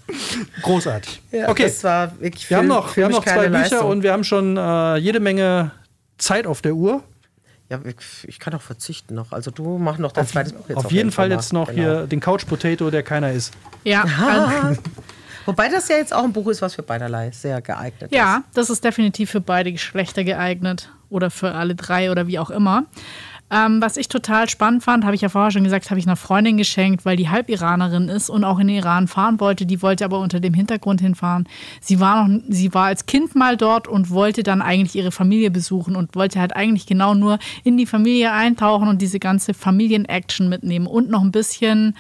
[0.63, 1.23] Großartig.
[1.33, 3.91] Ja, okay, Das war wirklich wir haben noch, wir haben noch zwei Bücher Leistung.
[3.91, 5.71] und wir haben schon äh, jede Menge
[6.19, 7.03] Zeit auf der Uhr.
[7.71, 7.81] Ja,
[8.27, 9.33] ich- kann auch verzichten noch.
[9.33, 11.83] Also du mach noch dein zweites Buch jetzt auf jeden Fall jetzt noch Genau.
[11.83, 13.53] hier den Couch Potato, der keiner ist.
[13.85, 14.05] Ja,
[15.47, 18.69] Wobei das ja jetzt auch ein Buch ist, was für beiderlei sehr geeignet ja, das
[18.69, 22.85] ist definitiv für beide Geschlechter geeignet oder für alle drei oder wie auch immer.
[23.51, 26.17] Ähm, was ich total spannend fand, habe ich ja vorher schon gesagt, habe ich einer
[26.17, 29.65] Freundin geschenkt, weil die Halb-Iranerin ist und auch in den Iran fahren wollte.
[29.65, 31.49] Die wollte aber unter dem Hintergrund hinfahren.
[31.81, 35.51] Sie war noch, sie war als Kind mal dort und wollte dann eigentlich ihre Familie
[35.51, 40.49] besuchen und wollte halt eigentlich genau nur in die Familie eintauchen und diese ganze Familien-Action
[40.49, 41.95] mitnehmen und noch ein bisschen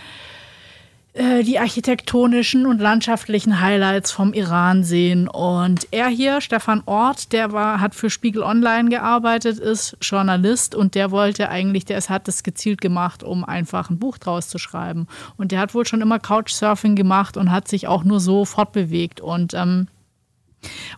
[1.18, 5.26] äh, die architektonischen und landschaftlichen Highlights vom Iran sehen.
[5.26, 10.94] Und er hier, Stefan Ort, der war, hat für Spiegel Online gearbeitet, ist Journalist und
[10.94, 15.08] der wollte eigentlich, der hat das gezielt gemacht, um einfach ein Buch draus zu schreiben.
[15.36, 19.20] Und der hat wohl schon immer Couchsurfing gemacht und hat sich auch nur so fortbewegt.
[19.20, 19.88] Und ähm,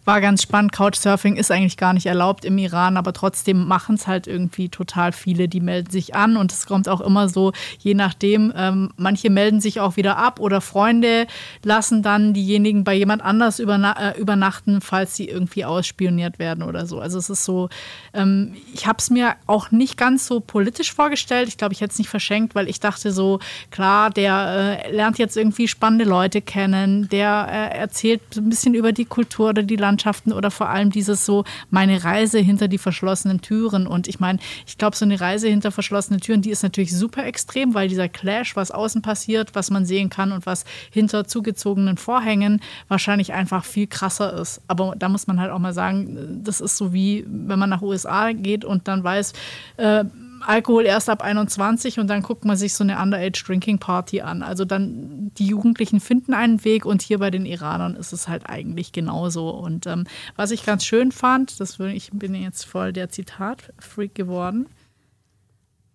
[0.05, 0.73] war ganz spannend.
[0.73, 5.13] Couchsurfing ist eigentlich gar nicht erlaubt im Iran, aber trotzdem machen es halt irgendwie total
[5.13, 9.31] viele, die melden sich an und es kommt auch immer so, je nachdem, ähm, manche
[9.31, 11.27] melden sich auch wieder ab oder Freunde
[11.63, 16.87] lassen dann diejenigen bei jemand anders überna äh, übernachten, falls sie irgendwie ausspioniert werden oder
[16.87, 17.01] so.
[17.01, 17.69] Also es ist so,
[18.15, 21.49] ähm, ich habe es mir auch nicht ganz so politisch vorgestellt.
[21.49, 23.41] Ich glaube, ich hätte es nicht verschenkt, weil ich dachte so,
[23.71, 28.93] klar, der äh, lernt jetzt irgendwie spannende Leute kennen, der äh, erzählt ein bisschen über
[28.93, 33.41] die Kultur oder die Landschaften oder vor allem dieses so, meine Reise hinter die verschlossenen
[33.41, 33.87] Türen.
[33.87, 37.25] Und ich meine, ich glaube, so eine Reise hinter verschlossene Türen, die ist natürlich super
[37.25, 41.97] extrem, weil dieser Clash, was außen passiert, was man sehen kann und was hinter zugezogenen
[41.97, 44.63] Vorhängen wahrscheinlich einfach viel krasser ist.
[44.69, 47.83] Aber da muss man halt auch mal sagen, das ist so wie, wenn man nach
[47.83, 49.33] USA geht und dann weiß,
[49.77, 50.05] äh,
[50.43, 54.43] Alkohol erst ab 21 und dann guckt man sich so eine Underage Drinking Party an.
[54.43, 58.49] Also dann die Jugendlichen finden einen Weg und hier bei den Iranern ist es halt
[58.49, 59.51] eigentlich genauso.
[59.51, 60.05] Und ähm,
[60.37, 64.67] was ich ganz schön fand, das will, ich bin jetzt voll der Zitat-Freak geworden,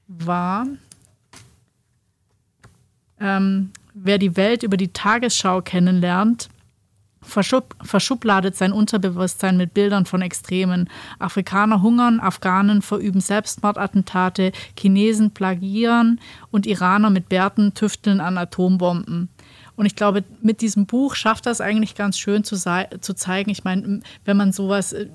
[0.08, 0.68] war,
[3.20, 6.50] ähm, wer die Welt über die Tagesschau kennenlernt,
[7.26, 10.90] verschub, verschubladet sein Unterbewusstsein mit Bildern von Extremen.
[11.20, 16.20] Afrikaner hungern, Afghanen verüben Selbstmordattentate, Chinesen plagieren
[16.52, 19.30] und Iraner mit Bärten tüfteln an Atombomben.
[19.76, 23.50] Und ich glaube, mit diesem Buch schafft das eigentlich ganz schön zu, zu zeigen.
[23.50, 25.08] Ich meine, wenn man sowas, äh,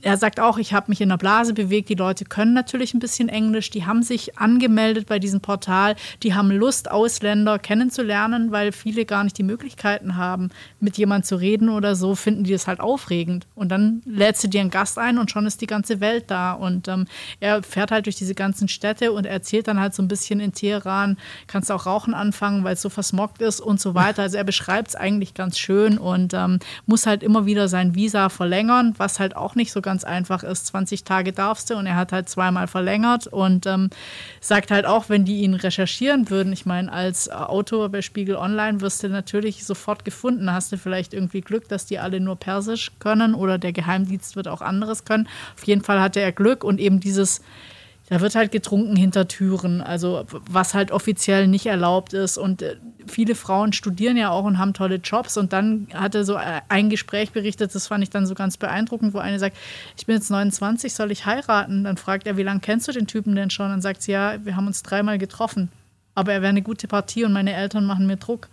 [0.00, 1.88] er sagt auch, ich habe mich in der Blase bewegt.
[1.88, 3.70] Die Leute können natürlich ein bisschen Englisch.
[3.70, 5.96] Die haben sich angemeldet bei diesem Portal.
[6.22, 11.36] Die haben Lust, Ausländer kennenzulernen, weil viele gar nicht die Möglichkeiten haben, mit jemandem zu
[11.36, 13.46] reden oder so, finden die das halt aufregend.
[13.54, 16.52] Und dann lädst du dir einen Gast ein und schon ist die ganze Welt da.
[16.52, 17.06] Und ähm,
[17.40, 20.52] er fährt halt durch diese ganzen Städte und erzählt dann halt so ein bisschen in
[20.52, 24.22] Teheran, kannst auch Rauchen anfangen, weil es so versmockt ist und so weiter.
[24.22, 28.30] Also er beschreibt es eigentlich ganz schön und ähm, muss halt immer wieder sein Visa
[28.30, 30.68] verlängern, was halt auch nicht so ganz einfach ist.
[30.68, 33.90] 20 Tage darfst du und er hat halt zweimal verlängert und ähm,
[34.40, 38.80] sagt halt auch, wenn die ihn recherchieren würden, ich meine, als Autor bei Spiegel Online
[38.80, 40.50] wirst du natürlich sofort gefunden.
[40.50, 44.48] Hast du vielleicht irgendwie Glück, dass die alle nur Persisch können oder der Geheimdienst wird
[44.48, 45.28] auch anderes können.
[45.56, 47.42] Auf jeden Fall hatte er Glück und eben dieses
[48.08, 52.36] da wird halt getrunken hinter Türen, also was halt offiziell nicht erlaubt ist.
[52.36, 52.76] Und äh,
[53.06, 55.38] viele Frauen studieren ja auch und haben tolle Jobs.
[55.38, 58.58] Und dann hat er so äh, ein Gespräch berichtet, das fand ich dann so ganz
[58.58, 59.56] beeindruckend, wo eine sagt,
[59.96, 61.84] ich bin jetzt 29, soll ich heiraten?
[61.84, 63.70] Dann fragt er, wie lange kennst du den Typen denn schon?
[63.70, 65.70] Dann sagt sie, ja, wir haben uns dreimal getroffen.
[66.14, 68.48] Aber er wäre eine gute Partie und meine Eltern machen mir Druck.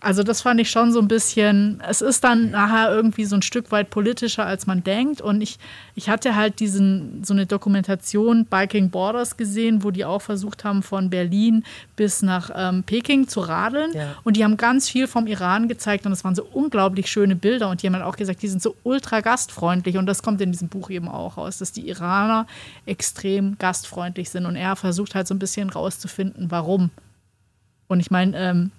[0.00, 3.42] Also das fand ich schon so ein bisschen, es ist dann nachher irgendwie so ein
[3.42, 5.20] Stück weit politischer, als man denkt.
[5.20, 5.58] Und ich,
[5.96, 10.84] ich hatte halt diesen, so eine Dokumentation Biking Borders gesehen, wo die auch versucht haben,
[10.84, 11.64] von Berlin
[11.96, 13.92] bis nach ähm, Peking zu radeln.
[13.92, 14.14] Ja.
[14.22, 17.68] Und die haben ganz viel vom Iran gezeigt und es waren so unglaublich schöne Bilder.
[17.68, 19.98] Und die haben halt auch gesagt, die sind so ultra gastfreundlich.
[19.98, 22.46] Und das kommt in diesem Buch eben auch raus, dass die Iraner
[22.86, 24.46] extrem gastfreundlich sind.
[24.46, 26.90] Und er versucht halt so ein bisschen rauszufinden, warum.
[27.88, 28.70] Und ich meine, ähm,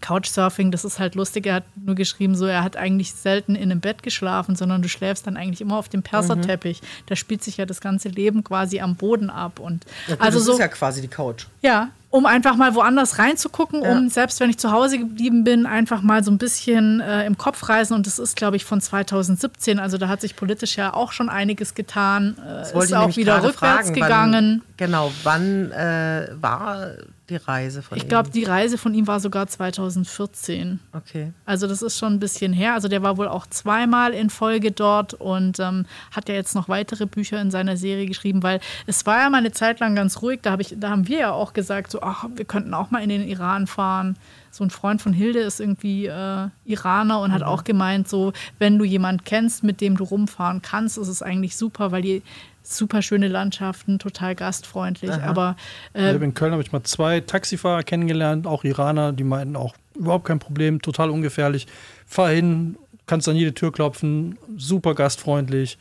[0.00, 1.46] Couchsurfing, das ist halt lustig.
[1.46, 4.88] Er hat nur geschrieben, so er hat eigentlich selten in einem Bett geschlafen, sondern du
[4.88, 6.80] schläfst dann eigentlich immer auf dem Perserteppich.
[6.80, 6.86] Mhm.
[7.06, 9.58] Da spielt sich ja das ganze Leben quasi am Boden ab.
[9.58, 11.46] Und ja, also das so, ist ja quasi die Couch.
[11.60, 13.92] Ja, um einfach mal woanders reinzugucken, ja.
[13.92, 17.38] um selbst wenn ich zu Hause geblieben bin, einfach mal so ein bisschen äh, im
[17.38, 17.94] Kopf reisen.
[17.94, 19.78] Und das ist, glaube ich, von 2017.
[19.78, 22.36] Also da hat sich politisch ja auch schon einiges getan.
[22.46, 24.62] Äh, ist auch wieder rückwärts fragen, gegangen.
[24.62, 26.90] Wann, genau, wann äh, war
[27.32, 28.06] die Reise von ich ihm?
[28.06, 30.80] Ich glaube, die Reise von ihm war sogar 2014.
[30.92, 31.32] Okay.
[31.44, 32.74] Also das ist schon ein bisschen her.
[32.74, 36.68] Also der war wohl auch zweimal in Folge dort und ähm, hat ja jetzt noch
[36.68, 40.22] weitere Bücher in seiner Serie geschrieben, weil es war ja mal eine Zeit lang ganz
[40.22, 40.40] ruhig.
[40.42, 43.02] Da, hab ich, da haben wir ja auch gesagt, so, ach, wir könnten auch mal
[43.02, 44.16] in den Iran fahren.
[44.50, 47.34] So ein Freund von Hilde ist irgendwie äh, Iraner und mhm.
[47.34, 51.22] hat auch gemeint, so, wenn du jemanden kennst, mit dem du rumfahren kannst, ist es
[51.22, 52.22] eigentlich super, weil die
[52.62, 55.10] super schöne Landschaften, total gastfreundlich.
[55.10, 55.28] Aha.
[55.28, 55.56] Aber
[55.94, 60.24] äh, in Köln habe ich mal zwei Taxifahrer kennengelernt, auch Iraner, die meinten auch überhaupt
[60.24, 61.66] kein Problem, total ungefährlich.
[62.06, 65.78] Fahr hin, kannst an jede Tür klopfen, super gastfreundlich.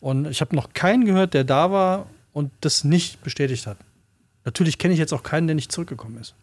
[0.00, 3.78] Und ich habe noch keinen gehört, der da war und das nicht bestätigt hat.
[4.44, 6.34] Natürlich kenne ich jetzt auch keinen, der nicht zurückgekommen ist.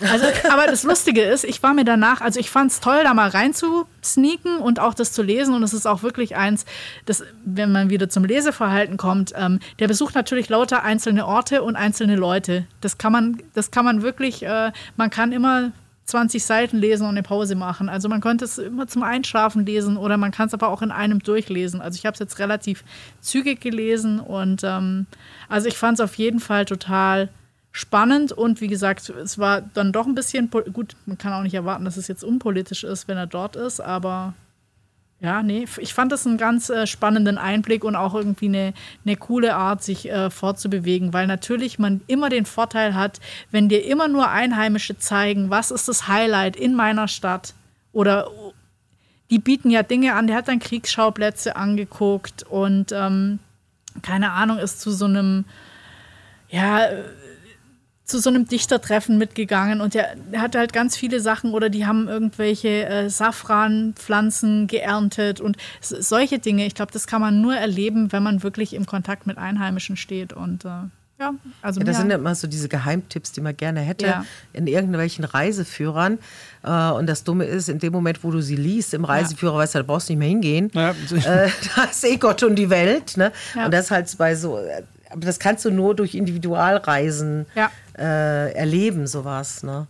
[0.00, 3.14] Also, aber das Lustige ist, ich war mir danach, also ich fand es toll, da
[3.14, 5.54] mal reinzusneaken und auch das zu lesen.
[5.54, 6.64] Und es ist auch wirklich eins,
[7.06, 11.76] das, wenn man wieder zum Leseverhalten kommt, ähm, der besucht natürlich lauter einzelne Orte und
[11.76, 12.66] einzelne Leute.
[12.80, 15.72] Das kann man, das kann man wirklich, äh, man kann immer
[16.06, 17.88] 20 Seiten lesen und eine Pause machen.
[17.88, 20.90] Also man könnte es immer zum Einschlafen lesen oder man kann es aber auch in
[20.90, 21.80] einem durchlesen.
[21.80, 22.84] Also ich habe es jetzt relativ
[23.20, 25.06] zügig gelesen und ähm,
[25.48, 27.30] also ich fand es auf jeden Fall total
[27.76, 30.94] spannend und wie gesagt, es war dann doch ein bisschen gut.
[31.06, 34.34] Man kann auch nicht erwarten, dass es jetzt unpolitisch ist, wenn er dort ist, aber
[35.18, 39.16] ja, nee, ich fand das einen ganz äh, spannenden Einblick und auch irgendwie eine, eine
[39.16, 43.18] coole Art, sich äh, fortzubewegen, weil natürlich man immer den Vorteil hat,
[43.50, 47.54] wenn dir immer nur Einheimische zeigen, was ist das Highlight in meiner Stadt
[47.92, 48.30] oder
[49.30, 53.40] die bieten ja Dinge an, der hat dann Kriegsschauplätze angeguckt und ähm,
[54.02, 55.44] keine Ahnung, ist zu so einem,
[56.50, 56.86] ja,
[58.04, 61.86] zu so einem Dichtertreffen mitgegangen und der, der hatte halt ganz viele Sachen oder die
[61.86, 66.66] haben irgendwelche äh, Safranpflanzen geerntet und solche Dinge.
[66.66, 70.34] Ich glaube, das kann man nur erleben, wenn man wirklich im Kontakt mit Einheimischen steht
[70.34, 70.88] und äh,
[71.18, 71.32] ja,
[71.62, 74.24] also ja, das sind ja immer so diese Geheimtipps, die man gerne hätte ja.
[74.52, 76.18] in irgendwelchen Reiseführern.
[76.64, 79.58] Äh, und das Dumme ist, in dem Moment, wo du sie liest im Reiseführer, ja.
[79.60, 80.72] weißt du, da brauchst du nicht mehr hingehen.
[80.74, 80.90] Ja.
[80.90, 83.16] Äh, da ist eh Gott und die Welt.
[83.16, 83.30] Ne?
[83.64, 84.58] Und das halt bei so,
[85.08, 87.70] aber das kannst du nur durch Individualreisen ja.
[87.98, 89.62] Äh, erleben, sowas.
[89.62, 89.86] Ne?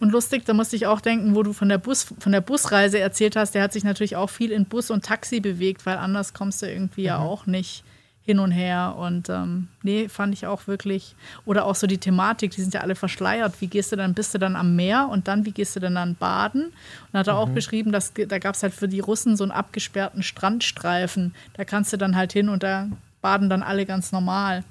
[0.00, 2.98] Und lustig, da musste ich auch denken, wo du von der, Bus, von der Busreise
[2.98, 6.34] erzählt hast, der hat sich natürlich auch viel in Bus und Taxi bewegt, weil anders
[6.34, 7.06] kommst du irgendwie mhm.
[7.06, 7.84] ja auch nicht
[8.22, 8.94] hin und her.
[8.98, 11.16] Und ähm, nee, fand ich auch wirklich.
[11.46, 13.60] Oder auch so die Thematik, die sind ja alle verschleiert.
[13.60, 15.94] Wie gehst du dann, bist du dann am Meer und dann, wie gehst du denn
[15.94, 16.66] dann baden?
[17.10, 17.38] Und hat er mhm.
[17.40, 21.34] auch beschrieben, dass da gab es halt für die Russen so einen abgesperrten Strandstreifen.
[21.54, 22.88] Da kannst du dann halt hin und da
[23.22, 24.62] baden dann alle ganz normal.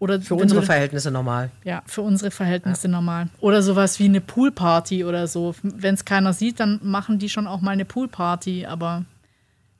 [0.00, 1.50] Oder für unsere Verhältnisse normal.
[1.62, 2.92] Ja, für unsere Verhältnisse ja.
[2.92, 3.28] normal.
[3.40, 5.54] Oder sowas wie eine Poolparty oder so.
[5.62, 8.64] Wenn es keiner sieht, dann machen die schon auch mal eine Poolparty.
[8.64, 9.04] Aber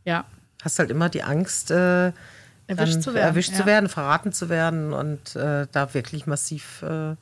[0.04, 0.26] ja,
[0.62, 2.12] hast halt immer die Angst, äh,
[2.66, 3.56] Erwischt zu werden, erwischt ja.
[3.56, 7.16] zu werden, verraten zu werden und äh, da wirklich massiv, äh.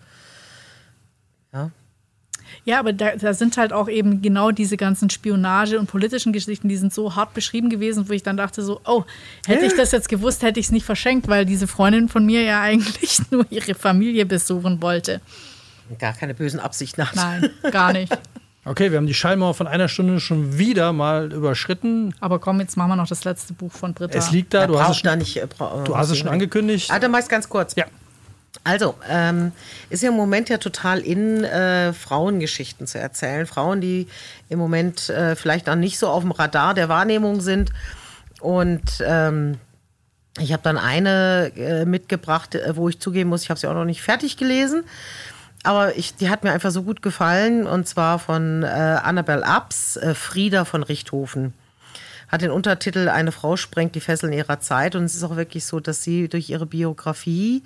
[2.65, 6.69] Ja, aber da, da sind halt auch eben genau diese ganzen Spionage- und politischen Geschichten,
[6.69, 9.05] die sind so hart beschrieben gewesen, wo ich dann dachte so, oh,
[9.47, 12.43] hätte ich das jetzt gewusst, hätte ich es nicht verschenkt, weil diese Freundin von mir
[12.43, 15.21] ja eigentlich nur ihre Familie besuchen wollte.
[15.99, 17.17] gar keine bösen Absichten hat.
[17.17, 18.17] Nein, gar nicht.
[18.65, 22.15] Okay, wir haben die Schallmauer von einer Stunde schon wieder mal überschritten.
[22.21, 24.19] Aber komm, jetzt machen wir noch das letzte Buch von Britta.
[24.19, 25.39] Es liegt da, Da du hast es da nicht.
[25.39, 25.47] äh,
[25.87, 26.91] du hast es schon angekündigt.
[26.93, 27.75] Ah, dann mach ganz kurz.
[27.77, 27.87] Ja.
[28.69, 29.53] Also, ähm,
[29.89, 33.47] ist ja im Moment ja total in, äh, Frauengeschichten zu erzählen.
[33.47, 34.09] Frauen, die
[34.51, 37.73] im Moment äh, vielleicht noch nicht so auf dem Radar der Wahrnehmung sind.
[38.41, 39.57] Und ähm,
[40.39, 43.73] ich habe dann eine äh, mitgebracht, äh, wo ich zugeben muss, ich habe sie auch
[43.73, 44.85] noch nicht fertig gelesen.
[45.63, 47.67] Aber ich, die hat mir einfach so gut gefallen.
[47.67, 51.55] Und zwar von äh, Annabel Abs, äh, Frieda von Richthofen
[52.29, 54.95] hat den Untertitel Eine Frau sprengt die Fesseln ihrer Zeit.
[54.95, 57.63] Und es ist auch wirklich so, dass sie durch ihre Biografie,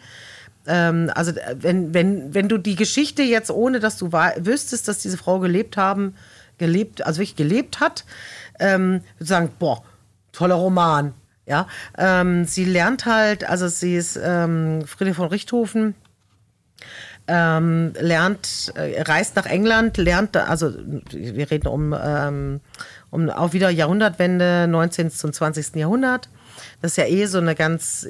[0.66, 4.98] ähm, also äh, wenn, wenn, wenn du die Geschichte jetzt, ohne dass du wüsstest, dass
[4.98, 6.14] diese Frau gelebt haben,
[6.58, 8.04] gelebt, also wirklich gelebt hat,
[8.60, 9.82] ähm, würdest du sagen, boah,
[10.32, 11.14] toller Roman.
[11.44, 11.66] Ja,
[11.98, 15.96] ähm, sie lernt halt, also sie ist ähm, Friede von Richthofen,
[17.26, 20.72] ähm, lernt, äh, reist nach England, lernt, also
[21.10, 22.60] wir reden um, ähm,
[23.10, 25.10] um auch wieder Jahrhundertwende, 19.
[25.10, 25.74] zum 20.
[25.74, 26.28] Jahrhundert.
[26.80, 28.06] Das ist ja eh so eine ganz,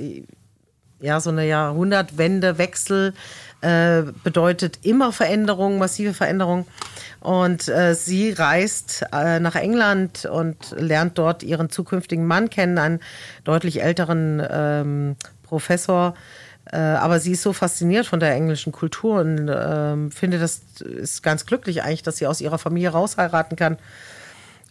[1.03, 3.13] ja, so eine Jahrhundertwende, Wechsel
[3.61, 6.67] äh, bedeutet immer Veränderung, massive Veränderung.
[7.21, 13.01] Und äh, sie reist äh, nach England und lernt dort ihren zukünftigen Mann kennen, einen
[13.45, 16.15] deutlich älteren ähm, Professor.
[16.71, 21.23] Äh, aber sie ist so fasziniert von der englischen Kultur und ähm, finde, das ist
[21.23, 23.79] ganz glücklich eigentlich, dass sie aus ihrer Familie rausheiraten kann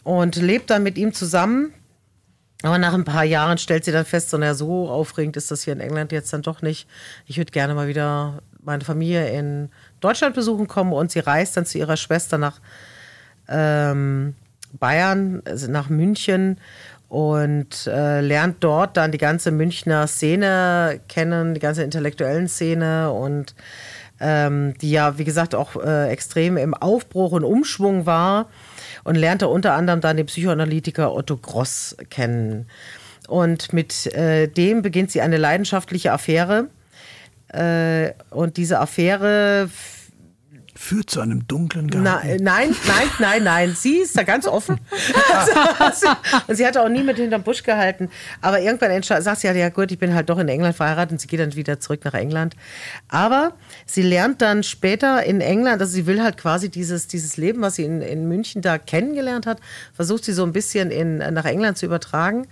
[0.03, 1.73] und lebt dann mit ihm zusammen.
[2.63, 5.63] Aber nach ein paar Jahren stellt sie dann fest, so, na, so aufregend ist das
[5.63, 6.87] hier in England jetzt dann doch nicht.
[7.25, 11.65] Ich würde gerne mal wieder meine Familie in Deutschland besuchen kommen und sie reist dann
[11.65, 12.59] zu ihrer Schwester nach
[13.47, 14.35] ähm,
[14.73, 16.57] Bayern, also nach München
[17.09, 23.55] und äh, lernt dort dann die ganze Münchner Szene kennen, die ganze intellektuellen Szene und
[24.21, 28.47] ähm, die ja, wie gesagt, auch äh, extrem im Aufbruch und Umschwung war
[29.03, 32.67] und lernte unter anderem dann den Psychoanalytiker Otto Gross kennen.
[33.27, 36.67] Und mit äh, dem beginnt sie eine leidenschaftliche Affäre.
[37.47, 39.69] Äh, und diese Affäre
[40.81, 42.27] Führt zu einem dunklen Garten.
[42.27, 43.75] äh, nein, nein, nein, nein.
[43.77, 44.79] Sie ist da ganz offen.
[45.77, 46.07] Also,
[46.47, 48.09] und sie hat auch nie mit hinterm Busch gehalten.
[48.41, 51.21] Aber irgendwann sagt sie halt, ja gut, ich bin halt doch in England verheiratet und
[51.21, 52.55] sie geht dann wieder zurück nach England.
[53.09, 53.53] Aber
[53.85, 57.75] sie lernt dann später in England, also sie will halt quasi dieses, dieses Leben, was
[57.75, 59.59] sie in, in München da kennengelernt hat,
[59.93, 62.47] versucht sie so ein bisschen in, nach England zu übertragen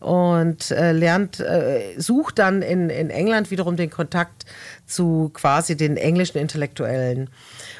[0.00, 4.46] und äh, lernt, äh, sucht dann in, in England wiederum den Kontakt
[4.86, 7.28] zu quasi den englischen Intellektuellen.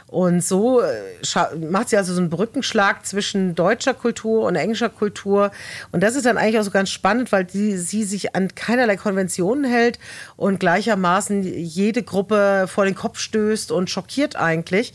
[0.06, 5.50] Und so äh, macht sie also so einen Brückenschlag zwischen deutscher Kultur und englischer Kultur.
[5.92, 8.96] Und das ist dann eigentlich auch so ganz spannend, weil die, sie sich an keinerlei
[8.96, 9.98] Konventionen hält
[10.36, 14.92] und gleichermaßen jede Gruppe vor den Kopf stößt und schockiert eigentlich.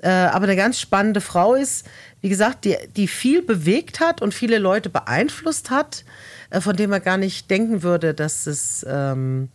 [0.00, 1.86] Äh, aber eine ganz spannende Frau ist,
[2.20, 6.04] wie gesagt, die, die viel bewegt hat und viele Leute beeinflusst hat,
[6.60, 9.48] von dem man gar nicht denken würde, dass es, ähm,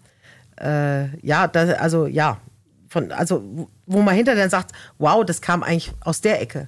[0.60, 2.40] äh, ja, da, also ja,
[2.90, 6.68] von, also wo- wo man hinterher dann sagt, wow, das kam eigentlich aus der Ecke.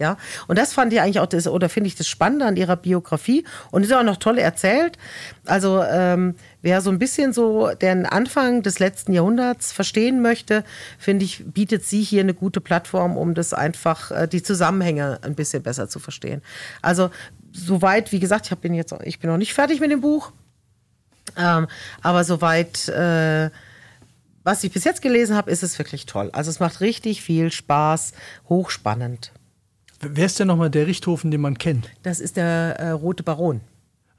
[0.00, 0.16] Ja,
[0.46, 3.44] und das fand ich eigentlich auch, das, oder finde ich das Spannende an ihrer Biografie
[3.72, 4.96] und ist auch noch toll erzählt.
[5.44, 10.62] Also, ähm, wer so ein bisschen so den Anfang des letzten Jahrhunderts verstehen möchte,
[11.00, 15.34] finde ich, bietet sie hier eine gute Plattform, um das einfach, äh, die Zusammenhänge ein
[15.34, 16.42] bisschen besser zu verstehen.
[16.80, 17.10] Also,
[17.52, 20.32] soweit, wie gesagt, ich hab bin jetzt, ich bin noch nicht fertig mit dem Buch,
[21.36, 21.66] ähm,
[22.02, 23.50] aber soweit, äh,
[24.44, 26.30] was ich bis jetzt gelesen habe, ist es wirklich toll.
[26.32, 28.12] Also, es macht richtig viel Spaß,
[28.48, 29.32] hochspannend.
[30.00, 31.90] Wer ist denn nochmal der Richthofen, den man kennt?
[32.02, 33.60] Das ist der äh, Rote Baron.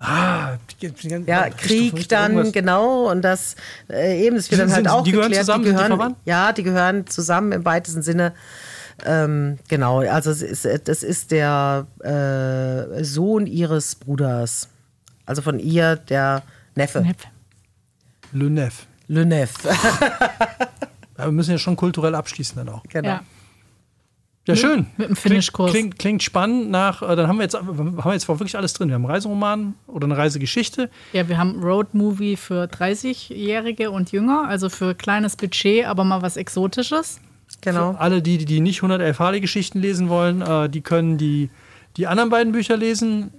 [0.01, 2.53] Ah, die- die- die- Ja, Krieg dann, irgendwas.
[2.53, 3.09] genau.
[3.11, 3.55] Und das
[3.89, 5.45] äh, eben, das wird dann halt sind- auch die gehören geklärt.
[5.45, 5.65] zusammen?
[5.65, 8.33] die gehören, ja, die gehören zusammen im weitesten Sinne.
[9.05, 14.69] Ähm, genau, also es ist, das ist der äh, Sohn ihres Bruders.
[15.25, 16.43] Also von ihr der
[16.75, 17.01] Neffe.
[17.01, 17.17] Neff.
[18.31, 18.87] Le Neuf.
[19.07, 19.53] Le Neff.
[21.15, 22.83] Aber wir müssen ja schon kulturell abschließen dann auch.
[22.83, 23.09] genau.
[23.09, 23.21] Ja.
[24.47, 24.87] Ja, schön.
[24.97, 25.69] mit dem Finnischkurs.
[25.69, 28.73] Klingt, klingt, klingt spannend nach, äh, dann haben wir jetzt, haben wir jetzt wirklich alles
[28.73, 28.87] drin.
[28.87, 30.89] Wir haben einen Reiseroman oder eine Reisegeschichte.
[31.13, 36.35] ja, wir haben Roadmovie für 30-Jährige und jünger, also für kleines Budget, aber mal was
[36.35, 37.21] Exotisches.
[37.61, 37.95] Genau.
[37.97, 41.49] Alle, die, die nicht 111 Harley-Geschichten lesen wollen, äh, die können die,
[41.97, 43.31] die anderen beiden Bücher lesen.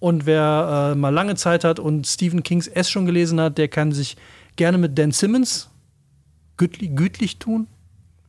[0.00, 3.68] Und wer äh, mal lange Zeit hat und Stephen Kings S schon gelesen hat, der
[3.68, 4.16] kann sich
[4.56, 5.68] gerne mit Dan Simmons
[6.56, 7.66] gütlich, gütlich tun.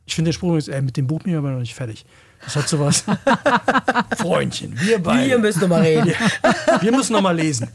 [0.05, 2.05] Ich finde den Spruch ist, ey, mit dem Buch bin ich aber noch nicht fertig.
[2.43, 3.03] Das hat sowas.
[4.17, 5.29] Freundchen, wir beide.
[5.29, 6.13] Wir müssen noch mal reden.
[6.81, 7.67] Wir müssen noch mal lesen.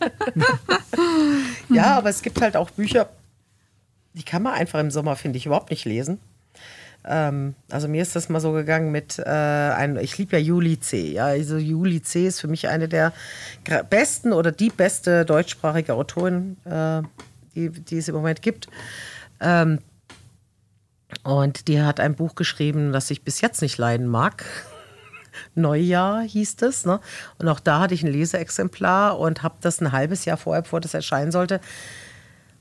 [1.69, 3.11] Ja, aber es gibt halt auch Bücher,
[4.15, 6.19] die kann man einfach im Sommer, finde ich, überhaupt nicht lesen.
[7.07, 10.81] Ähm, also mir ist das mal so gegangen mit, äh, ein, ich liebe ja Juli
[10.81, 11.13] C.
[11.13, 12.27] Ja, also Juli C.
[12.27, 13.13] ist für mich eine der
[13.91, 17.03] besten oder die beste deutschsprachige Autorin, äh,
[17.55, 18.69] die, die es im Moment gibt.
[19.41, 19.81] Ähm,
[21.23, 24.45] und die hat ein Buch geschrieben, das ich bis jetzt nicht leiden mag.
[25.55, 26.87] Neujahr hieß es.
[26.87, 27.01] Ne?
[27.39, 30.81] Und auch da hatte ich ein Leseexemplar und habe das ein halbes Jahr vorher, bevor
[30.81, 31.61] das erscheinen sollte,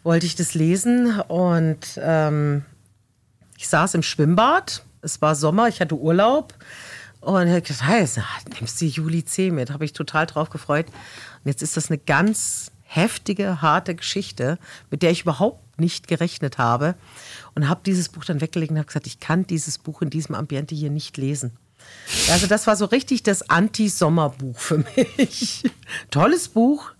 [0.04, 1.20] wollte ich das lesen.
[1.22, 2.66] Und ähm,
[3.58, 4.84] ich saß im Schwimmbad.
[5.02, 6.54] Es war Sommer, ich hatte Urlaub.
[7.22, 8.26] Und ich gesagt, hey, na,
[8.56, 9.72] nimmst du Juli C mit?
[9.72, 10.88] Habe ich total drauf gefreut.
[10.88, 14.60] Und jetzt ist das eine ganz heftige, harte Geschichte,
[14.92, 16.96] mit der ich überhaupt nicht gerechnet habe.
[17.56, 20.36] Und habe dieses Buch dann weggelegt und habe gesagt, ich kann dieses Buch in diesem
[20.36, 21.52] Ambiente hier nicht lesen.
[22.30, 25.64] Also das war so richtig das Anti-Sommerbuch für mich.
[26.12, 26.92] Tolles Buch.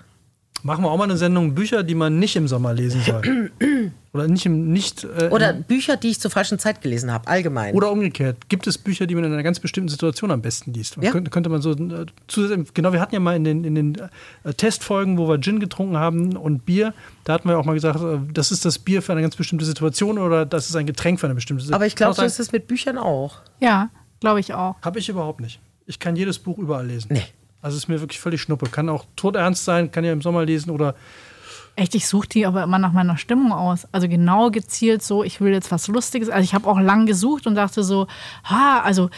[0.64, 3.52] Machen wir auch mal eine Sendung Bücher, die man nicht im Sommer lesen soll.
[4.14, 7.74] Oder nicht im nicht äh, Oder Bücher, die ich zur falschen Zeit gelesen habe, allgemein.
[7.74, 8.48] oder umgekehrt.
[8.48, 10.98] Gibt es Bücher, die man in einer ganz bestimmten Situation am besten liest?
[11.02, 11.10] Ja.
[11.12, 13.98] Könnte, könnte man so äh, zusätzlich- genau, wir hatten ja mal in den, in den
[14.44, 18.00] äh, Testfolgen, wo wir Gin getrunken haben und Bier, da hatten wir auch mal gesagt,
[18.02, 21.20] äh, das ist das Bier für eine ganz bestimmte Situation oder das ist ein Getränk
[21.20, 21.76] für eine bestimmte Situation.
[21.82, 23.38] Aber ich glaube, so ist es mit Büchern auch.
[23.60, 24.76] Ja, glaube ich auch.
[24.84, 25.60] Habe ich überhaupt nicht.
[25.88, 27.08] Ich kann jedes Buch überall lesen.
[27.12, 27.24] Nee.
[27.64, 28.70] Also ist mir wirklich völlig schnuppe.
[28.70, 30.94] Kann auch todernst sein, kann ja im Sommer lesen oder
[31.76, 33.88] Echt, ich suche die aber immer nach meiner Stimmung aus.
[33.92, 36.30] Also genau gezielt so, ich will jetzt was Lustiges.
[36.30, 38.06] Also ich habe auch lang gesucht und dachte so,
[38.44, 39.10] ha, also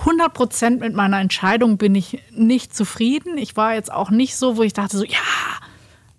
[0.00, 3.38] 100 Prozent mit meiner Entscheidung bin ich nicht zufrieden.
[3.38, 5.18] Ich war jetzt auch nicht so, wo ich dachte so, ja.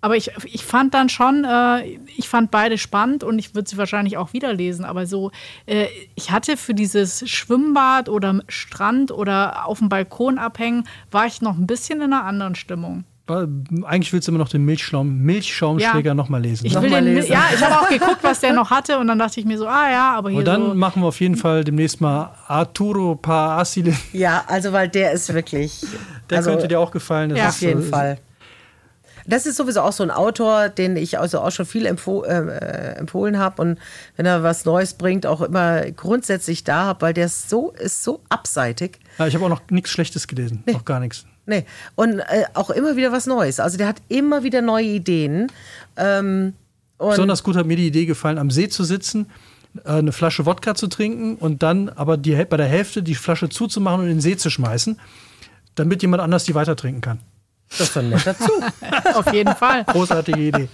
[0.04, 1.84] Aber ich, ich fand dann schon, äh,
[2.16, 4.84] ich fand beide spannend und ich würde sie wahrscheinlich auch wieder lesen.
[4.84, 5.30] Aber so,
[5.66, 11.40] äh, ich hatte für dieses Schwimmbad oder Strand oder auf dem Balkon abhängen, war ich
[11.40, 13.04] noch ein bisschen in einer anderen Stimmung.
[13.28, 13.46] Weil,
[13.84, 16.14] Eigentlich willst du immer noch den Milchschaum, Milchschaumschläger Ja.
[16.14, 16.66] nochmal lesen.
[16.66, 16.82] Ich ne?
[16.82, 17.30] will den, lesen.
[17.30, 19.68] ja, ich habe auch geguckt, was der noch hatte und dann dachte ich mir so,
[19.68, 20.74] ah ja, aber hier Und dann so.
[20.74, 23.94] machen wir auf jeden Fall demnächst mal Arturo Parasile.
[24.12, 25.80] Ja, also weil der ist wirklich.
[26.28, 27.30] Der also, könnte dir auch gefallen.
[27.30, 27.48] Das Ja.
[27.48, 28.18] ist, Auf jeden Fall.
[29.26, 32.94] Das ist sowieso auch so ein Autor, den ich also auch schon viel empfoh äh,
[32.96, 33.78] empfohlen habe und
[34.16, 38.02] wenn er was Neues bringt, auch immer grundsätzlich da habe, weil der ist so, ist
[38.02, 38.98] so abseitig.
[39.18, 40.64] Ja, ich habe auch noch nichts Schlechtes gelesen.
[40.66, 41.26] Noch gar nichts.
[41.46, 41.64] Nee.
[41.94, 43.60] Und äh, auch immer wieder was Neues.
[43.60, 45.50] Also der hat immer wieder neue Ideen.
[45.96, 46.54] Ähm,
[46.98, 49.26] Besonders gut hat mir die Idee gefallen, am See zu sitzen,
[49.84, 53.48] äh, eine Flasche Wodka zu trinken und dann aber die, bei der Hälfte die Flasche
[53.48, 55.00] zuzumachen und in den See zu schmeißen,
[55.74, 57.18] damit jemand anders die weiter trinken kann.
[57.78, 58.62] Das ist ein netter Zug.
[59.14, 59.84] Auf jeden Fall.
[59.84, 60.68] Großartige Idee.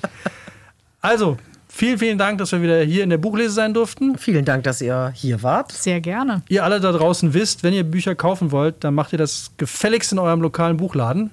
[1.01, 1.37] Also,
[1.69, 4.19] vielen, vielen Dank, dass wir wieder hier in der Buchlese sein durften.
[4.19, 5.73] Vielen Dank, dass ihr hier wart.
[5.73, 6.43] Sehr gerne.
[6.49, 10.13] Ihr alle da draußen wisst, wenn ihr Bücher kaufen wollt, dann macht ihr das gefälligst
[10.13, 11.31] in eurem lokalen Buchladen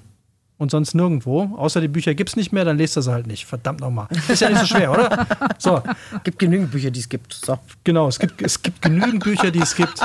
[0.58, 1.54] und sonst nirgendwo.
[1.56, 3.46] Außer die Bücher gibt es nicht mehr, dann lest das halt nicht.
[3.46, 4.08] Verdammt nochmal.
[4.28, 5.26] Ist ja nicht so schwer, oder?
[5.58, 5.82] So,
[6.24, 7.32] Gibt genügend Bücher, die es gibt.
[7.32, 7.58] So.
[7.84, 8.08] genau.
[8.08, 10.00] Es gibt, es gibt genügend Bücher, die es gibt.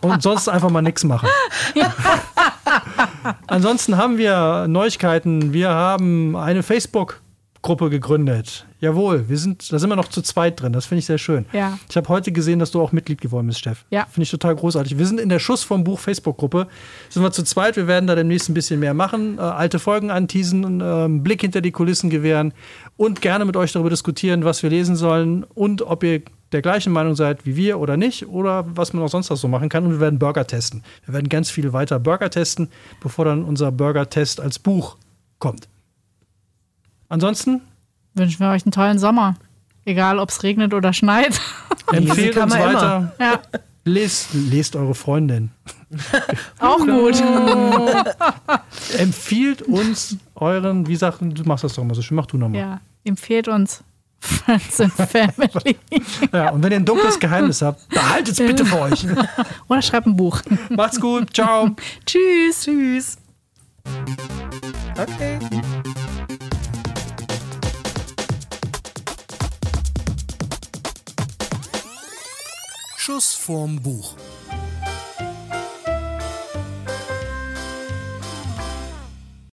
[0.00, 1.28] Und sonst einfach mal nichts machen.
[3.46, 5.52] Ansonsten haben wir Neuigkeiten.
[5.52, 6.62] Wir haben eine
[7.58, 8.66] Facebook-Gruppe gegründet.
[8.80, 10.72] Jawohl, wir sind, da sind wir noch zu zweit drin.
[10.72, 11.46] Das finde ich sehr schön.
[11.52, 11.78] Ja.
[11.88, 13.84] Ich habe heute gesehen, dass du auch Mitglied geworden bist, Steff.
[13.90, 14.06] Ja.
[14.06, 14.98] Finde ich total großartig.
[14.98, 16.68] Wir sind in der Schuss vom Buch Facebook-Gruppe.
[17.08, 17.76] Sind wir zu zweit.
[17.76, 19.38] Wir werden da demnächst ein bisschen mehr machen.
[19.38, 22.52] Äh, alte Folgen anteasen, äh, einen Blick hinter die Kulissen gewähren
[22.96, 26.22] und gerne mit euch darüber diskutieren, was wir lesen sollen und ob ihr
[26.52, 29.48] der gleichen Meinung seid wie wir oder nicht oder was man auch sonst noch so
[29.48, 29.84] machen kann.
[29.84, 30.82] Und wir werden Burger testen.
[31.04, 32.70] Wir werden ganz viel weiter Burger testen,
[33.00, 34.96] bevor dann unser Burger-Test als Buch
[35.38, 35.68] kommt.
[37.08, 37.62] Ansonsten
[38.14, 39.36] Wünschen wir euch einen tollen Sommer.
[39.84, 41.40] Egal, ob es regnet oder schneit.
[41.92, 43.14] empfehlt uns weiter.
[43.18, 43.40] ja,
[43.84, 45.50] Lest, lest eure Freundin.
[46.58, 47.22] auch gut.
[48.98, 52.60] Empfiehlt uns euren, wie sagt du machst das doch immer so schön, mach du nochmal.
[52.60, 53.82] Ja, empfehlt uns
[54.20, 55.76] Friends and Family.
[56.32, 59.06] Ja, und wenn ihr ein dunkles Geheimnis habt, behaltet es bitte für euch.
[59.68, 60.42] Oder schreibt ein Buch.
[60.68, 61.70] Macht's gut, ciao.
[62.04, 62.64] Tschüss.
[62.64, 63.16] Tschüss.
[64.98, 65.38] Okay.
[73.08, 74.16] Schuss vorm Buch.